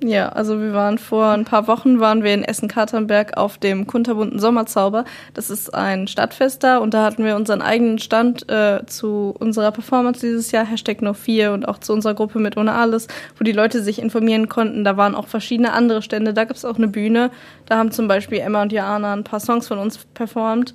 Ja, 0.05 0.31
also 0.31 0.61
wir 0.61 0.73
waren 0.73 0.99
vor 0.99 1.29
ein 1.29 1.45
paar 1.45 1.69
Wochen 1.69 2.01
waren 2.01 2.25
wir 2.25 2.35
in 2.35 2.43
Essen-Katernberg 2.43 3.37
auf 3.37 3.59
dem 3.59 3.87
kunterbunten 3.87 4.41
Sommerzauber. 4.41 5.05
Das 5.33 5.49
ist 5.49 5.73
ein 5.73 6.09
Stadtfest 6.09 6.65
da 6.65 6.79
und 6.79 6.93
da 6.93 7.05
hatten 7.05 7.25
wir 7.25 7.37
unseren 7.37 7.62
eigenen 7.62 8.01
Stand 8.01 8.51
äh, 8.51 8.85
zu 8.87 9.33
unserer 9.38 9.71
Performance 9.71 10.21
dieses 10.21 10.51
Jahr, 10.51 10.65
Hashtag 10.67 11.03
No 11.03 11.15
4 11.15 11.53
und 11.53 11.69
auch 11.69 11.79
zu 11.79 11.93
unserer 11.93 12.15
Gruppe 12.15 12.41
mit 12.41 12.57
Ohne 12.57 12.73
Alles, 12.73 13.07
wo 13.38 13.45
die 13.45 13.53
Leute 13.53 13.81
sich 13.81 14.03
informieren 14.03 14.49
konnten. 14.49 14.83
Da 14.83 14.97
waren 14.97 15.15
auch 15.15 15.29
verschiedene 15.29 15.73
andere 15.73 16.03
Stände, 16.03 16.35
da 16.35 16.45
gibt's 16.45 16.65
auch 16.65 16.79
eine 16.79 16.88
Bühne. 16.88 17.31
Da 17.67 17.79
haben 17.79 17.93
zum 17.93 18.09
Beispiel 18.09 18.41
Emma 18.41 18.62
und 18.62 18.73
Jana 18.73 19.12
ein 19.12 19.25
paar 19.25 19.41
Songs 19.41 19.69
von 19.69 19.79
uns 19.79 19.99
performt. 20.15 20.75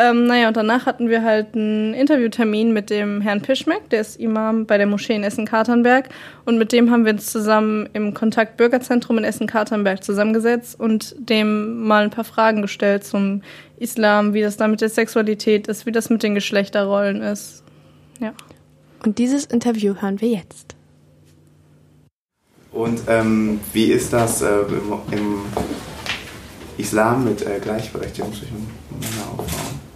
Ähm, 0.00 0.26
naja, 0.28 0.46
und 0.46 0.56
danach 0.56 0.86
hatten 0.86 1.08
wir 1.08 1.24
halt 1.24 1.56
einen 1.56 1.92
Interviewtermin 1.92 2.72
mit 2.72 2.88
dem 2.88 3.20
Herrn 3.20 3.42
Pischmeck, 3.42 3.90
der 3.90 4.00
ist 4.00 4.20
Imam 4.20 4.64
bei 4.64 4.78
der 4.78 4.86
Moschee 4.86 5.16
in 5.16 5.24
Essen-Katernberg. 5.24 6.08
Und 6.44 6.56
mit 6.56 6.70
dem 6.70 6.92
haben 6.92 7.04
wir 7.04 7.14
uns 7.14 7.32
zusammen 7.32 7.88
im 7.94 8.14
Kontakt 8.14 8.56
Bürgerzentrum 8.56 9.18
in 9.18 9.24
Essen-Katernberg 9.24 10.04
zusammengesetzt 10.04 10.78
und 10.78 11.16
dem 11.18 11.82
mal 11.84 12.04
ein 12.04 12.10
paar 12.10 12.22
Fragen 12.22 12.62
gestellt 12.62 13.02
zum 13.02 13.42
Islam, 13.76 14.34
wie 14.34 14.40
das 14.40 14.56
da 14.56 14.68
mit 14.68 14.80
der 14.80 14.88
Sexualität 14.88 15.66
ist, 15.66 15.84
wie 15.84 15.90
das 15.90 16.10
mit 16.10 16.22
den 16.22 16.36
Geschlechterrollen 16.36 17.20
ist. 17.20 17.64
Ja. 18.20 18.34
Und 19.04 19.18
dieses 19.18 19.46
Interview 19.46 19.96
hören 20.00 20.20
wir 20.20 20.28
jetzt. 20.28 20.76
Und 22.70 23.00
ähm, 23.08 23.58
wie 23.72 23.86
ist 23.86 24.12
das 24.12 24.42
äh, 24.42 24.60
im, 24.60 24.92
im 25.10 25.38
Islam 26.76 27.24
mit 27.24 27.44
äh, 27.44 27.58
Gleichberechtigung 27.60 28.32
zwischen 28.32 28.68
Männern 28.90 29.30
und 29.36 29.50
Frauen? 29.50 29.88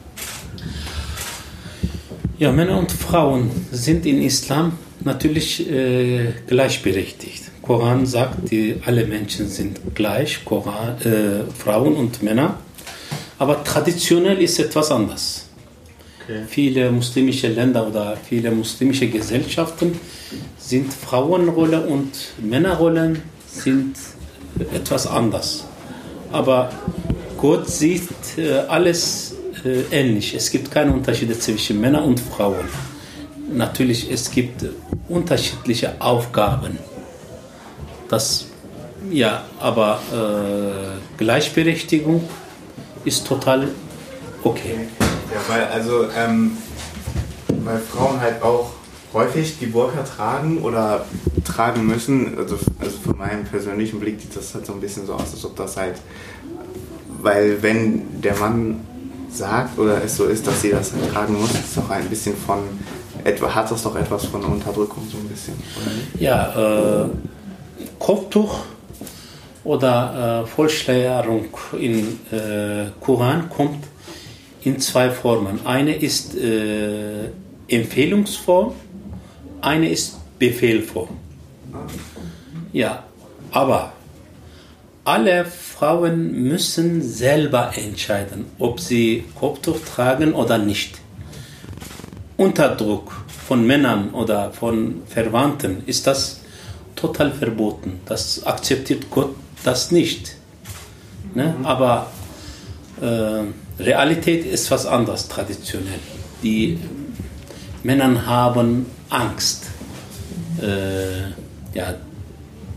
Ja, 2.42 2.50
Männer 2.50 2.76
und 2.76 2.90
Frauen 2.90 3.52
sind 3.70 4.04
in 4.04 4.20
Islam 4.20 4.72
natürlich 5.04 5.70
äh, 5.70 6.32
gleichberechtigt. 6.48 7.44
Koran 7.62 8.04
sagt, 8.04 8.50
die, 8.50 8.80
alle 8.84 9.06
Menschen 9.06 9.46
sind 9.46 9.94
gleich, 9.94 10.44
Koran, 10.44 11.00
äh, 11.02 11.44
Frauen 11.56 11.94
und 11.94 12.20
Männer. 12.24 12.58
Aber 13.38 13.62
traditionell 13.62 14.42
ist 14.42 14.58
etwas 14.58 14.90
anders. 14.90 15.50
Viele 16.48 16.90
muslimische 16.90 17.46
Länder 17.46 17.86
oder 17.86 18.16
viele 18.28 18.50
muslimische 18.50 19.06
Gesellschaften 19.06 20.00
sind 20.58 20.92
Frauenrolle 20.92 21.86
und 21.86 22.10
Männerrollen 22.42 23.22
sind 23.46 23.94
etwas 24.74 25.06
anders. 25.06 25.64
Aber 26.32 26.72
Gott 27.38 27.68
sieht 27.68 28.10
äh, 28.36 28.54
alles 28.66 29.31
ähnlich. 29.64 30.34
Es 30.34 30.50
gibt 30.50 30.70
keine 30.70 30.92
Unterschiede 30.92 31.38
zwischen 31.38 31.80
Männern 31.80 32.04
und 32.04 32.20
Frauen. 32.20 32.68
Natürlich, 33.52 34.10
es 34.10 34.30
gibt 34.30 34.64
unterschiedliche 35.08 36.00
Aufgaben. 36.00 36.78
Das, 38.08 38.46
ja, 39.10 39.44
aber 39.60 40.00
äh, 40.12 41.18
Gleichberechtigung 41.18 42.28
ist 43.04 43.26
total 43.26 43.68
okay. 44.42 44.88
Ja, 45.32 45.40
weil 45.48 45.64
also 45.64 46.06
ähm, 46.16 46.56
weil 47.64 47.78
Frauen 47.78 48.20
halt 48.20 48.42
auch 48.42 48.72
häufig 49.12 49.58
die 49.58 49.66
Burka 49.66 50.02
tragen 50.02 50.62
oder 50.62 51.04
tragen 51.44 51.86
müssen. 51.86 52.36
Also, 52.38 52.58
also 52.78 52.98
von 52.98 53.18
meinem 53.18 53.44
persönlichen 53.44 54.00
Blick 54.00 54.20
sieht 54.20 54.36
das 54.36 54.54
halt 54.54 54.66
so 54.66 54.72
ein 54.72 54.80
bisschen 54.80 55.06
so 55.06 55.14
aus, 55.14 55.32
als 55.32 55.44
ob 55.44 55.56
das 55.56 55.76
halt, 55.76 55.96
weil 57.20 57.62
wenn 57.62 58.20
der 58.20 58.36
Mann 58.36 58.80
sagt 59.34 59.78
oder 59.78 60.02
es 60.04 60.16
so 60.16 60.26
ist, 60.26 60.46
dass 60.46 60.60
sie 60.60 60.70
das 60.70 60.92
halt 60.92 61.12
tragen 61.12 61.40
muss, 61.40 61.50
ist 61.52 61.76
doch 61.76 61.88
ein 61.90 62.08
bisschen 62.08 62.36
von 62.36 62.58
etwa 63.24 63.54
hat 63.54 63.70
das 63.70 63.82
doch 63.82 63.94
etwas 63.96 64.26
von 64.26 64.42
Unterdrückung 64.44 65.04
so 65.10 65.18
ein 65.18 65.28
bisschen, 65.28 65.54
oder? 65.54 66.20
Ja, 66.20 67.04
äh, 67.04 67.08
Kopftuch 67.98 68.60
oder 69.64 70.42
äh, 70.42 70.46
Vollschleierung 70.46 71.46
in 71.78 72.18
äh, 72.30 72.90
Koran 73.00 73.48
kommt 73.48 73.84
in 74.64 74.78
zwei 74.80 75.10
Formen. 75.10 75.64
Eine 75.66 75.94
ist 75.94 76.36
äh, 76.36 77.28
Empfehlungsform, 77.68 78.74
eine 79.60 79.88
ist 79.88 80.18
Befehlform. 80.38 81.08
Ja, 82.72 83.04
aber 83.52 83.92
alle 85.04 85.44
Frauen 85.44 86.32
müssen 86.32 87.02
selber 87.02 87.72
entscheiden, 87.76 88.46
ob 88.58 88.78
sie 88.78 89.24
Kopftuch 89.38 89.78
tragen 89.80 90.32
oder 90.34 90.58
nicht. 90.58 90.98
Unterdruck 92.36 93.12
von 93.46 93.66
Männern 93.66 94.10
oder 94.10 94.52
von 94.52 95.02
Verwandten 95.06 95.82
ist 95.86 96.06
das 96.06 96.40
total 96.96 97.32
verboten. 97.32 98.00
Das 98.06 98.44
akzeptiert 98.46 99.10
Gott 99.10 99.34
das 99.64 99.90
nicht. 99.90 100.36
Ne? 101.34 101.54
Aber 101.62 102.10
äh, 103.00 103.82
Realität 103.82 104.46
ist 104.46 104.70
was 104.70 104.86
anderes 104.86 105.28
traditionell. 105.28 105.98
Die 106.42 106.78
Männer 107.82 108.26
haben 108.26 108.86
Angst. 109.10 109.66
Äh, 110.60 111.22
ja, 111.76 111.94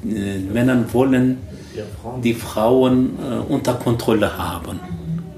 äh, 0.03 0.39
Männer 0.39 0.85
wollen 0.93 1.37
die 2.23 2.33
Frauen 2.33 3.17
äh, 3.19 3.53
unter 3.53 3.73
Kontrolle 3.75 4.37
haben. 4.37 4.79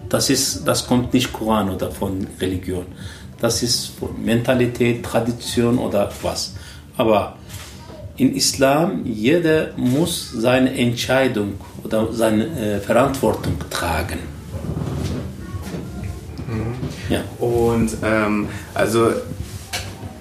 Das, 0.09 0.29
ist, 0.29 0.67
das 0.67 0.87
kommt 0.87 1.13
nicht 1.13 1.33
Koran 1.33 1.69
oder 1.69 1.91
von 1.91 2.27
Religion. 2.39 2.85
Das 3.39 3.61
ist 3.61 3.87
von 3.99 4.09
Mentalität, 4.23 5.03
Tradition 5.03 5.77
oder 5.77 6.09
was. 6.21 6.55
Aber 6.95 7.35
in 8.15 8.35
Islam, 8.35 9.05
jeder 9.05 9.69
muss 9.77 10.31
seine 10.31 10.75
Entscheidung 10.75 11.53
oder 11.83 12.11
seine 12.11 12.45
äh, 12.45 12.79
Verantwortung 12.79 13.53
tragen. 13.69 14.19
Ja. 17.09 17.23
Und 17.39 17.91
ähm, 18.03 18.49
also 18.73 19.11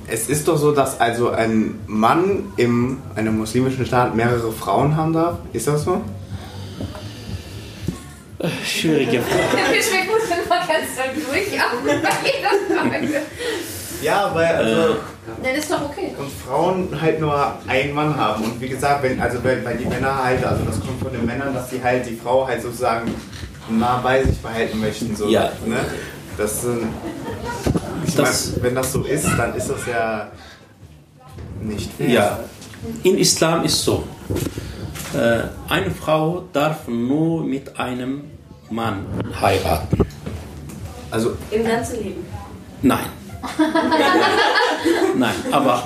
es 0.08 0.28
ist 0.28 0.46
doch 0.46 0.56
so, 0.56 0.72
dass 0.72 1.00
also 1.00 1.30
ein 1.30 1.78
Mann 1.86 2.52
in 2.56 2.98
einem 3.14 3.38
muslimischen 3.38 3.84
Staat 3.86 4.14
mehrere 4.14 4.52
Frauen 4.52 4.96
haben 4.96 5.12
darf. 5.12 5.38
Ist 5.52 5.66
das 5.66 5.84
so? 5.84 6.00
Schwierige 8.64 9.22
Frage. 9.22 9.72
Bin 9.72 10.06
gut, 10.08 10.22
wenn 10.28 10.48
man 10.48 10.68
ganz 10.68 10.94
doll 10.96 11.34
durchatmen 11.34 12.02
bei 12.02 12.28
jeder 12.28 12.90
Frage. 12.90 13.22
Ja, 14.02 14.30
weil 14.34 14.54
also 14.54 14.96
Dann 15.42 15.54
ist 15.54 15.70
doch 15.70 15.82
okay. 15.90 16.14
und 16.18 16.30
Frauen 16.46 17.00
halt 17.00 17.18
nur 17.18 17.54
einen 17.66 17.94
Mann 17.94 18.14
haben. 18.14 18.44
Und 18.44 18.60
wie 18.60 18.68
gesagt, 18.68 19.02
wenn, 19.02 19.18
also 19.20 19.42
weil, 19.42 19.64
weil 19.64 19.78
die 19.78 19.86
Männer 19.86 20.22
halt, 20.22 20.44
also 20.44 20.64
das 20.64 20.78
kommt 20.80 21.00
von 21.02 21.12
den 21.12 21.24
Männern, 21.24 21.54
dass 21.54 21.70
die 21.70 21.82
halt 21.82 22.06
die 22.06 22.14
Frau 22.16 22.46
halt 22.46 22.60
sozusagen 22.62 23.12
nah 23.70 24.00
bei 24.02 24.22
sich 24.22 24.38
behalten 24.38 24.78
möchten. 24.80 25.16
So, 25.16 25.28
Ja. 25.28 25.50
Ne? 25.64 25.78
Das 26.36 26.60
sind. 26.60 26.88
Ich 27.74 27.75
Das- 28.24 28.62
wenn 28.62 28.74
das 28.74 28.92
so 28.92 29.02
ist, 29.02 29.26
dann 29.37 29.55
ist 29.55 29.68
das 29.68 29.87
ja 29.87 30.31
nicht 31.62 31.90
fair. 31.92 32.09
Ja, 32.09 32.38
in 33.02 33.18
Islam 33.18 33.64
ist 33.64 33.83
so. 33.83 34.05
Äh, 35.14 35.42
eine 35.68 35.90
Frau 35.90 36.44
darf 36.52 36.88
nur 36.88 37.44
mit 37.44 37.79
einem 37.79 38.24
Mann 38.70 39.07
heiraten. 39.40 39.98
Also 41.11 41.37
Im 41.50 41.64
ganzen 41.64 42.02
Leben. 42.02 42.24
Nein. 42.83 43.07
Nein, 45.16 45.35
aber 45.52 45.85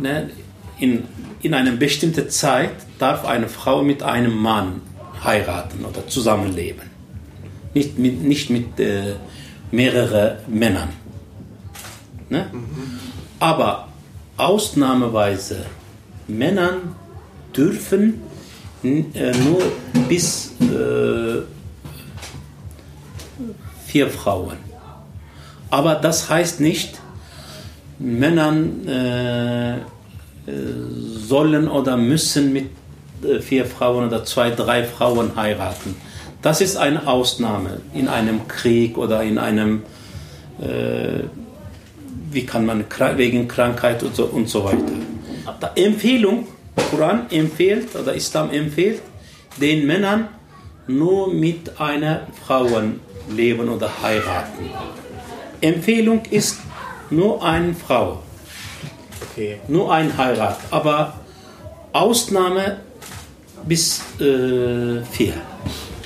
ne, 0.00 0.30
in, 0.78 1.04
in 1.42 1.54
einer 1.54 1.72
bestimmten 1.72 2.30
Zeit 2.30 2.70
darf 2.98 3.24
eine 3.24 3.48
Frau 3.48 3.82
mit 3.82 4.02
einem 4.02 4.34
Mann 4.34 4.80
heiraten 5.24 5.84
oder 5.84 6.06
zusammenleben. 6.06 6.82
Nicht 7.74 7.98
mit, 7.98 8.22
nicht 8.22 8.50
mit 8.50 8.78
äh, 8.80 9.14
mehreren 9.70 10.38
Männern. 10.46 10.88
Ne? 12.30 12.46
Aber 13.40 13.88
ausnahmeweise 14.36 15.66
Männer 16.26 16.76
dürfen 17.56 18.20
äh, 18.82 19.32
nur 19.32 19.62
bis 20.08 20.52
äh, 20.60 21.42
vier 23.86 24.08
Frauen. 24.10 24.56
Aber 25.70 25.94
das 25.96 26.28
heißt 26.30 26.60
nicht, 26.60 26.98
Männer 27.98 28.54
äh, 28.86 29.76
äh, 29.76 29.80
sollen 31.26 31.68
oder 31.68 31.96
müssen 31.96 32.52
mit 32.52 32.70
äh, 33.22 33.40
vier 33.40 33.66
Frauen 33.66 34.06
oder 34.06 34.24
zwei, 34.24 34.50
drei 34.50 34.84
Frauen 34.84 35.34
heiraten. 35.36 35.96
Das 36.40 36.60
ist 36.60 36.76
eine 36.76 37.06
Ausnahme 37.06 37.80
in 37.92 38.08
einem 38.08 38.46
Krieg 38.46 38.96
oder 38.96 39.22
in 39.24 39.38
einem, 39.38 39.82
äh, 40.60 41.24
wie 42.38 42.46
kann 42.46 42.64
man, 42.64 42.84
wegen 43.16 43.48
Krankheit 43.48 44.00
und 44.04 44.14
so, 44.14 44.26
und 44.26 44.48
so 44.48 44.64
weiter. 44.64 44.78
Aber 45.44 45.72
Empfehlung, 45.74 46.46
Koran 46.88 47.26
empfiehlt 47.30 47.96
oder 47.96 48.14
Islam 48.14 48.50
empfiehlt, 48.52 49.02
den 49.60 49.84
Männern 49.88 50.28
nur 50.86 51.34
mit 51.34 51.80
einer 51.80 52.28
Frau 52.46 52.68
leben 53.28 53.68
oder 53.68 53.90
heiraten. 54.02 54.70
Empfehlung 55.60 56.22
ist 56.30 56.58
nur 57.10 57.42
eine 57.42 57.74
Frau, 57.74 58.20
okay. 59.32 59.58
nur 59.66 59.92
ein 59.92 60.16
Heirat, 60.16 60.58
aber 60.70 61.14
Ausnahme 61.92 62.76
bis 63.64 64.00
äh, 64.20 65.02
vier. 65.10 65.34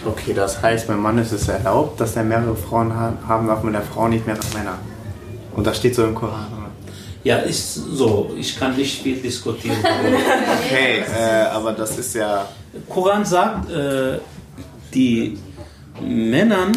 Okay, 0.07 0.33
das 0.33 0.63
heißt, 0.63 0.87
beim 0.87 1.03
Mann 1.03 1.19
ist 1.19 1.33
es 1.33 1.47
erlaubt, 1.49 2.01
dass 2.01 2.17
er 2.17 2.25
mehrere 2.25 2.57
Frauen 2.57 2.95
ha 2.95 3.13
haben 3.29 3.47
darf, 3.49 3.63
mit 3.63 3.75
der 3.75 3.83
Frau 3.83 4.09
nicht 4.09 4.27
mehrere 4.27 4.47
Männer. 4.55 4.79
Und 5.55 5.67
das 5.67 5.77
steht 5.77 5.95
so 5.95 6.05
im 6.05 6.15
Koran. 6.15 6.47
oder? 6.53 6.71
Ja, 7.25 7.37
ist 7.39 7.75
so. 7.75 8.31
Ich 8.37 8.59
kann 8.59 8.77
nicht 8.77 9.03
viel 9.03 9.17
diskutieren. 9.17 9.77
Okay, 10.65 11.01
äh, 11.01 11.47
aber 11.53 11.73
das 11.73 11.99
ist 11.99 12.15
ja. 12.15 12.49
Koran 12.89 13.25
sagt, 13.25 13.71
äh, 13.71 14.19
die 14.95 15.39
Männer 16.01 16.69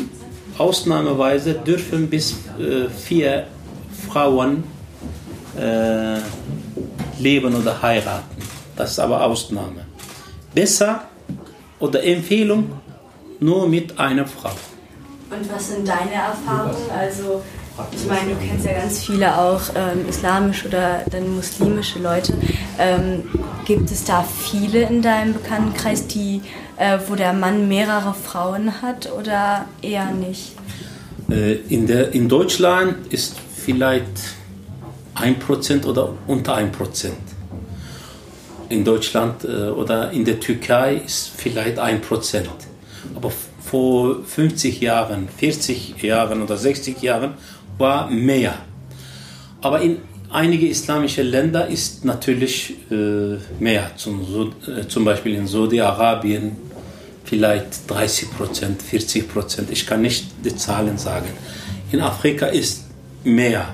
ausnahmeweise 0.58 1.54
dürfen 1.54 2.10
bis 2.10 2.34
äh, 2.60 2.90
vier 2.90 3.48
Frauen 4.10 4.64
äh, 5.58 6.18
leben 7.20 7.56
oder 7.56 7.82
heiraten. 7.82 8.42
Das 8.76 8.92
ist 8.92 9.00
aber 9.00 9.24
Ausnahme. 9.24 9.86
Besser 10.54 11.06
oder 11.80 12.04
Empfehlung 12.04 12.72
nur 13.40 13.68
mit 13.68 13.98
einer 14.00 14.26
Frau. 14.26 14.52
Und 15.30 15.52
was 15.52 15.70
sind 15.70 15.88
deine 15.88 16.14
Erfahrungen? 16.14 16.76
Also, 16.98 17.42
ich 17.92 18.06
meine, 18.08 18.34
du 18.34 18.38
kennst 18.38 18.66
ja 18.66 18.74
ganz 18.74 19.04
viele 19.04 19.38
auch 19.38 19.62
ähm, 19.76 20.08
islamische 20.08 20.68
oder 20.68 21.04
dann 21.12 21.36
muslimische 21.36 22.00
Leute. 22.00 22.34
Ähm, 22.80 23.24
gibt 23.66 23.92
es 23.92 24.04
da 24.04 24.24
viele 24.24 24.84
in 24.84 25.02
deinem 25.02 25.34
Bekanntenkreis, 25.34 26.08
die, 26.08 26.42
äh, 26.78 27.00
wo 27.08 27.16
der 27.16 27.34
Mann 27.34 27.68
mehrere 27.68 28.14
Frauen 28.14 28.82
hat 28.82 29.12
oder 29.12 29.66
eher 29.82 30.12
nicht? 30.12 30.54
Äh, 31.30 31.54
in, 31.70 31.88
der, 31.88 32.14
in 32.14 32.30
Deutschland 32.30 33.12
ist 33.12 33.36
vielleicht 33.56 34.06
1% 35.16 35.86
oder 35.86 36.14
unter 36.28 36.58
1%. 36.58 36.72
In 38.70 38.84
Deutschland 38.84 39.44
äh, 39.44 39.70
oder 39.70 40.12
in 40.12 40.24
der 40.24 40.40
Türkei 40.40 41.02
ist 41.06 41.32
vielleicht 41.36 41.80
1%. 41.80 42.46
Aber 43.16 43.32
vor 43.60 44.24
50 44.24 44.80
Jahren, 44.82 45.28
40 45.28 46.02
Jahren 46.02 46.42
oder 46.42 46.58
60 46.58 47.02
Jahren 47.02 47.34
war 47.78 48.10
mehr. 48.10 48.56
Aber 49.62 49.82
in 49.82 49.98
einige 50.32 50.68
islamische 50.68 51.24
Länder 51.24 51.68
ist 51.68 52.06
natürlich 52.06 52.76
äh, 52.92 53.38
mehr. 53.60 53.92
Zum, 53.96 54.22
äh, 54.68 54.88
zum 54.88 55.06
Beispiel 55.06 55.36
in 55.36 55.48
Saudi-Arabien 55.48 56.56
vielleicht 57.24 57.90
30 57.90 58.32
Prozent, 58.32 58.82
40 58.82 59.34
Prozent. 59.34 59.72
Ich 59.72 59.88
kann 59.88 60.02
nicht 60.02 60.28
die 60.44 60.56
Zahlen 60.56 60.98
sagen. 60.98 61.28
In 61.92 62.02
Afrika 62.02 62.48
ist 62.48 62.86
mehr. 63.24 63.66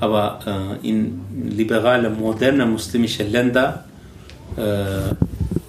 Aber 0.00 0.78
äh, 0.82 0.88
in 0.88 1.20
liberale, 1.50 2.10
moderne 2.10 2.66
muslimische 2.66 3.24
Länder 3.24 3.84
äh, 4.56 5.14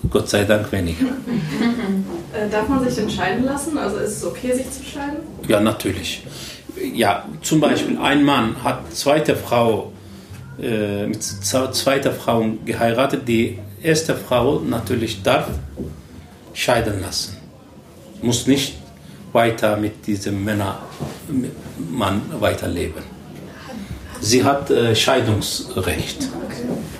Gott 0.10 0.30
sei 0.30 0.43
Dank 0.43 0.71
weniger. 0.71 1.06
Äh, 2.34 2.50
darf 2.50 2.67
man 2.67 2.88
sich 2.88 3.00
entscheiden 3.00 3.45
lassen? 3.45 3.78
Also 3.78 3.97
ist 3.97 4.17
es 4.17 4.26
okay, 4.26 4.54
sich 4.54 4.69
zu 4.69 4.84
scheiden? 4.84 5.19
Ja, 5.47 5.62
natürlich. 5.62 6.23
Ja, 6.94 7.26
zum 7.42 7.60
Beispiel 7.60 7.98
ein 7.98 8.24
Mann 8.24 8.63
hat 8.63 8.94
zweite 8.94 9.36
Frau 9.36 9.92
äh, 10.62 11.08
mit 11.08 11.24
zweiter 11.24 12.12
Frau 12.12 12.46
geheiratet. 12.66 13.28
Die 13.28 13.60
erste 13.82 14.16
Frau 14.16 14.60
natürlich 14.60 15.24
darf 15.24 15.48
scheiden 16.54 17.02
lassen. 17.02 17.38
Muss 18.22 18.48
nicht 18.48 18.76
weiter 19.32 19.78
mit 19.78 20.08
diesem 20.08 20.44
Männer, 20.44 20.80
Mann 21.91 22.22
weiterleben. 22.39 23.04
Sie 24.20 24.43
hat 24.43 24.72
äh, 24.72 24.95
Scheidungsrecht. 24.95 26.28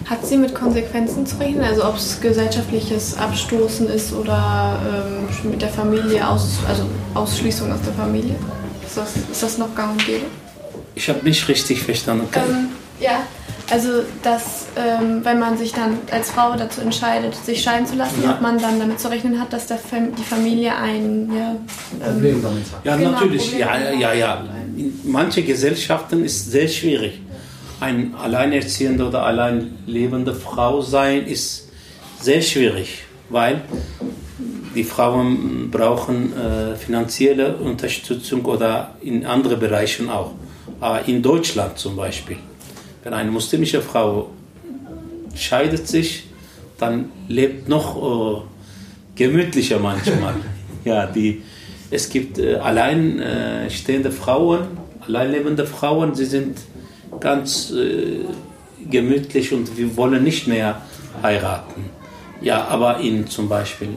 Hat 0.06 0.26
sie 0.26 0.38
mit 0.38 0.54
Konsequenzen 0.54 1.26
zu 1.26 1.38
rechnen? 1.40 1.64
Also 1.64 1.84
ob 1.84 1.98
es 1.98 2.22
gesellschaftliches 2.22 3.18
Abstoßen 3.18 3.90
ist 3.90 4.14
oder 4.14 4.80
ähm, 5.44 5.50
mit 5.50 5.62
der 5.62 5.70
Familie, 5.70 6.28
aus, 6.28 6.60
also 6.68 6.84
Ausschließung 7.16 7.72
aus 7.72 7.82
der 7.82 7.94
Familie? 7.94 8.36
Ist 8.98 9.16
das, 9.16 9.30
ist 9.32 9.44
das 9.44 9.58
noch 9.58 9.76
gang 9.76 9.92
und 9.92 10.06
gäbe? 10.06 10.26
Ich 10.96 11.08
habe 11.10 11.24
nicht 11.24 11.48
richtig 11.48 11.84
verstanden. 11.84 12.28
Ähm, 12.36 12.70
ja, 13.00 13.22
also 13.70 13.90
dass, 14.24 14.66
ähm, 14.76 15.24
wenn 15.24 15.40
man 15.40 15.58
sich 15.58 15.72
dann 15.72 16.00
als 16.10 16.32
Frau 16.32 16.56
dazu 16.56 16.82
entscheidet, 16.82 17.36
sich 17.36 17.62
scheiden 17.62 17.86
zu 17.86 17.96
lassen, 17.96 18.24
Ja. 18.24 18.32
ob 18.34 18.42
man 18.42 18.58
dann 18.60 18.80
damit 18.80 19.00
zu 19.00 19.10
rechnen 19.10 19.40
hat, 19.40 19.54
dass 19.54 19.68
der 19.68 19.78
Fam 19.78 20.16
die 20.16 20.24
Familie 20.24 20.76
ein 20.76 21.30
ja, 21.36 21.56
ähm, 22.08 22.44
Ja, 22.84 22.96
Genau, 22.98 23.12
natürlich. 23.12 23.52
Problem. 23.52 23.60
Ja, 23.60 23.92
ja, 23.92 24.14
ja. 24.14 24.44
In 24.76 25.00
manchen 25.04 25.46
Gesellschaften 25.46 26.24
ist 26.24 26.52
sehr 26.52 26.68
schwierig. 26.68 27.22
ein 27.80 28.16
alleinerziehende 28.20 29.06
oder 29.08 29.24
alleinlebende 29.24 30.34
Frau 30.34 30.82
sein 30.82 31.28
ist 31.28 31.68
sehr 32.20 32.42
schwierig, 32.42 33.04
weil 33.30 33.62
die 34.78 34.84
Frauen 34.84 35.72
brauchen 35.72 36.32
äh, 36.38 36.76
finanzielle 36.76 37.56
Unterstützung 37.58 38.46
oder 38.46 38.96
in 39.02 39.26
anderen 39.26 39.60
Bereichen 39.60 40.08
auch. 40.10 40.32
Aber 40.80 41.08
in 41.08 41.22
Deutschland 41.24 41.80
zum 41.80 41.96
Beispiel, 41.96 42.38
wenn 43.04 43.14
eine 43.14 43.32
muslimische 43.32 43.82
Frau 43.82 44.30
scheidet 45.36 45.88
sich, 45.88 46.26
dann 46.78 47.10
lebt 47.28 47.68
noch 47.68 47.88
äh, 47.98 48.42
gemütlicher 49.16 49.80
manchmal. 49.80 50.36
ja, 50.86 51.08
die, 51.08 51.42
es 51.90 52.08
gibt 52.08 52.38
äh, 52.38 52.58
alleinstehende 52.58 54.12
Frauen, 54.12 54.68
alleinlebende 55.08 55.66
Frauen, 55.66 56.14
sie 56.14 56.26
sind 56.26 56.60
ganz 57.20 57.72
äh, 57.72 58.20
gemütlich 58.88 59.52
und 59.54 59.76
wir 59.76 59.98
wollen 59.98 60.24
nicht 60.24 60.48
mehr 60.48 60.84
heiraten. 61.24 61.86
Ja, 62.42 62.68
aber 62.68 63.00
in 63.00 63.26
zum 63.26 63.50
Beispiel, 63.50 63.90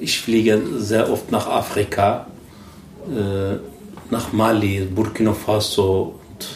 ich 0.00 0.20
fliege 0.20 0.60
sehr 0.78 1.10
oft 1.10 1.30
nach 1.30 1.46
Afrika, 1.46 2.26
äh, 3.08 3.56
nach 4.10 4.32
Mali, 4.32 4.88
Burkina 4.92 5.32
Faso. 5.32 6.14
Und 6.36 6.48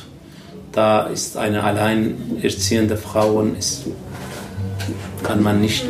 da 0.72 1.02
ist 1.02 1.36
eine 1.36 1.62
alleinerziehende 1.62 2.96
Frau, 2.96 3.42
ist, 3.58 3.84
kann 5.22 5.42
man 5.42 5.60
nicht 5.60 5.86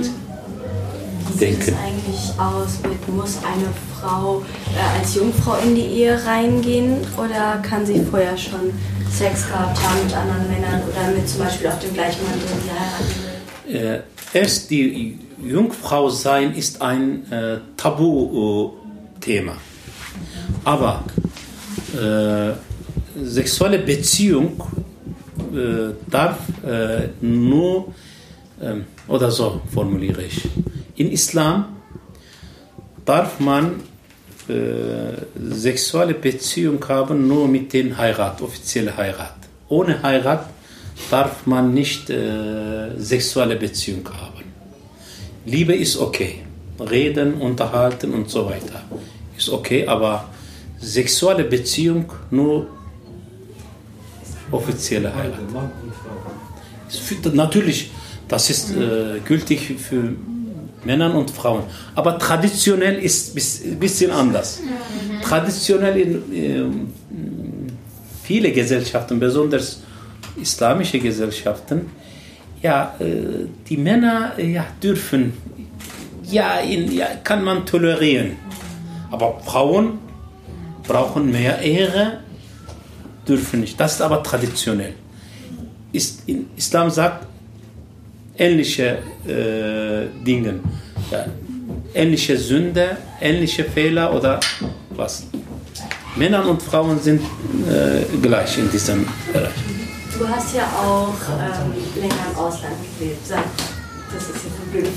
Wie 1.32 1.38
denken. 1.38 1.62
sieht 1.62 1.68
es 1.68 1.78
eigentlich 1.78 2.38
aus 2.38 2.78
mit, 2.82 3.08
muss 3.16 3.38
eine 3.38 3.68
Frau 4.00 4.42
äh, 4.76 4.98
als 4.98 5.14
Jungfrau 5.14 5.56
in 5.64 5.74
die 5.74 5.82
Ehe 5.82 6.20
reingehen 6.26 6.98
oder 7.16 7.62
kann 7.62 7.86
sie 7.86 8.04
vorher 8.10 8.36
schon 8.36 8.72
Sex 9.10 9.46
gehabt 9.46 9.80
haben 9.80 10.04
mit 10.04 10.14
anderen 10.14 10.48
Männern 10.50 10.82
oder 10.88 11.16
mit 11.16 11.28
zum 11.28 11.40
Beispiel 11.40 11.68
auch 11.68 11.78
dem 11.78 11.94
gleichen 11.94 12.22
Mann, 12.24 12.34
den 12.34 12.48
sie 12.48 12.70
heiraten 12.70 14.04
äh, 14.34 14.38
erst 14.38 14.70
die 14.70 15.18
Jungfrau 15.46 16.08
sein 16.08 16.54
ist 16.54 16.80
ein 16.82 17.30
äh, 17.30 17.58
Tabuthema. 17.76 19.56
Aber 20.64 21.04
äh, 21.94 22.52
sexuelle 23.22 23.78
Beziehung 23.78 24.60
äh, 25.54 25.94
darf 26.10 26.38
äh, 26.64 27.08
nur, 27.20 27.94
ähm, 28.60 28.84
oder 29.08 29.30
so 29.30 29.60
formuliere 29.72 30.22
ich, 30.22 30.48
in 30.96 31.10
Islam 31.10 31.76
darf 33.04 33.40
man 33.40 33.80
äh, 34.48 34.52
sexuelle 35.50 36.14
Beziehung 36.14 36.84
haben 36.88 37.26
nur 37.26 37.48
mit 37.48 37.72
den 37.72 37.96
Heirat, 37.96 38.40
offizielle 38.42 38.96
Heirat. 38.96 39.36
Ohne 39.68 40.02
Heirat 40.02 40.48
darf 41.10 41.46
man 41.46 41.72
nicht 41.72 42.10
äh, 42.10 42.90
sexuelle 42.98 43.56
Beziehung 43.56 44.08
haben. 44.08 44.33
Liebe 45.46 45.74
ist 45.74 45.96
okay, 45.96 46.40
reden, 46.78 47.34
unterhalten 47.34 48.12
und 48.12 48.30
so 48.30 48.46
weiter 48.46 48.82
ist 49.36 49.50
okay, 49.50 49.86
aber 49.86 50.28
sexuelle 50.80 51.44
Beziehung 51.44 52.12
nur 52.30 52.66
offizielle 54.50 55.14
Heirat. 55.14 55.40
Natürlich, 57.34 57.90
das 58.28 58.50
ist 58.50 58.70
äh, 58.70 59.20
gültig 59.24 59.76
für 59.78 60.14
Männer 60.84 61.14
und 61.14 61.30
Frauen. 61.30 61.64
Aber 61.94 62.18
traditionell 62.18 62.98
ist 62.98 63.36
es 63.36 63.64
ein 63.64 63.78
bisschen 63.78 64.10
anders. 64.10 64.60
Traditionell 65.22 65.96
in 65.96 66.22
ähm, 66.32 66.88
viele 68.22 68.52
Gesellschaften, 68.52 69.18
besonders 69.18 69.82
islamische 70.40 70.98
Gesellschaften, 70.98 71.90
ja, 72.64 72.94
äh, 72.98 73.46
die 73.68 73.76
Männer 73.76 74.32
äh, 74.38 74.52
ja, 74.52 74.64
dürfen, 74.82 75.34
ja, 76.30 76.60
in, 76.60 76.90
ja, 76.90 77.08
kann 77.22 77.44
man 77.44 77.66
tolerieren. 77.66 78.36
Aber 79.10 79.38
Frauen 79.40 79.98
brauchen 80.88 81.30
mehr 81.30 81.58
Ehre, 81.58 82.20
dürfen 83.28 83.60
nicht. 83.60 83.78
Das 83.78 83.94
ist 83.94 84.00
aber 84.00 84.22
traditionell. 84.22 84.94
Ist, 85.92 86.26
in 86.26 86.46
Islam 86.56 86.88
sagt 86.90 87.26
ähnliche 88.38 88.98
äh, 89.28 90.24
Dinge, 90.24 90.60
ja, 91.10 91.26
ähnliche 91.92 92.38
Sünde, 92.38 92.96
ähnliche 93.20 93.64
Fehler 93.64 94.14
oder 94.14 94.40
was. 94.96 95.26
Männer 96.16 96.48
und 96.48 96.62
Frauen 96.62 96.98
sind 96.98 97.20
äh, 97.20 98.04
gleich 98.22 98.56
in 98.56 98.70
diesem 98.70 99.06
Bereich. 99.32 99.73
Du 100.18 100.28
hast 100.28 100.54
ja 100.54 100.62
auch 100.62 101.14
ähm, 101.40 102.00
länger 102.00 102.14
im 102.30 102.38
Ausland 102.38 102.74
gelebt. 102.98 103.26
Sag, 103.26 103.42
das 104.12 104.22
ist 104.22 104.44
jetzt 104.44 104.54
eine 104.60 104.70
blöde. 104.70 104.88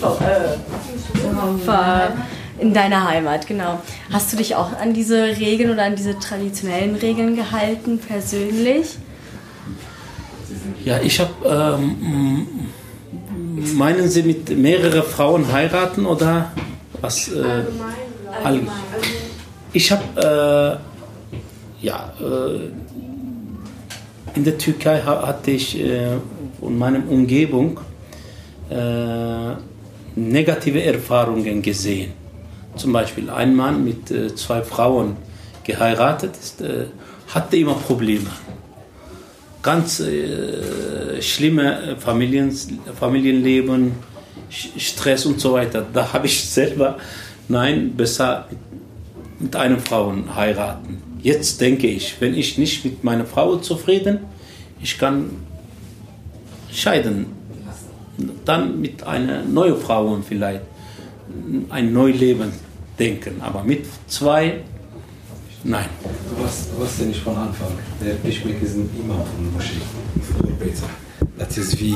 Äh, 1.72 2.62
in 2.62 2.74
deiner 2.74 3.08
Heimat, 3.08 3.48
genau. 3.48 3.80
Hast 4.12 4.32
du 4.34 4.38
dich 4.38 4.56
auch 4.56 4.78
an 4.80 4.94
diese 4.94 5.24
Regeln 5.24 5.72
oder 5.72 5.84
an 5.84 5.96
diese 5.96 6.20
traditionellen 6.20 6.96
Regeln 6.96 7.36
gehalten, 7.36 8.00
persönlich? 8.00 8.98
Ja, 10.84 11.00
ich 11.00 11.20
habe, 11.20 11.80
ähm, 11.90 12.48
meinen 13.76 14.10
Sie 14.10 14.24
mit 14.24 14.50
mehrere 14.56 15.04
Frauen 15.04 15.52
heiraten 15.52 16.06
oder 16.06 16.52
was? 17.02 17.30
Äh, 17.30 17.64
allgemein. 18.44 18.76
Ich 19.74 19.92
habe, 19.92 20.80
äh, 21.82 21.86
ja, 21.86 22.14
äh, 22.20 22.87
in 24.38 24.44
der 24.44 24.58
Türkei 24.58 24.98
ha- 25.06 25.24
hatte 25.28 25.52
ich 25.52 25.68
äh, 25.80 26.18
von 26.60 26.78
meiner 26.78 27.02
Umgebung 27.10 27.80
äh, 28.70 29.52
negative 30.16 30.82
Erfahrungen 30.84 31.62
gesehen. 31.62 32.12
Zum 32.76 32.92
Beispiel 32.94 33.30
ein 33.30 33.56
Mann 33.56 33.84
mit 33.84 34.12
äh, 34.12 34.34
zwei 34.36 34.62
Frauen 34.62 35.18
geheiratet 35.64 36.34
ist, 36.40 36.64
hatte 37.34 37.58
immer 37.58 37.74
Probleme 37.74 38.30
ganz 39.62 40.00
äh, 40.00 41.22
schlimme 41.22 41.98
Familien, 42.00 42.50
Familienleben, 42.98 43.92
Stress 44.50 45.26
und 45.26 45.42
so 45.42 45.54
weiter. 45.54 45.86
Da 45.94 46.02
habe 46.14 46.28
ich 46.28 46.42
selber, 46.50 46.98
nein, 47.50 47.94
besser 47.96 48.48
mit, 48.50 48.60
mit 49.42 49.56
einer 49.56 49.80
Frau 49.80 50.14
heiraten. 50.36 51.02
Jetzt 51.22 51.60
denke 51.62 51.88
ich, 51.88 52.16
wenn 52.20 52.34
ich 52.34 52.58
nicht 52.58 52.86
mit 52.86 53.04
meiner 53.04 53.26
Frau 53.26 53.58
zufrieden, 53.58 54.20
ich 54.82 54.98
kann 54.98 55.30
scheiden. 56.72 57.28
Dann 58.46 58.82
mit 58.82 59.04
einer 59.04 59.44
neuen 59.44 59.78
Frau 59.78 60.18
vielleicht 60.28 60.62
ein 61.70 61.94
neues 61.94 62.20
Leben 62.20 62.52
denken. 62.98 63.42
Aber 63.42 63.64
mit 63.64 63.86
zwei, 64.08 64.62
nein. 65.64 65.86
Du 66.36 66.42
warst, 66.44 66.70
du 66.76 66.82
warst 66.82 67.00
ja 67.00 67.06
nicht 67.06 67.22
von 67.22 67.36
Anfang 67.36 67.72
der 68.04 68.14
Peschmerga 68.16 68.66
sind 68.66 68.90
Imam 69.00 69.18
von 69.18 69.54
Moschee, 69.54 69.82
Vorbeter. 70.40 70.90
Das 71.38 71.58
ist 71.58 71.80
wie, 71.80 71.94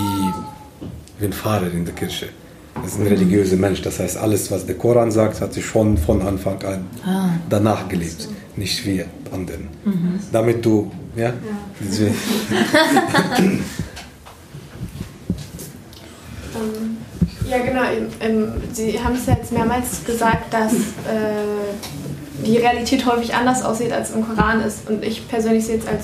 wie 1.20 1.26
ein 1.26 1.34
Pfarrer 1.34 1.72
in 1.72 1.86
der 1.86 1.96
Kirche. 1.96 2.28
Das 2.76 2.94
ist 2.94 3.00
ein 3.00 3.08
religiöser 3.08 3.58
Mensch. 3.58 3.82
Das 3.82 4.00
heißt, 4.00 4.18
alles, 4.18 4.50
was 4.52 4.66
der 4.66 4.76
Koran 4.76 5.12
sagt, 5.12 5.42
hat 5.42 5.54
sich 5.54 5.66
schon 5.66 5.98
von 5.98 6.22
Anfang 6.22 6.62
an 6.64 6.86
Ah. 7.06 7.30
danach 7.50 7.88
gelebt. 7.90 8.30
Nicht 8.56 8.86
wie 8.86 9.04
anderen. 9.32 9.70
Mhm. 9.86 10.20
Damit 10.32 10.66
du, 10.66 10.92
ja? 11.16 11.34
Deswegen- 11.80 12.16
Ähm, 16.56 16.98
ja, 17.50 17.58
genau. 17.60 17.82
Ähm, 17.84 18.08
ähm, 18.20 18.54
Sie 18.74 19.00
haben 19.02 19.16
es 19.16 19.26
ja 19.26 19.36
jetzt 19.36 19.52
mehrmals 19.52 20.04
gesagt, 20.06 20.54
dass 20.54 20.74
äh, 20.74 22.46
die 22.46 22.58
Realität 22.58 23.06
häufig 23.06 23.34
anders 23.34 23.64
aussieht, 23.64 23.92
als 23.92 24.12
im 24.12 24.26
Koran 24.26 24.62
ist. 24.62 24.90
Und 24.90 25.04
ich 25.04 25.28
persönlich 25.28 25.66
sehe 25.66 25.78
es 25.78 25.88
als 25.88 26.04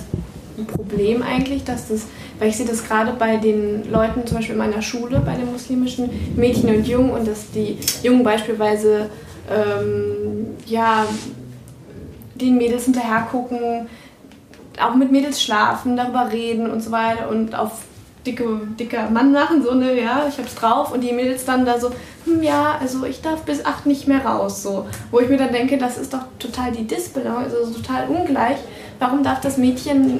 ein 0.57 0.65
Problem 0.65 1.21
eigentlich, 1.21 1.63
dass 1.63 1.87
das, 1.89 2.01
weil 2.39 2.49
ich 2.49 2.57
sehe 2.57 2.65
das 2.65 2.83
gerade 2.83 3.13
bei 3.17 3.37
den 3.37 3.89
Leuten, 3.91 4.25
zum 4.25 4.37
Beispiel 4.37 4.53
in 4.53 4.59
meiner 4.59 4.81
Schule, 4.81 5.19
bei 5.19 5.35
den 5.35 5.51
muslimischen 5.51 6.09
Mädchen 6.35 6.73
und 6.75 6.87
Jungen, 6.87 7.11
und 7.11 7.27
dass 7.27 7.51
die 7.53 7.77
Jungen 8.03 8.23
beispielsweise, 8.23 9.09
ähm, 9.49 10.47
ja, 10.65 11.05
den 12.37 12.57
Mädels 12.57 12.85
hinterher 12.85 13.27
gucken, 13.31 13.87
auch 14.79 14.95
mit 14.95 15.11
Mädels 15.11 15.41
schlafen, 15.41 15.97
darüber 15.97 16.31
reden 16.31 16.69
und 16.69 16.81
so 16.81 16.91
weiter 16.91 17.29
und 17.29 17.55
auf 17.55 17.71
dicke, 18.25 18.61
dicker 18.79 19.09
Mann 19.09 19.31
machen, 19.31 19.63
so 19.63 19.73
ne, 19.73 19.99
ja, 19.99 20.25
ich 20.27 20.37
hab's 20.37 20.55
drauf 20.55 20.91
und 20.91 21.01
die 21.01 21.13
Mädels 21.13 21.45
dann 21.45 21.65
da 21.65 21.79
so, 21.79 21.91
hm, 22.25 22.43
ja, 22.43 22.77
also 22.79 23.05
ich 23.05 23.21
darf 23.21 23.43
bis 23.43 23.65
acht 23.65 23.85
nicht 23.85 24.07
mehr 24.07 24.25
raus, 24.25 24.61
so. 24.63 24.85
Wo 25.11 25.19
ich 25.19 25.29
mir 25.29 25.37
dann 25.37 25.51
denke, 25.53 25.77
das 25.77 25.97
ist 25.97 26.13
doch 26.13 26.23
total 26.37 26.71
die 26.71 26.85
Disbalance, 26.85 27.55
also 27.55 27.73
total 27.73 28.07
ungleich. 28.09 28.57
Warum 28.99 29.23
darf 29.23 29.41
das 29.41 29.57
Mädchen, 29.57 30.19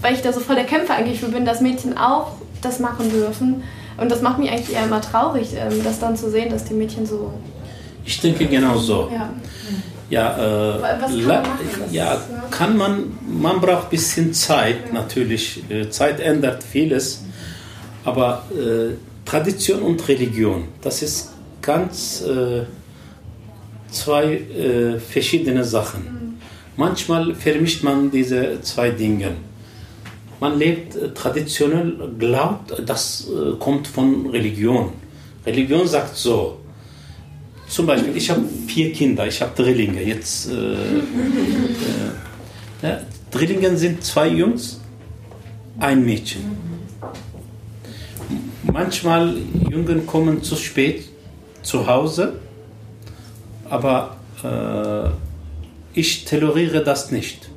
weil 0.00 0.14
ich 0.14 0.22
da 0.22 0.32
so 0.32 0.40
voll 0.40 0.56
der 0.56 0.64
Kämpfer 0.64 0.94
eigentlich 0.94 1.20
für 1.20 1.28
bin, 1.28 1.44
das 1.44 1.60
Mädchen 1.60 1.98
auch 1.98 2.32
das 2.62 2.78
machen 2.78 3.10
dürfen? 3.10 3.62
Und 3.96 4.10
das 4.12 4.22
macht 4.22 4.38
mich 4.38 4.50
eigentlich 4.50 4.74
eher 4.74 4.84
immer 4.84 5.00
traurig, 5.00 5.54
ähm, 5.56 5.82
das 5.82 5.98
dann 5.98 6.16
zu 6.16 6.30
sehen, 6.30 6.50
dass 6.50 6.64
die 6.64 6.74
Mädchen 6.74 7.04
so, 7.04 7.32
Ich 8.04 8.20
denke 8.20 8.46
genau 8.46 8.78
so. 8.78 9.10
ja. 9.12 9.28
Ja, 10.10 10.76
äh, 10.76 10.80
kann 10.80 11.26
man 11.26 11.26
ja, 11.90 12.14
ist, 12.14 12.30
ja. 12.30 12.44
kann 12.50 12.76
man, 12.76 13.18
man 13.26 13.60
braucht 13.60 13.84
ein 13.84 13.90
bisschen 13.90 14.32
Zeit, 14.32 14.92
natürlich. 14.92 15.62
Äh, 15.70 15.90
Zeit 15.90 16.20
ändert 16.20 16.62
vieles. 16.62 17.24
Aber 18.04 18.44
äh, 18.52 18.94
Tradition 19.26 19.82
und 19.82 20.08
Religion, 20.08 20.68
das 20.80 21.02
ist 21.02 21.32
ganz 21.60 22.22
äh, 22.22 22.64
zwei 23.90 24.24
äh, 24.34 24.98
verschiedene 24.98 25.64
Sachen. 25.64 26.38
Manchmal 26.76 27.34
vermischt 27.34 27.82
man 27.82 28.10
diese 28.10 28.62
zwei 28.62 28.90
Dinge. 28.90 29.32
Man 30.40 30.58
lebt 30.58 30.96
äh, 30.96 31.10
traditionell, 31.12 31.94
glaubt, 32.18 32.72
das 32.86 33.28
äh, 33.28 33.56
kommt 33.58 33.86
von 33.88 34.30
Religion. 34.30 34.92
Religion 35.44 35.86
sagt 35.86 36.16
so, 36.16 36.58
zum 37.68 37.86
Beispiel, 37.86 38.16
ich 38.16 38.30
habe 38.30 38.42
vier 38.66 38.92
Kinder, 38.92 39.26
ich 39.26 39.40
habe 39.42 39.52
Drillinge. 39.54 40.02
Jetzt, 40.02 40.50
äh, 40.50 40.72
äh, 40.72 41.02
ja, 42.82 43.00
Drillinge 43.30 43.76
sind 43.76 44.02
zwei 44.02 44.28
Jungs, 44.28 44.80
ein 45.78 46.04
Mädchen. 46.04 46.56
Manchmal 48.64 49.36
Jungen 49.70 50.06
kommen 50.06 50.42
zu 50.42 50.56
spät 50.56 51.04
zu 51.62 51.86
Hause, 51.86 52.34
aber 53.68 54.16
äh, 54.42 55.10
ich 55.98 56.24
toleriere 56.24 56.82
das 56.82 57.10
nicht. 57.10 57.50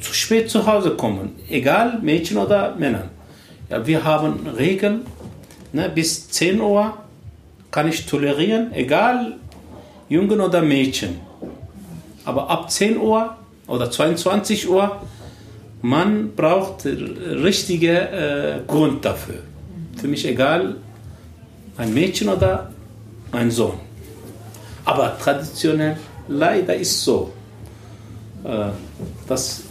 Zu 0.00 0.12
spät 0.12 0.50
zu 0.50 0.66
Hause 0.66 0.90
kommen, 0.96 1.32
egal 1.48 1.98
Mädchen 2.02 2.36
oder 2.36 2.76
Männer. 2.76 3.08
Ja, 3.70 3.86
wir 3.86 4.04
haben 4.04 4.46
Regeln, 4.46 5.06
ne, 5.72 5.90
bis 5.92 6.28
10 6.28 6.60
Uhr 6.60 6.96
kann 7.76 7.88
ich 7.88 8.06
tolerieren, 8.06 8.72
egal 8.72 9.34
Jungen 10.08 10.40
oder 10.40 10.62
Mädchen. 10.62 11.20
Aber 12.24 12.48
ab 12.48 12.70
10 12.70 12.96
Uhr 12.96 13.36
oder 13.66 13.90
22 13.90 14.66
Uhr, 14.70 14.96
man 15.82 16.34
braucht 16.34 16.86
richtige 16.86 17.92
äh, 18.00 18.60
Grund 18.66 19.04
dafür. 19.04 19.40
Für 20.00 20.08
mich 20.08 20.26
egal, 20.26 20.76
ein 21.76 21.92
Mädchen 21.92 22.30
oder 22.30 22.72
ein 23.30 23.50
Sohn. 23.50 23.78
Aber 24.86 25.18
traditionell 25.18 25.98
leider 26.28 26.74
ist 26.74 27.04
so, 27.04 27.30
äh, 28.42 28.70
dass 29.28 29.64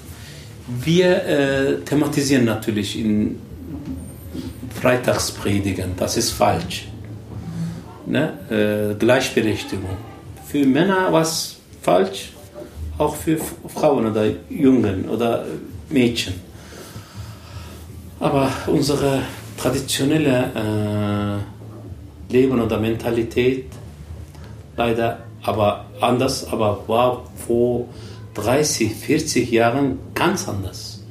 wir 0.67 1.25
äh, 1.25 1.77
thematisieren 1.79 2.45
natürlich 2.45 2.99
in 2.99 3.41
Freitagspredigen, 4.79 5.95
das 5.97 6.17
ist 6.17 6.33
falsch. 6.33 6.85
Ne? 8.05 8.33
Äh, 8.49 8.95
Gleichberechtigung. 8.95 9.97
Für 10.45 10.65
Männer 10.65 11.11
was 11.11 11.57
falsch, 11.81 12.31
auch 12.97 13.15
für 13.15 13.37
Frauen 13.67 14.05
oder 14.05 14.25
Jungen 14.49 15.09
oder 15.09 15.45
Mädchen. 15.89 16.33
Aber 18.19 18.49
unsere 18.67 19.21
traditionelle 19.57 21.41
äh, 22.29 22.33
Leben 22.33 22.61
oder 22.61 22.79
Mentalität 22.79 23.65
leider 24.77 25.19
aber 25.43 25.85
anders, 26.01 26.47
aber 26.51 26.83
war 26.87 27.23
vor 27.47 27.87
30, 28.33 28.93
40 28.93 29.51
Jahren 29.51 29.99
ganz 30.13 30.47
anders. 30.47 31.03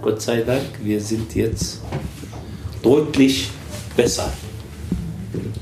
Gott 0.00 0.22
sei 0.22 0.42
Dank, 0.42 0.62
wir 0.82 1.00
sind 1.00 1.34
jetzt 1.34 1.80
deutlich 2.82 3.50
besser, 3.96 4.32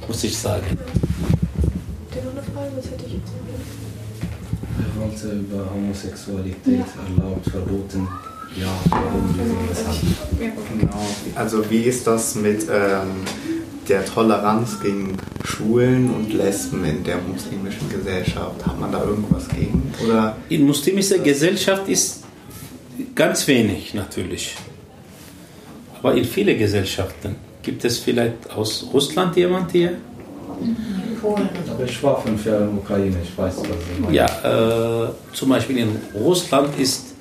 muss 0.06 0.24
ich 0.24 0.36
sagen. 0.36 0.78
Der 2.14 2.24
noch 2.24 2.32
eine 2.32 2.42
Frage, 2.42 2.70
was 2.76 2.84
hätte 2.86 3.04
ich 3.06 3.12
jetzt 3.14 3.32
Ich 4.78 5.00
wollte 5.00 5.36
über 5.36 5.70
Homosexualität 5.72 6.84
erlaubt, 7.16 7.48
verboten. 7.48 8.08
Ja, 8.56 8.66
warum, 8.90 9.34
wieso, 9.36 9.54
weshalb. 9.68 10.78
Genau. 10.80 11.06
Also 11.36 11.70
wie 11.70 11.82
ist 11.82 12.06
das 12.06 12.34
mit 12.34 12.66
ähm, 12.68 13.22
der 13.88 14.04
Toleranz 14.04 14.80
gegen 14.80 15.16
Schwulen 15.44 16.12
und 16.12 16.32
Lesben 16.32 16.84
in 16.84 17.04
der 17.04 17.18
muslimischen 17.18 17.88
Gesellschaft? 17.88 18.66
Hat 18.66 18.80
man 18.80 18.90
da 18.90 19.04
irgendwas 19.04 19.48
gegen? 19.48 19.92
Oder 20.04 20.36
In 20.48 20.66
muslimischer 20.66 21.18
Gesellschaft 21.18 21.88
ist 21.88 22.24
ganz 23.14 23.46
wenig 23.46 23.94
natürlich. 23.94 24.56
Aber 25.98 26.14
in 26.14 26.24
vielen 26.24 26.58
Gesellschaften 26.58 27.36
gibt 27.62 27.84
es 27.84 27.98
vielleicht 27.98 28.50
aus 28.50 28.86
Russland 28.92 29.36
jemand 29.36 29.70
hier? 29.72 29.98
Aber 31.70 31.84
ich 31.84 32.02
war 32.02 32.20
fünf 32.22 32.44
Jahre 32.46 32.64
in 32.64 32.70
der 32.70 32.78
Ukraine, 32.82 33.16
ich 33.22 33.36
weiß, 33.36 33.58
was 33.58 33.66
Sie 33.66 34.00
meinen. 34.00 34.14
Ja, 34.14 35.04
äh, 35.06 35.08
zum 35.32 35.48
Beispiel 35.50 35.78
in 35.78 35.96
Russland 36.14 36.78
ist 36.78 37.14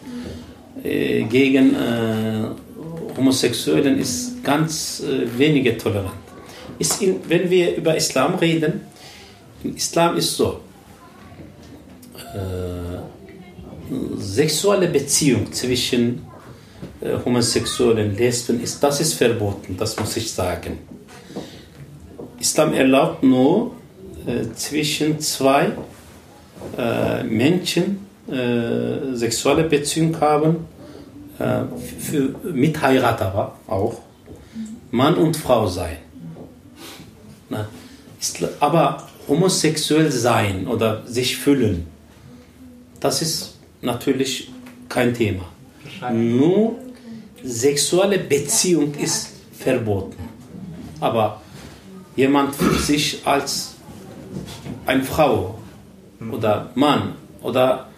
äh, 0.84 1.24
gegen 1.24 1.76
äh, 1.76 2.46
Homosexuellen 3.18 4.00
ist 4.00 4.44
ganz 4.44 5.02
äh, 5.02 5.28
wenige 5.38 5.78
tolerant. 5.78 6.14
Ist 6.78 7.02
in, 7.02 7.20
wenn 7.28 7.50
wir 7.50 7.76
über 7.76 7.96
Islam 7.96 8.36
reden, 8.36 8.82
im 9.64 9.76
Islam 9.76 10.16
ist 10.16 10.38
so, 10.38 10.62
äh, 12.34 13.00
sexuelle 14.18 14.88
Beziehung 14.88 15.52
zwischen 15.52 16.22
Homosexuellen, 17.26 18.16
Lesben, 18.18 18.62
ist, 18.62 18.84
das 18.84 19.00
ist 19.00 19.14
verboten, 19.14 19.78
das 19.78 19.98
muss 20.00 20.18
ich 20.18 20.32
sagen. 20.32 20.80
Islam 22.40 22.74
erlaubt 22.74 23.24
nur 23.24 23.72
äh, 24.26 24.54
zwischen 24.56 25.20
zwei 25.20 25.72
äh, 26.78 27.24
Menschen 27.24 28.06
äh, 28.30 29.16
sexuelle 29.16 29.64
Beziehung 29.64 30.20
haben, 30.20 30.68
äh, 31.40 31.64
für, 32.00 32.36
mit 32.54 32.82
Heirat 32.82 33.22
aber 33.22 33.56
auch, 33.68 34.00
Mann 34.92 35.16
und 35.16 35.38
Frau 35.38 35.68
sein. 35.68 35.98
Na, 37.50 37.68
ist, 38.20 38.40
aber 38.60 39.08
homosexuell 39.28 40.12
sein 40.12 40.68
oder 40.68 41.04
sich 41.06 41.38
fühlen, 41.38 41.88
das 43.00 43.22
ist 43.22 43.56
natürlich 43.82 44.52
kein 44.90 45.14
Thema. 45.14 45.46
Nur 46.12 46.76
sexuelle 47.44 48.20
Beziehung 48.20 48.94
ist 48.96 49.30
verboten. 49.58 50.18
Aber 51.00 51.42
jemand 52.16 52.56
fühlt 52.56 52.80
sich 52.80 53.22
als 53.26 53.76
eine 54.86 55.04
Frau 55.04 55.60
oder 56.32 56.72
Mann 56.76 57.16
oder 57.42 57.90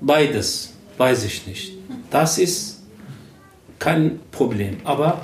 beides, 0.00 0.72
weiß 0.98 1.24
ich 1.24 1.46
nicht. 1.46 1.72
Das 2.10 2.38
ist 2.38 2.82
kein 3.78 4.20
Problem. 4.30 4.78
Aber 4.84 5.20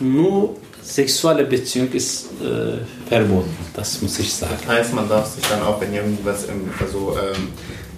nur 0.00 0.56
sexuelle 0.82 1.44
Beziehung 1.44 1.92
ist 1.92 2.26
äh, 2.42 2.78
verboten, 3.08 3.56
das 3.74 4.00
muss 4.02 4.18
ich 4.18 4.32
sagen. 4.32 4.54
das 4.66 4.76
heißt, 4.76 4.94
man 4.94 5.08
darf 5.08 5.26
sich 5.34 5.44
dann 5.44 5.62
auch, 5.62 5.80
wenn 5.80 5.94
irgendwas, 5.94 6.44
im, 6.44 6.70
also 6.80 7.16
ähm, 7.16 7.48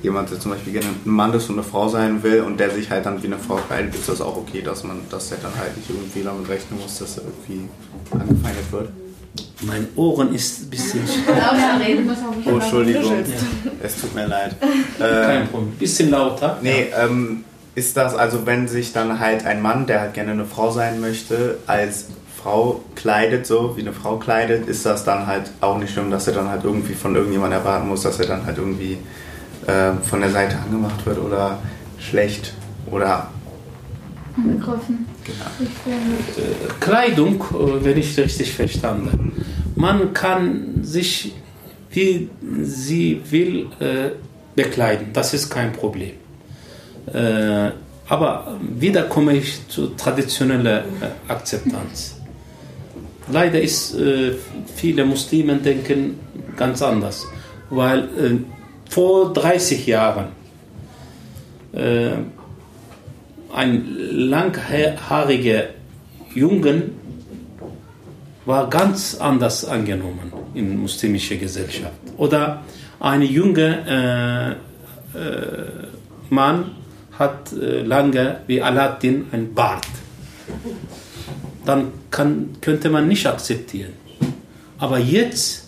jemand, 0.03 0.30
der 0.30 0.40
zum 0.40 0.50
Beispiel 0.53 0.72
gerne 0.72 0.88
ein 0.88 1.11
Mann 1.11 1.32
ist 1.32 1.48
und 1.48 1.57
eine 1.57 1.64
Frau 1.64 1.88
sein 1.88 2.22
will 2.22 2.42
und 2.42 2.59
der 2.59 2.70
sich 2.70 2.90
halt 2.90 3.07
dann 3.07 3.22
wie 3.22 3.26
eine 3.26 3.38
Frau 3.38 3.57
kleidet, 3.57 3.94
ist 3.94 4.09
das 4.09 4.20
auch 4.20 4.36
okay, 4.36 4.62
dass 4.62 4.84
man, 4.84 5.00
dass 5.11 5.28
der 5.28 5.38
dann 5.38 5.53
halt 5.57 5.76
nicht 5.76 5.88
irgendwie 5.88 6.22
damit 6.22 6.48
rechnen 6.48 6.80
muss, 6.80 6.98
dass 6.98 7.18
er 7.18 7.24
irgendwie 7.24 7.68
angefeindet 8.11 8.72
wird? 8.72 8.88
Mein 9.62 9.88
Ohren 9.96 10.34
ist 10.34 10.62
ein 10.62 10.70
bisschen... 10.70 11.03
Oh, 12.46 12.50
Entschuldigung. 12.50 13.12
Ja. 13.12 13.70
Es 13.82 14.00
tut 14.00 14.14
mir 14.14 14.26
leid. 14.26 14.57
Kein 14.98 15.48
Problem. 15.48 15.72
Bisschen 15.78 16.11
lauter. 16.11 16.59
Nee, 16.61 16.88
ähm, 16.98 17.44
ist 17.74 17.96
das, 17.96 18.14
also 18.14 18.44
wenn 18.44 18.68
sich 18.68 18.92
dann 18.92 19.20
halt 19.20 19.46
ein 19.46 19.62
Mann, 19.62 19.86
der 19.86 20.00
halt 20.00 20.14
gerne 20.14 20.32
eine 20.32 20.44
Frau 20.44 20.70
sein 20.70 21.00
möchte, 21.00 21.59
als 21.66 22.07
Frau 22.42 22.82
kleidet, 22.96 23.46
so 23.46 23.76
wie 23.76 23.82
eine 23.82 23.92
Frau 23.92 24.16
kleidet, 24.16 24.66
ist 24.66 24.84
das 24.84 25.05
dann 25.05 25.26
halt 25.26 25.50
auch 25.61 25.78
nicht 25.78 25.92
schlimm, 25.92 26.11
dass 26.11 26.26
er 26.26 26.34
dann 26.34 26.50
halt 26.50 26.64
irgendwie 26.64 26.94
von 26.94 27.14
irgendjemandem 27.14 27.61
erwarten 27.61 27.88
muss, 27.88 28.03
dass 28.03 28.18
er 28.18 28.26
dann 28.26 28.44
halt 28.44 28.59
irgendwie 28.59 28.98
äh, 29.67 29.93
von 30.05 30.21
der 30.21 30.31
Seite 30.31 30.57
angemacht 30.59 31.05
wird 31.07 31.19
oder 31.19 31.59
schlecht 31.99 32.55
oder 32.91 33.31
angegriffen. 34.37 35.07
Kleidung, 36.81 37.41
äh, 37.41 37.85
wenn 37.85 37.99
ich 37.99 38.19
richtig 38.19 38.53
verstanden. 38.53 39.45
Man 39.75 40.13
kann 40.13 40.83
sich, 40.83 41.35
wie 41.91 42.29
sie 42.63 43.21
will, 43.31 43.67
äh, 43.81 44.11
bekleiden. 44.55 45.09
Das 45.13 45.35
ist 45.35 45.51
kein 45.51 45.73
Problem. 45.73 46.13
Äh, 47.13 47.71
aber 48.09 48.59
wieder 48.79 49.05
komme 49.05 49.37
ich 49.37 49.67
zur 49.69 49.97
traditionellen 49.97 50.67
äh, 50.67 50.83
Akzeptanz. 51.29 52.17
Leider 53.31 53.61
ist 53.61 53.95
äh, 53.95 54.33
viele 54.75 55.05
Muslime 55.05 55.57
denken 55.57 56.19
ganz 56.57 56.83
anders, 56.83 57.25
weil 57.71 58.01
äh, 58.01 58.39
vor 58.93 59.32
30 59.32 59.86
Jahren 59.86 60.28
äh, 61.72 62.11
ein 63.55 63.84
langhaariger 64.11 65.64
Jungen 66.34 66.82
war 68.45 68.68
ganz 68.68 69.14
anders 69.14 69.64
angenommen 69.64 70.32
in 70.55 70.78
muslimischer 70.78 71.36
Gesellschaft. 71.36 71.93
Oder 72.16 72.62
Ein 73.03 73.22
junger 73.22 73.86
äh, 73.88 74.51
äh, 74.53 74.57
Mann 76.30 76.70
hat 77.18 77.53
äh, 77.53 77.82
lange 77.82 78.43
wie 78.47 78.62
Aladdin 78.62 79.26
ein 79.32 79.53
Bart. 79.53 79.88
Dann 81.64 81.88
kann, 82.12 82.51
könnte 82.61 82.90
man 82.90 83.09
nicht 83.09 83.26
akzeptieren. 83.26 83.95
Aber 84.78 84.99
jetzt, 85.01 85.62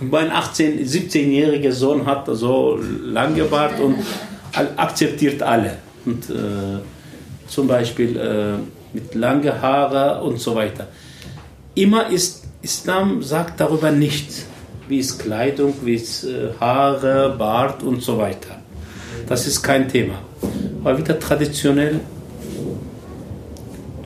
mein 0.00 0.30
18-, 0.30 0.84
17-jähriger 0.84 1.72
Sohn 1.72 2.06
hat 2.06 2.26
so 2.26 2.78
lange 3.04 3.44
Bart 3.44 3.78
und 3.80 3.96
akzeptiert 4.76 5.42
alle. 5.42 5.76
Und, 6.04 6.30
äh, 6.30 6.80
zum 7.46 7.66
Beispiel 7.66 8.16
äh, 8.16 8.96
mit 8.96 9.14
langen 9.14 9.60
Haare 9.60 10.22
und 10.22 10.40
so 10.40 10.54
weiter. 10.54 10.88
Immer 11.74 12.08
ist 12.08 12.44
Islam 12.62 13.22
sagt 13.22 13.60
darüber 13.60 13.90
nichts, 13.90 14.46
wie 14.88 14.98
ist 14.98 15.18
Kleidung, 15.18 15.74
wie 15.82 15.94
ist 15.94 16.24
äh, 16.24 16.50
Haare, 16.58 17.34
Bart 17.36 17.82
und 17.82 18.02
so 18.02 18.18
weiter. 18.18 18.56
Das 19.26 19.46
ist 19.46 19.62
kein 19.62 19.88
Thema. 19.88 20.14
Aber 20.82 20.98
wieder 20.98 21.18
traditionell 21.18 22.00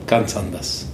ganz 0.05 0.35
anders. 0.35 0.85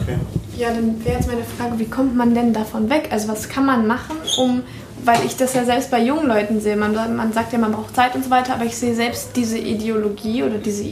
Okay. 0.00 0.16
Ja, 0.58 0.72
dann 0.72 1.04
wäre 1.04 1.18
jetzt 1.18 1.28
meine 1.28 1.44
Frage, 1.44 1.78
wie 1.78 1.88
kommt 1.88 2.16
man 2.16 2.34
denn 2.34 2.52
davon 2.52 2.90
weg? 2.90 3.10
Also 3.12 3.28
was 3.28 3.48
kann 3.48 3.64
man 3.64 3.86
machen, 3.86 4.16
um, 4.38 4.64
weil 5.04 5.24
ich 5.24 5.36
das 5.36 5.54
ja 5.54 5.64
selbst 5.64 5.88
bei 5.88 6.02
jungen 6.02 6.26
Leuten 6.26 6.60
sehe, 6.60 6.76
man, 6.76 6.92
man 6.94 7.32
sagt 7.32 7.52
ja, 7.52 7.60
man 7.60 7.70
braucht 7.70 7.94
Zeit 7.94 8.16
und 8.16 8.24
so 8.24 8.30
weiter, 8.30 8.54
aber 8.54 8.64
ich 8.64 8.76
sehe 8.76 8.92
selbst 8.92 9.36
diese 9.36 9.56
Ideologie 9.56 10.42
oder 10.42 10.58
diese, 10.58 10.84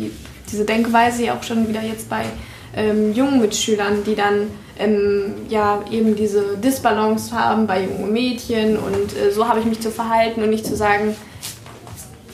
diese 0.48 0.64
Denkweise 0.64 1.24
ja 1.24 1.34
auch 1.34 1.42
schon 1.42 1.68
wieder 1.68 1.82
jetzt 1.82 2.08
bei 2.08 2.22
ähm, 2.76 3.12
jungen 3.12 3.40
Mitschülern, 3.40 4.04
die 4.04 4.14
dann 4.14 4.46
ähm, 4.78 5.34
ja 5.48 5.82
eben 5.90 6.14
diese 6.14 6.56
Disbalance 6.58 7.34
haben 7.34 7.66
bei 7.66 7.82
jungen 7.86 8.12
Mädchen 8.12 8.76
und 8.76 9.16
äh, 9.16 9.32
so 9.32 9.48
habe 9.48 9.58
ich 9.58 9.66
mich 9.66 9.80
zu 9.80 9.90
verhalten 9.90 10.44
und 10.44 10.50
nicht 10.50 10.64
zu 10.64 10.76
sagen, 10.76 11.16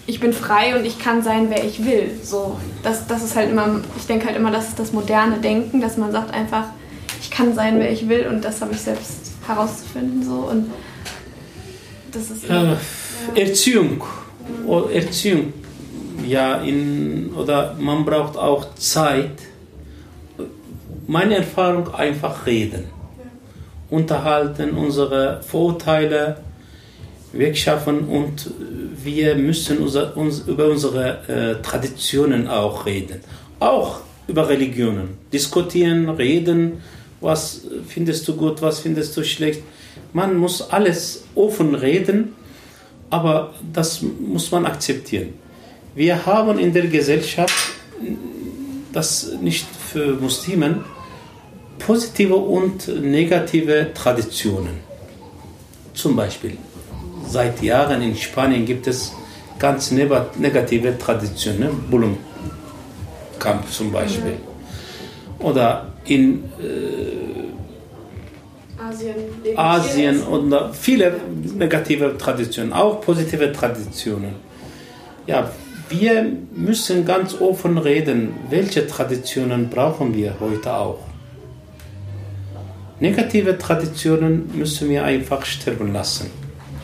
ich 0.06 0.20
bin 0.20 0.34
frei 0.34 0.76
und 0.76 0.84
ich 0.84 0.98
kann 0.98 1.22
sein, 1.22 1.46
wer 1.48 1.64
ich 1.64 1.86
will. 1.86 2.10
So, 2.22 2.58
das, 2.82 3.06
das 3.06 3.24
ist 3.24 3.36
halt 3.36 3.48
immer, 3.48 3.80
ich 3.96 4.06
denke 4.06 4.26
halt 4.26 4.36
immer, 4.36 4.50
das 4.50 4.68
ist 4.68 4.78
das 4.78 4.92
moderne 4.92 5.38
Denken, 5.38 5.80
dass 5.80 5.96
man 5.96 6.12
sagt 6.12 6.34
einfach, 6.34 6.64
kann 7.34 7.54
sein, 7.54 7.78
wer 7.78 7.90
ich 7.90 8.08
will 8.08 8.26
und 8.26 8.44
das 8.44 8.60
habe 8.60 8.72
ich 8.72 8.80
selbst 8.80 9.32
herauszufinden. 9.46 10.22
So. 10.22 10.48
Und 10.50 10.70
das 12.12 12.30
ist. 12.30 12.48
Äh, 12.48 12.52
ja. 12.52 12.76
Erziehung. 13.34 14.02
Oh, 14.66 14.82
Erziehung. 14.92 15.52
Ja, 16.26 16.56
in, 16.56 17.32
oder 17.34 17.74
man 17.78 18.04
braucht 18.04 18.36
auch 18.36 18.74
Zeit. 18.74 19.38
Meine 21.06 21.36
Erfahrung 21.36 21.92
einfach 21.94 22.46
reden. 22.46 22.84
Unterhalten, 23.90 24.70
unsere 24.70 25.42
Vorteile 25.42 26.38
wegschaffen 27.32 28.08
und 28.08 28.50
wir 29.02 29.34
müssen 29.34 29.78
unser, 29.78 30.16
uns, 30.16 30.40
über 30.40 30.66
unsere 30.66 31.28
äh, 31.28 31.62
Traditionen 31.62 32.46
auch 32.46 32.86
reden. 32.86 33.20
Auch 33.58 34.00
über 34.28 34.48
Religionen. 34.48 35.18
Diskutieren, 35.32 36.08
reden, 36.08 36.82
was 37.22 37.62
findest 37.88 38.28
du 38.28 38.36
gut, 38.36 38.60
was 38.60 38.80
findest 38.80 39.16
du 39.16 39.24
schlecht. 39.24 39.62
Man 40.12 40.36
muss 40.36 40.60
alles 40.70 41.24
offen 41.34 41.74
reden, 41.74 42.34
aber 43.10 43.54
das 43.72 44.02
muss 44.02 44.50
man 44.50 44.66
akzeptieren. 44.66 45.34
Wir 45.94 46.26
haben 46.26 46.58
in 46.58 46.72
der 46.72 46.86
Gesellschaft, 46.88 47.54
das 48.92 49.32
nicht 49.40 49.66
für 49.92 50.16
Muslimen, 50.16 50.84
positive 51.78 52.36
und 52.36 52.88
negative 53.02 53.90
Traditionen. 53.94 54.80
Zum 55.94 56.16
Beispiel 56.16 56.56
seit 57.28 57.62
Jahren 57.62 58.02
in 58.02 58.16
Spanien 58.16 58.64
gibt 58.64 58.86
es 58.86 59.12
ganz 59.58 59.90
negative 59.90 60.98
Traditionen, 60.98 61.60
ne? 61.60 61.70
Bullenkampf 61.90 63.70
zum 63.70 63.92
Beispiel. 63.92 64.36
Oder 65.38 65.91
in 66.05 66.44
äh, 66.61 67.42
Asien, 68.82 69.14
Asien 69.57 70.22
und 70.22 70.55
viele 70.74 71.14
negative 71.57 72.16
Traditionen, 72.18 72.72
auch 72.72 73.00
positive 73.00 73.53
Traditionen. 73.53 74.34
Ja, 75.26 75.50
wir 75.88 76.32
müssen 76.55 77.05
ganz 77.05 77.40
offen 77.40 77.78
reden, 77.78 78.34
welche 78.50 78.86
Traditionen 78.86 79.68
brauchen 79.68 80.14
wir 80.14 80.34
heute 80.40 80.72
auch. 80.74 80.98
Negative 82.98 83.59
Traditionen 83.59 84.50
müssen 84.55 84.88
wir 84.88 85.05
einfach 85.05 85.44
sterben 85.44 85.92
lassen. 85.92 86.30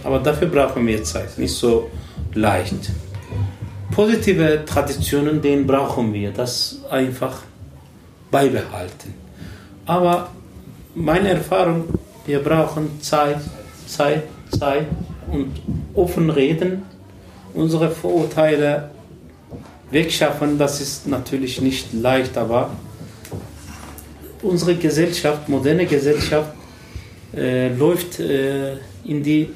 Aber 0.05 0.19
dafür 0.19 0.49
brauchen 0.49 0.87
wir 0.87 1.03
Zeit, 1.05 1.39
nicht 1.39 1.55
so 1.55 1.91
leicht. 2.35 2.91
Positive 3.91 4.65
Traditionen, 4.67 5.41
den 5.41 5.67
brauchen 5.67 6.13
wir, 6.13 6.31
das 6.31 6.81
einfach 6.91 7.43
beibehalten. 8.31 9.15
Aber 9.87 10.31
meine 10.95 11.31
Erfahrung, 11.31 11.85
wir 12.27 12.41
brauchen 12.41 13.01
Zeit, 13.01 13.41
Zeit, 13.87 14.25
Zeit 14.51 14.87
und 15.31 15.53
offen 15.95 16.31
reden, 16.31 16.83
unsere 17.55 17.91
Vorurteile 17.91 18.91
wegschaffen, 19.91 20.59
das 20.59 20.81
ist 20.81 21.07
natürlich 21.07 21.61
nicht 21.61 21.93
leicht, 21.93 22.37
aber 22.37 22.71
unsere 24.43 24.75
Gesellschaft, 24.75 25.49
moderne 25.49 25.87
Gesellschaft, 25.87 26.53
äh, 27.35 27.69
läuft 27.69 28.21
äh, 28.21 28.75
in 29.05 29.23
die 29.23 29.51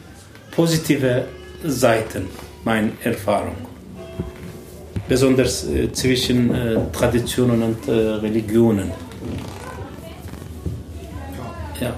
positive 0.50 1.26
Seiten, 1.64 2.28
meine 2.64 2.92
Erfahrung. 3.02 3.71
Besonders 5.12 5.68
äh, 5.68 5.92
zwischen 5.92 6.54
äh, 6.54 6.78
Traditionen 6.90 7.62
und 7.62 7.86
äh, 7.86 7.92
Religionen. 7.92 8.90
Ja. 11.78 11.94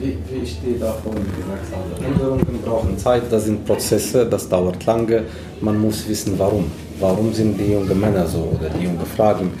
Wie, 0.00 0.18
wie 0.28 0.42
ich 0.42 0.60
dir 0.60 0.80
davon 0.80 1.14
gesagt 1.14 1.68
habe, 1.70 2.04
Änderungen 2.04 2.58
brauchen 2.64 2.98
Zeit, 2.98 3.22
das 3.30 3.44
sind 3.44 3.64
Prozesse, 3.64 4.26
das 4.26 4.48
dauert 4.48 4.84
lange. 4.84 5.22
Man 5.60 5.80
muss 5.80 6.08
wissen, 6.08 6.36
warum. 6.38 6.72
Warum 6.98 7.32
sind 7.32 7.56
die 7.60 7.70
jungen 7.70 8.00
Männer 8.00 8.26
so 8.26 8.52
oder 8.58 8.68
die 8.70 8.82
jungen 8.82 9.06
Fragen, 9.16 9.52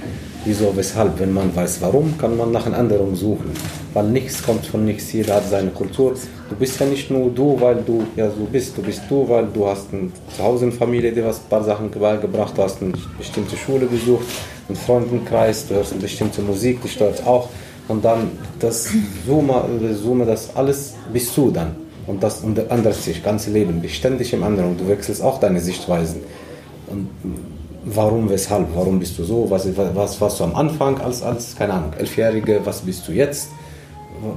wieso, 0.44 0.74
weshalb. 0.76 1.18
Wenn 1.18 1.32
man 1.32 1.54
weiß, 1.54 1.80
warum, 1.80 2.16
kann 2.18 2.36
man 2.36 2.52
nach 2.52 2.66
einer 2.66 2.78
Änderung 2.78 3.14
suchen. 3.14 3.50
Weil 3.94 4.08
nichts 4.08 4.42
kommt 4.42 4.66
von 4.66 4.84
nichts, 4.84 5.12
jeder 5.12 5.36
hat 5.36 5.48
seine 5.48 5.70
Kultur. 5.70 6.14
Du 6.48 6.56
bist 6.56 6.80
ja 6.80 6.86
nicht 6.86 7.10
nur 7.10 7.30
du, 7.30 7.60
weil 7.60 7.82
du 7.86 8.04
ja 8.16 8.28
so 8.30 8.44
bist. 8.50 8.76
Du 8.76 8.82
bist 8.82 9.02
du, 9.08 9.28
weil 9.28 9.46
du 9.52 9.66
hast 9.66 9.92
ein 9.92 10.12
Zuhause, 10.36 10.64
eine 10.66 10.72
Familie, 10.72 11.12
die 11.12 11.24
was 11.24 11.38
ein 11.38 11.48
paar 11.48 11.64
Sachen 11.64 11.90
beigebracht, 11.90 12.56
du 12.56 12.62
hast 12.62 12.82
eine 12.82 12.92
bestimmte 13.18 13.56
Schule 13.56 13.86
besucht, 13.86 14.26
einen 14.68 14.76
Freundenkreis, 14.76 15.68
du 15.68 15.74
hörst 15.74 15.92
eine 15.92 16.02
bestimmte 16.02 16.42
Musik, 16.42 16.82
die 16.82 16.88
stört 16.88 17.26
auch. 17.26 17.48
Und 17.88 18.04
dann 18.04 18.30
das 18.58 18.88
Summe, 19.26 19.64
Summe, 19.94 20.24
das 20.24 20.54
alles 20.56 20.94
bist 21.12 21.36
du 21.36 21.50
dann. 21.50 21.76
Und 22.06 22.22
das 22.22 22.42
ändert 22.42 22.94
sich, 22.94 23.22
ganze 23.22 23.50
Leben, 23.50 23.80
bist 23.80 23.94
ständig 23.94 24.32
im 24.32 24.42
anderen. 24.42 24.76
Du 24.76 24.88
wechselst 24.88 25.22
auch 25.22 25.38
deine 25.38 25.60
Sichtweisen. 25.60 26.22
Und 26.88 27.08
warum, 27.84 28.28
weshalb, 28.28 28.68
warum 28.74 28.98
bist 28.98 29.18
du 29.18 29.24
so, 29.24 29.50
was, 29.50 29.66
was 29.76 30.20
warst 30.20 30.40
du 30.40 30.44
am 30.44 30.54
Anfang 30.54 31.00
als, 31.00 31.22
als 31.22 31.56
keine 31.56 31.74
Ahnung, 31.74 31.92
Elfjährige, 31.98 32.60
was 32.64 32.80
bist 32.80 33.06
du 33.08 33.12
jetzt? 33.12 33.48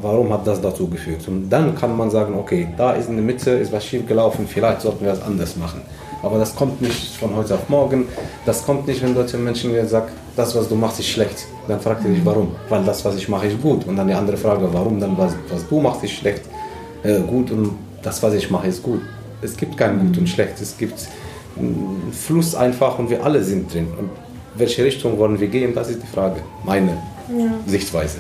warum 0.02 0.34
hat 0.34 0.48
das 0.48 0.62
dazu 0.62 0.88
geführt? 0.88 1.28
Und 1.28 1.50
dann 1.50 1.76
kann 1.76 1.96
man 1.96 2.10
sagen, 2.10 2.34
okay, 2.36 2.68
da 2.78 2.94
ist 2.94 3.10
in 3.10 3.16
der 3.16 3.26
Mitte, 3.26 3.52
ist 3.52 3.72
was 3.72 3.86
schief 3.86 4.08
gelaufen, 4.08 4.48
vielleicht 4.48 4.82
sollten 4.82 5.06
wir 5.06 5.12
das 5.12 5.22
anders 5.22 5.56
machen. 5.56 5.82
Aber 6.24 6.40
das 6.40 6.56
kommt 6.56 6.82
nicht 6.82 7.16
von 7.16 7.36
heute 7.36 7.54
auf 7.54 7.70
morgen. 7.70 8.08
Das 8.46 8.66
kommt 8.66 8.88
nicht, 8.88 9.04
wenn 9.04 9.14
deutsche 9.14 9.38
Menschen 9.38 9.72
mir 9.72 9.86
sagen, 9.86 10.08
das, 10.36 10.56
was 10.56 10.68
du 10.68 10.76
machst, 10.76 11.00
ist 11.00 11.10
schlecht. 11.10 11.46
Dann 11.68 11.80
fragt 11.80 12.04
ihr 12.04 12.12
dich, 12.12 12.26
warum? 12.26 12.56
Weil 12.68 12.84
das, 12.84 13.06
was 13.06 13.16
ich 13.16 13.30
mache, 13.30 13.48
ist 13.48 13.62
gut. 13.62 13.86
Und 13.86 13.96
dann 13.96 14.08
die 14.08 14.14
andere 14.14 14.38
Frage, 14.38 14.68
warum 14.72 15.00
dann, 15.00 15.16
was, 15.18 15.36
was 15.50 15.68
du 15.68 15.80
machst, 15.80 16.04
ist 16.04 16.14
schlecht, 16.14 16.42
äh, 17.04 17.20
gut 17.20 17.52
und 17.52 17.78
das, 18.02 18.24
was 18.24 18.34
ich 18.34 18.50
mache, 18.50 18.68
ist 18.68 18.82
gut. 18.82 19.02
Es 19.42 19.56
gibt 19.56 19.78
kein 19.78 20.00
Gut 20.00 20.18
und 20.18 20.28
Schlecht. 20.28 20.60
Es 20.62 20.76
gibt 20.78 21.08
Fluss 22.12 22.56
einfach 22.56 23.00
und 23.00 23.10
wir 23.10 23.24
alle 23.24 23.44
sind 23.44 23.74
drin. 23.74 23.88
Und 23.98 24.10
welche 24.56 24.84
Richtung 24.84 25.18
wollen 25.18 25.40
wir 25.40 25.48
gehen, 25.48 25.74
das 25.74 25.90
ist 25.90 26.02
die 26.02 26.08
Frage. 26.08 26.42
Meine 26.64 26.98
ja. 27.30 27.54
Sichtweise. 27.66 28.18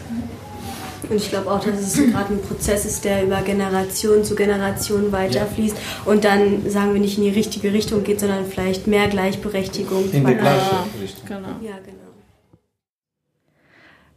Und 1.10 1.18
ich 1.18 1.30
glaube 1.30 1.52
auch, 1.52 1.64
dass 1.64 1.80
es 1.80 1.94
gerade 2.12 2.34
ein 2.34 2.42
Prozess 2.42 2.86
ist, 2.86 3.06
der 3.06 3.24
über 3.24 3.42
Generation 3.42 4.24
zu 4.24 4.36
Generation 4.36 5.12
weiterfließt 5.12 5.76
ja. 5.76 6.12
und 6.12 6.24
dann, 6.24 6.68
sagen 6.70 6.94
wir, 6.94 7.02
nicht 7.02 7.18
in 7.18 7.26
die 7.26 7.30
richtige 7.30 7.72
Richtung 7.74 8.04
geht, 8.04 8.20
sondern 8.20 8.46
vielleicht 8.46 8.88
mehr 8.88 9.08
Gleichberechtigung. 9.08 10.06
In 10.12 10.26
die 10.26 10.34
gleiche 10.34 10.76
Richtung. 11.02 11.28
Genau. 11.28 11.48
Ja, 11.62 11.78
genau. 11.86 12.05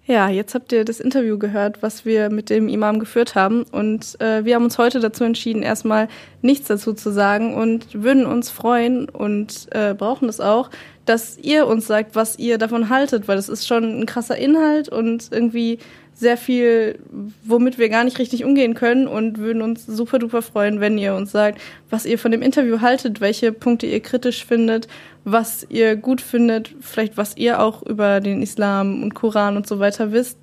Ja, 0.08 0.30
jetzt 0.30 0.54
habt 0.54 0.72
ihr 0.72 0.86
das 0.86 1.00
Interview 1.00 1.36
gehört, 1.36 1.82
was 1.82 2.06
wir 2.06 2.30
mit 2.30 2.48
dem 2.48 2.70
Imam 2.70 2.98
geführt 2.98 3.34
haben. 3.34 3.64
Und 3.64 4.18
äh, 4.22 4.42
wir 4.42 4.54
haben 4.54 4.64
uns 4.64 4.78
heute 4.78 5.00
dazu 5.00 5.22
entschieden, 5.22 5.62
erstmal 5.62 6.08
nichts 6.40 6.66
dazu 6.66 6.94
zu 6.94 7.12
sagen 7.12 7.54
und 7.54 7.92
würden 7.92 8.24
uns 8.24 8.48
freuen 8.48 9.10
und 9.10 9.68
äh, 9.72 9.92
brauchen 9.92 10.30
es 10.30 10.40
auch, 10.40 10.70
dass 11.04 11.36
ihr 11.36 11.66
uns 11.66 11.86
sagt, 11.86 12.16
was 12.16 12.38
ihr 12.38 12.56
davon 12.56 12.88
haltet, 12.88 13.28
weil 13.28 13.36
es 13.36 13.50
ist 13.50 13.66
schon 13.66 14.00
ein 14.00 14.06
krasser 14.06 14.38
Inhalt 14.38 14.88
und 14.88 15.28
irgendwie 15.30 15.78
sehr 16.18 16.36
viel, 16.36 16.98
womit 17.44 17.78
wir 17.78 17.88
gar 17.88 18.02
nicht 18.02 18.18
richtig 18.18 18.44
umgehen 18.44 18.74
können 18.74 19.06
und 19.06 19.38
würden 19.38 19.62
uns 19.62 19.86
super 19.86 20.18
duper 20.18 20.42
freuen, 20.42 20.80
wenn 20.80 20.98
ihr 20.98 21.14
uns 21.14 21.30
sagt, 21.30 21.60
was 21.90 22.06
ihr 22.06 22.18
von 22.18 22.32
dem 22.32 22.42
Interview 22.42 22.80
haltet, 22.80 23.20
welche 23.20 23.52
Punkte 23.52 23.86
ihr 23.86 24.00
kritisch 24.00 24.44
findet, 24.44 24.88
was 25.24 25.64
ihr 25.70 25.94
gut 25.94 26.20
findet, 26.20 26.74
vielleicht 26.80 27.16
was 27.16 27.36
ihr 27.36 27.60
auch 27.60 27.82
über 27.82 28.18
den 28.20 28.42
Islam 28.42 29.04
und 29.04 29.14
Koran 29.14 29.56
und 29.56 29.68
so 29.68 29.78
weiter 29.78 30.10
wisst, 30.10 30.38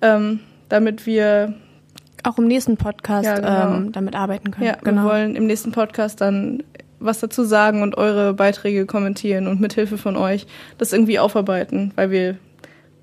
ähm, 0.00 0.40
damit 0.68 1.06
wir 1.06 1.54
auch 2.24 2.38
im 2.38 2.48
nächsten 2.48 2.76
Podcast 2.76 3.26
Ja, 3.26 3.36
genau. 3.36 3.76
ähm, 3.76 3.92
damit 3.92 4.16
arbeiten 4.16 4.50
können. 4.50 4.66
Ja, 4.66 4.76
wir 4.82 5.04
wollen 5.04 5.36
im 5.36 5.46
nächsten 5.46 5.70
Podcast 5.70 6.20
dann 6.20 6.64
was 6.98 7.20
dazu 7.20 7.44
sagen 7.44 7.82
und 7.82 7.96
eure 7.96 8.34
Beiträge 8.34 8.86
kommentieren 8.86 9.46
und 9.46 9.60
mit 9.60 9.72
Hilfe 9.74 9.98
von 9.98 10.16
euch 10.16 10.46
das 10.78 10.92
irgendwie 10.92 11.18
aufarbeiten, 11.20 11.92
weil 11.94 12.10
wir 12.10 12.36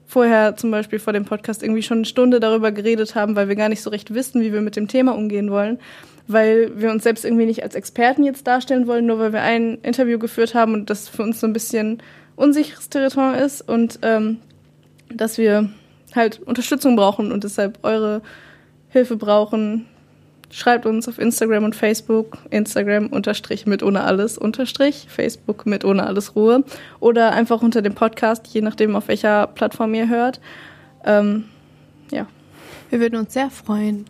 vorher 0.10 0.56
zum 0.56 0.72
Beispiel 0.72 0.98
vor 0.98 1.14
dem 1.14 1.24
Podcast 1.24 1.62
irgendwie 1.62 1.84
schon 1.84 2.00
eine 2.00 2.06
Stunde 2.06 2.40
darüber 2.40 2.72
geredet 2.72 3.14
haben, 3.14 3.36
weil 3.36 3.48
wir 3.48 3.56
gar 3.56 3.70
nicht 3.70 3.84
so 3.84 3.92
recht 3.92 4.12
wissen, 4.12 4.42
wie 4.42 4.52
wir 4.52 4.62
mit 4.62 4.76
dem 4.76 4.88
Thema 4.88 5.16
umgehen 5.16 5.52
wollen, 5.52 5.78
weil 6.28 6.82
wir 6.82 6.90
uns 6.90 7.04
selbst 7.04 7.24
irgendwie 7.24 7.46
nicht 7.46 7.62
als 7.62 7.76
Experten 7.76 8.24
jetzt 8.24 8.48
darstellen 8.48 8.88
wollen, 8.88 9.06
nur 9.06 9.20
weil 9.20 9.34
wir 9.34 9.44
ein 9.44 9.78
Interview 9.84 10.18
geführt 10.18 10.56
haben 10.56 10.74
und 10.74 10.90
das 10.90 11.08
für 11.08 11.22
uns 11.22 11.40
so 11.40 11.46
ein 11.46 11.54
bisschen 11.54 12.02
unsicheres 12.36 12.90
Territorium 12.90 13.36
ist 13.36 13.62
und 13.62 14.00
ähm, 14.02 14.38
dass 15.14 15.38
wir 15.38 15.70
halt 16.16 16.40
Unterstützung 16.40 16.96
brauchen 16.96 17.32
und 17.32 17.44
deshalb 17.44 17.78
eure 17.84 18.24
Hilfe 18.90 19.16
brauchen, 19.16 19.86
schreibt 20.52 20.86
uns 20.86 21.08
auf 21.08 21.20
Instagram 21.20 21.64
und 21.64 21.76
Facebook, 21.76 22.38
Instagram 22.50 23.08
unterstrich 23.08 23.66
mit 23.66 23.84
ohne 23.84 24.04
alles 24.04 24.38
unterstrich, 24.38 25.08
Facebook 25.10 25.66
mit 25.66 25.86
ohne 25.86 26.06
alles 26.06 26.36
Ruhe 26.36 26.64
oder 27.00 27.32
einfach 27.32 27.62
unter 27.62 27.82
dem 27.82 27.94
Podcast, 27.96 28.48
je 28.48 28.62
nachdem 28.62 28.96
auf 28.96 29.08
welcher 29.08 29.48
Plattform 29.48 29.94
ihr 29.94 30.10
hört. 30.10 30.40
Ähm, 31.06 31.46
ja. 32.12 32.26
Wir 32.90 33.00
würden 33.00 33.20
uns 33.20 33.34
sehr 33.34 33.50
freuen. 33.50 34.06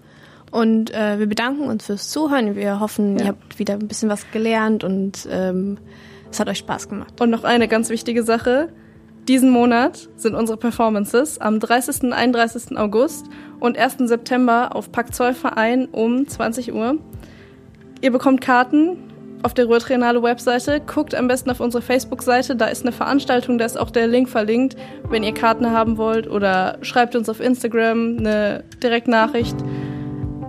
Und 0.52 0.92
äh, 0.96 1.20
wir 1.20 1.28
bedanken 1.28 1.66
uns 1.68 1.86
fürs 1.86 2.10
Zuhören. 2.10 2.56
Wir 2.56 2.80
hoffen, 2.80 3.18
Ja. 3.18 3.26
ihr 3.26 3.28
habt 3.30 3.60
wieder 3.60 3.74
ein 3.76 3.88
bisschen 3.88 4.10
was 4.10 4.26
gelernt 4.32 4.84
und 4.84 5.28
ähm, 5.30 5.78
es 6.32 6.40
hat 6.40 6.48
euch 6.50 6.58
Spaß 6.60 6.90
gemacht. 6.90 7.20
Und 7.22 7.30
noch 7.30 7.44
eine 7.44 7.68
ganz 7.68 7.90
wichtige 7.90 8.24
Sache. 8.24 8.70
Diesen 9.28 9.52
Monat 9.52 10.10
sind 10.16 10.34
unsere 10.34 10.58
Performances 10.58 11.40
am 11.40 11.60
30. 11.60 12.02
und 12.04 12.14
31. 12.14 12.78
August 12.78 13.28
und 13.60 13.78
1. 13.78 13.98
September 14.00 14.76
auf 14.76 14.92
Pakt 14.92 15.16
Zoll 15.16 15.34
Verein 15.34 15.88
um 15.92 16.28
20 16.28 16.74
Uhr. 16.74 16.98
Ihr 18.02 18.12
bekommt 18.12 18.42
Karten 18.42 18.98
auf 19.44 19.54
der 19.54 19.66
Ruhr 19.66 19.80
Triennale 19.80 20.22
Webseite. 20.22 20.82
Guckt 20.86 21.16
am 21.16 21.28
besten 21.28 21.50
auf 21.50 21.60
unsere 21.60 21.82
Facebook-Seite, 21.82 22.56
da 22.56 22.68
ist 22.68 22.84
eine 22.84 22.92
Veranstaltung, 22.92 23.58
da 23.58 23.66
ist 23.66 23.80
auch 23.80 23.92
der 23.92 24.08
Link 24.08 24.30
verlinkt, 24.30 24.76
wenn 25.10 25.24
ihr 25.24 25.34
Karten 25.34 25.72
haben 25.72 25.98
wollt 25.98 26.30
oder 26.30 26.78
schreibt 26.82 27.16
uns 27.16 27.30
auf 27.30 27.40
Instagram 27.40 28.18
eine 28.20 28.64
Direktnachricht. 28.82 29.56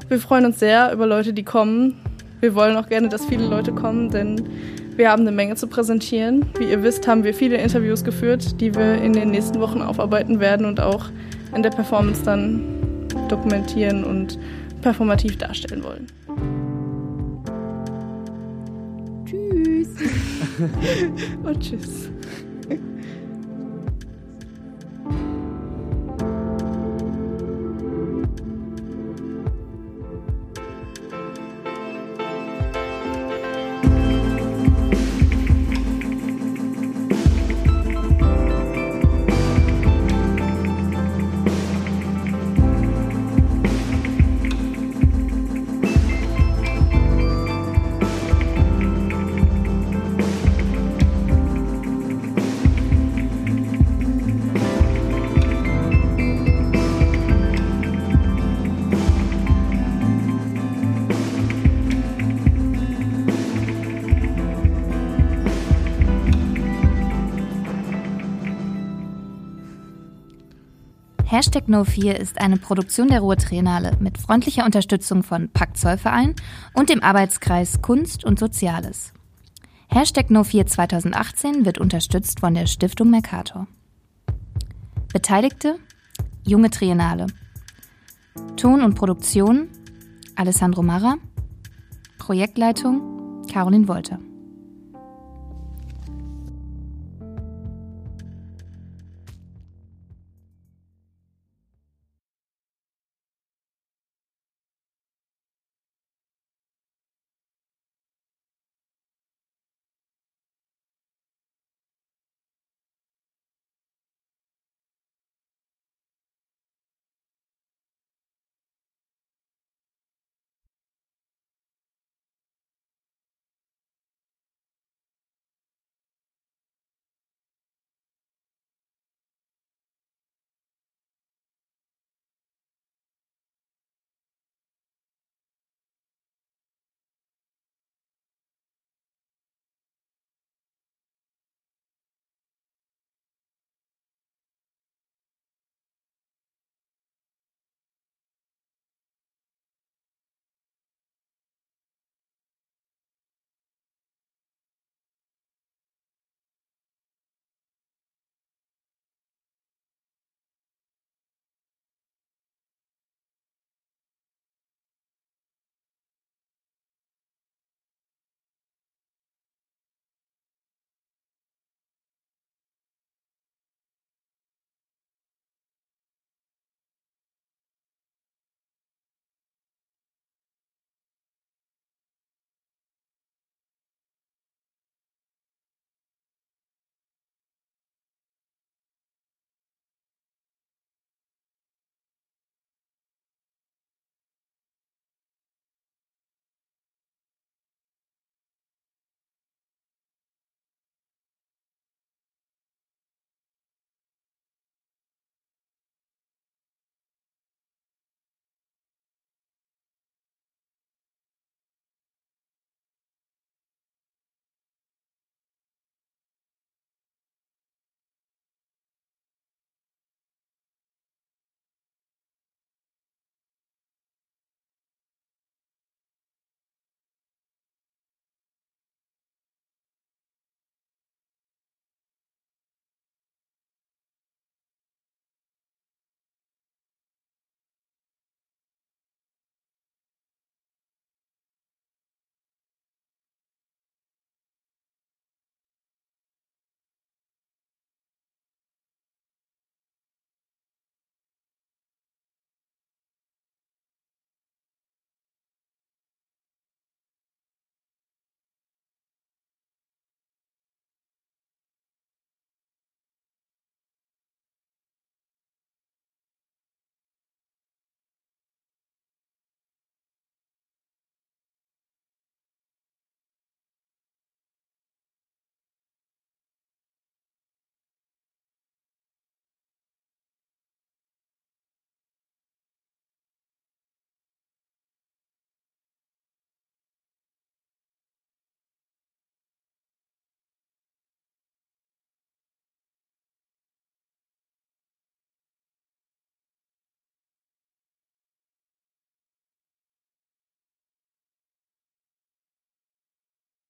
Wir 0.08 0.18
freuen 0.18 0.44
uns 0.46 0.58
sehr 0.58 0.92
über 0.92 1.06
Leute, 1.06 1.32
die 1.32 1.44
kommen. 1.44 2.00
Wir 2.40 2.54
wollen 2.54 2.76
auch 2.76 2.88
gerne, 2.88 3.08
dass 3.08 3.24
viele 3.24 3.46
Leute 3.46 3.72
kommen, 3.72 4.10
denn 4.10 4.48
wir 4.96 5.10
haben 5.10 5.22
eine 5.22 5.32
Menge 5.32 5.54
zu 5.54 5.66
präsentieren. 5.66 6.46
Wie 6.58 6.70
ihr 6.70 6.82
wisst, 6.82 7.06
haben 7.06 7.22
wir 7.22 7.32
viele 7.32 7.56
Interviews 7.58 8.02
geführt, 8.02 8.60
die 8.60 8.74
wir 8.74 8.94
in 8.94 9.12
den 9.12 9.30
nächsten 9.30 9.60
Wochen 9.60 9.82
aufarbeiten 9.82 10.40
werden 10.40 10.66
und 10.66 10.80
auch 10.80 11.06
in 11.54 11.62
der 11.62 11.70
Performance 11.70 12.22
dann 12.24 12.79
dokumentieren 13.30 14.04
und 14.04 14.38
performativ 14.82 15.38
darstellen 15.38 15.82
wollen. 15.84 16.06
Tschüss. 19.26 19.88
und 21.44 21.60
tschüss. 21.60 22.10
Hashtag 71.40 71.68
No4 71.68 72.12
ist 72.12 72.38
eine 72.38 72.58
Produktion 72.58 73.08
der 73.08 73.20
Ruhr 73.20 73.34
Triennale 73.34 73.96
mit 73.98 74.18
freundlicher 74.18 74.66
Unterstützung 74.66 75.22
von 75.22 75.48
Pakt 75.48 75.78
Zollverein 75.78 76.34
und 76.74 76.90
dem 76.90 77.02
Arbeitskreis 77.02 77.80
Kunst 77.80 78.26
und 78.26 78.38
Soziales. 78.38 79.14
Hashtag 79.88 80.26
No4 80.26 80.66
2018 80.66 81.64
wird 81.64 81.78
unterstützt 81.78 82.40
von 82.40 82.52
der 82.52 82.66
Stiftung 82.66 83.08
Mercator. 83.08 83.66
Beteiligte 85.14 85.78
Junge 86.44 86.68
Triennale. 86.68 87.26
Ton 88.58 88.82
und 88.82 88.94
Produktion 88.94 89.70
Alessandro 90.36 90.82
Marra. 90.82 91.14
Projektleitung 92.18 93.46
Caroline 93.50 93.88
Wolter. 93.88 94.18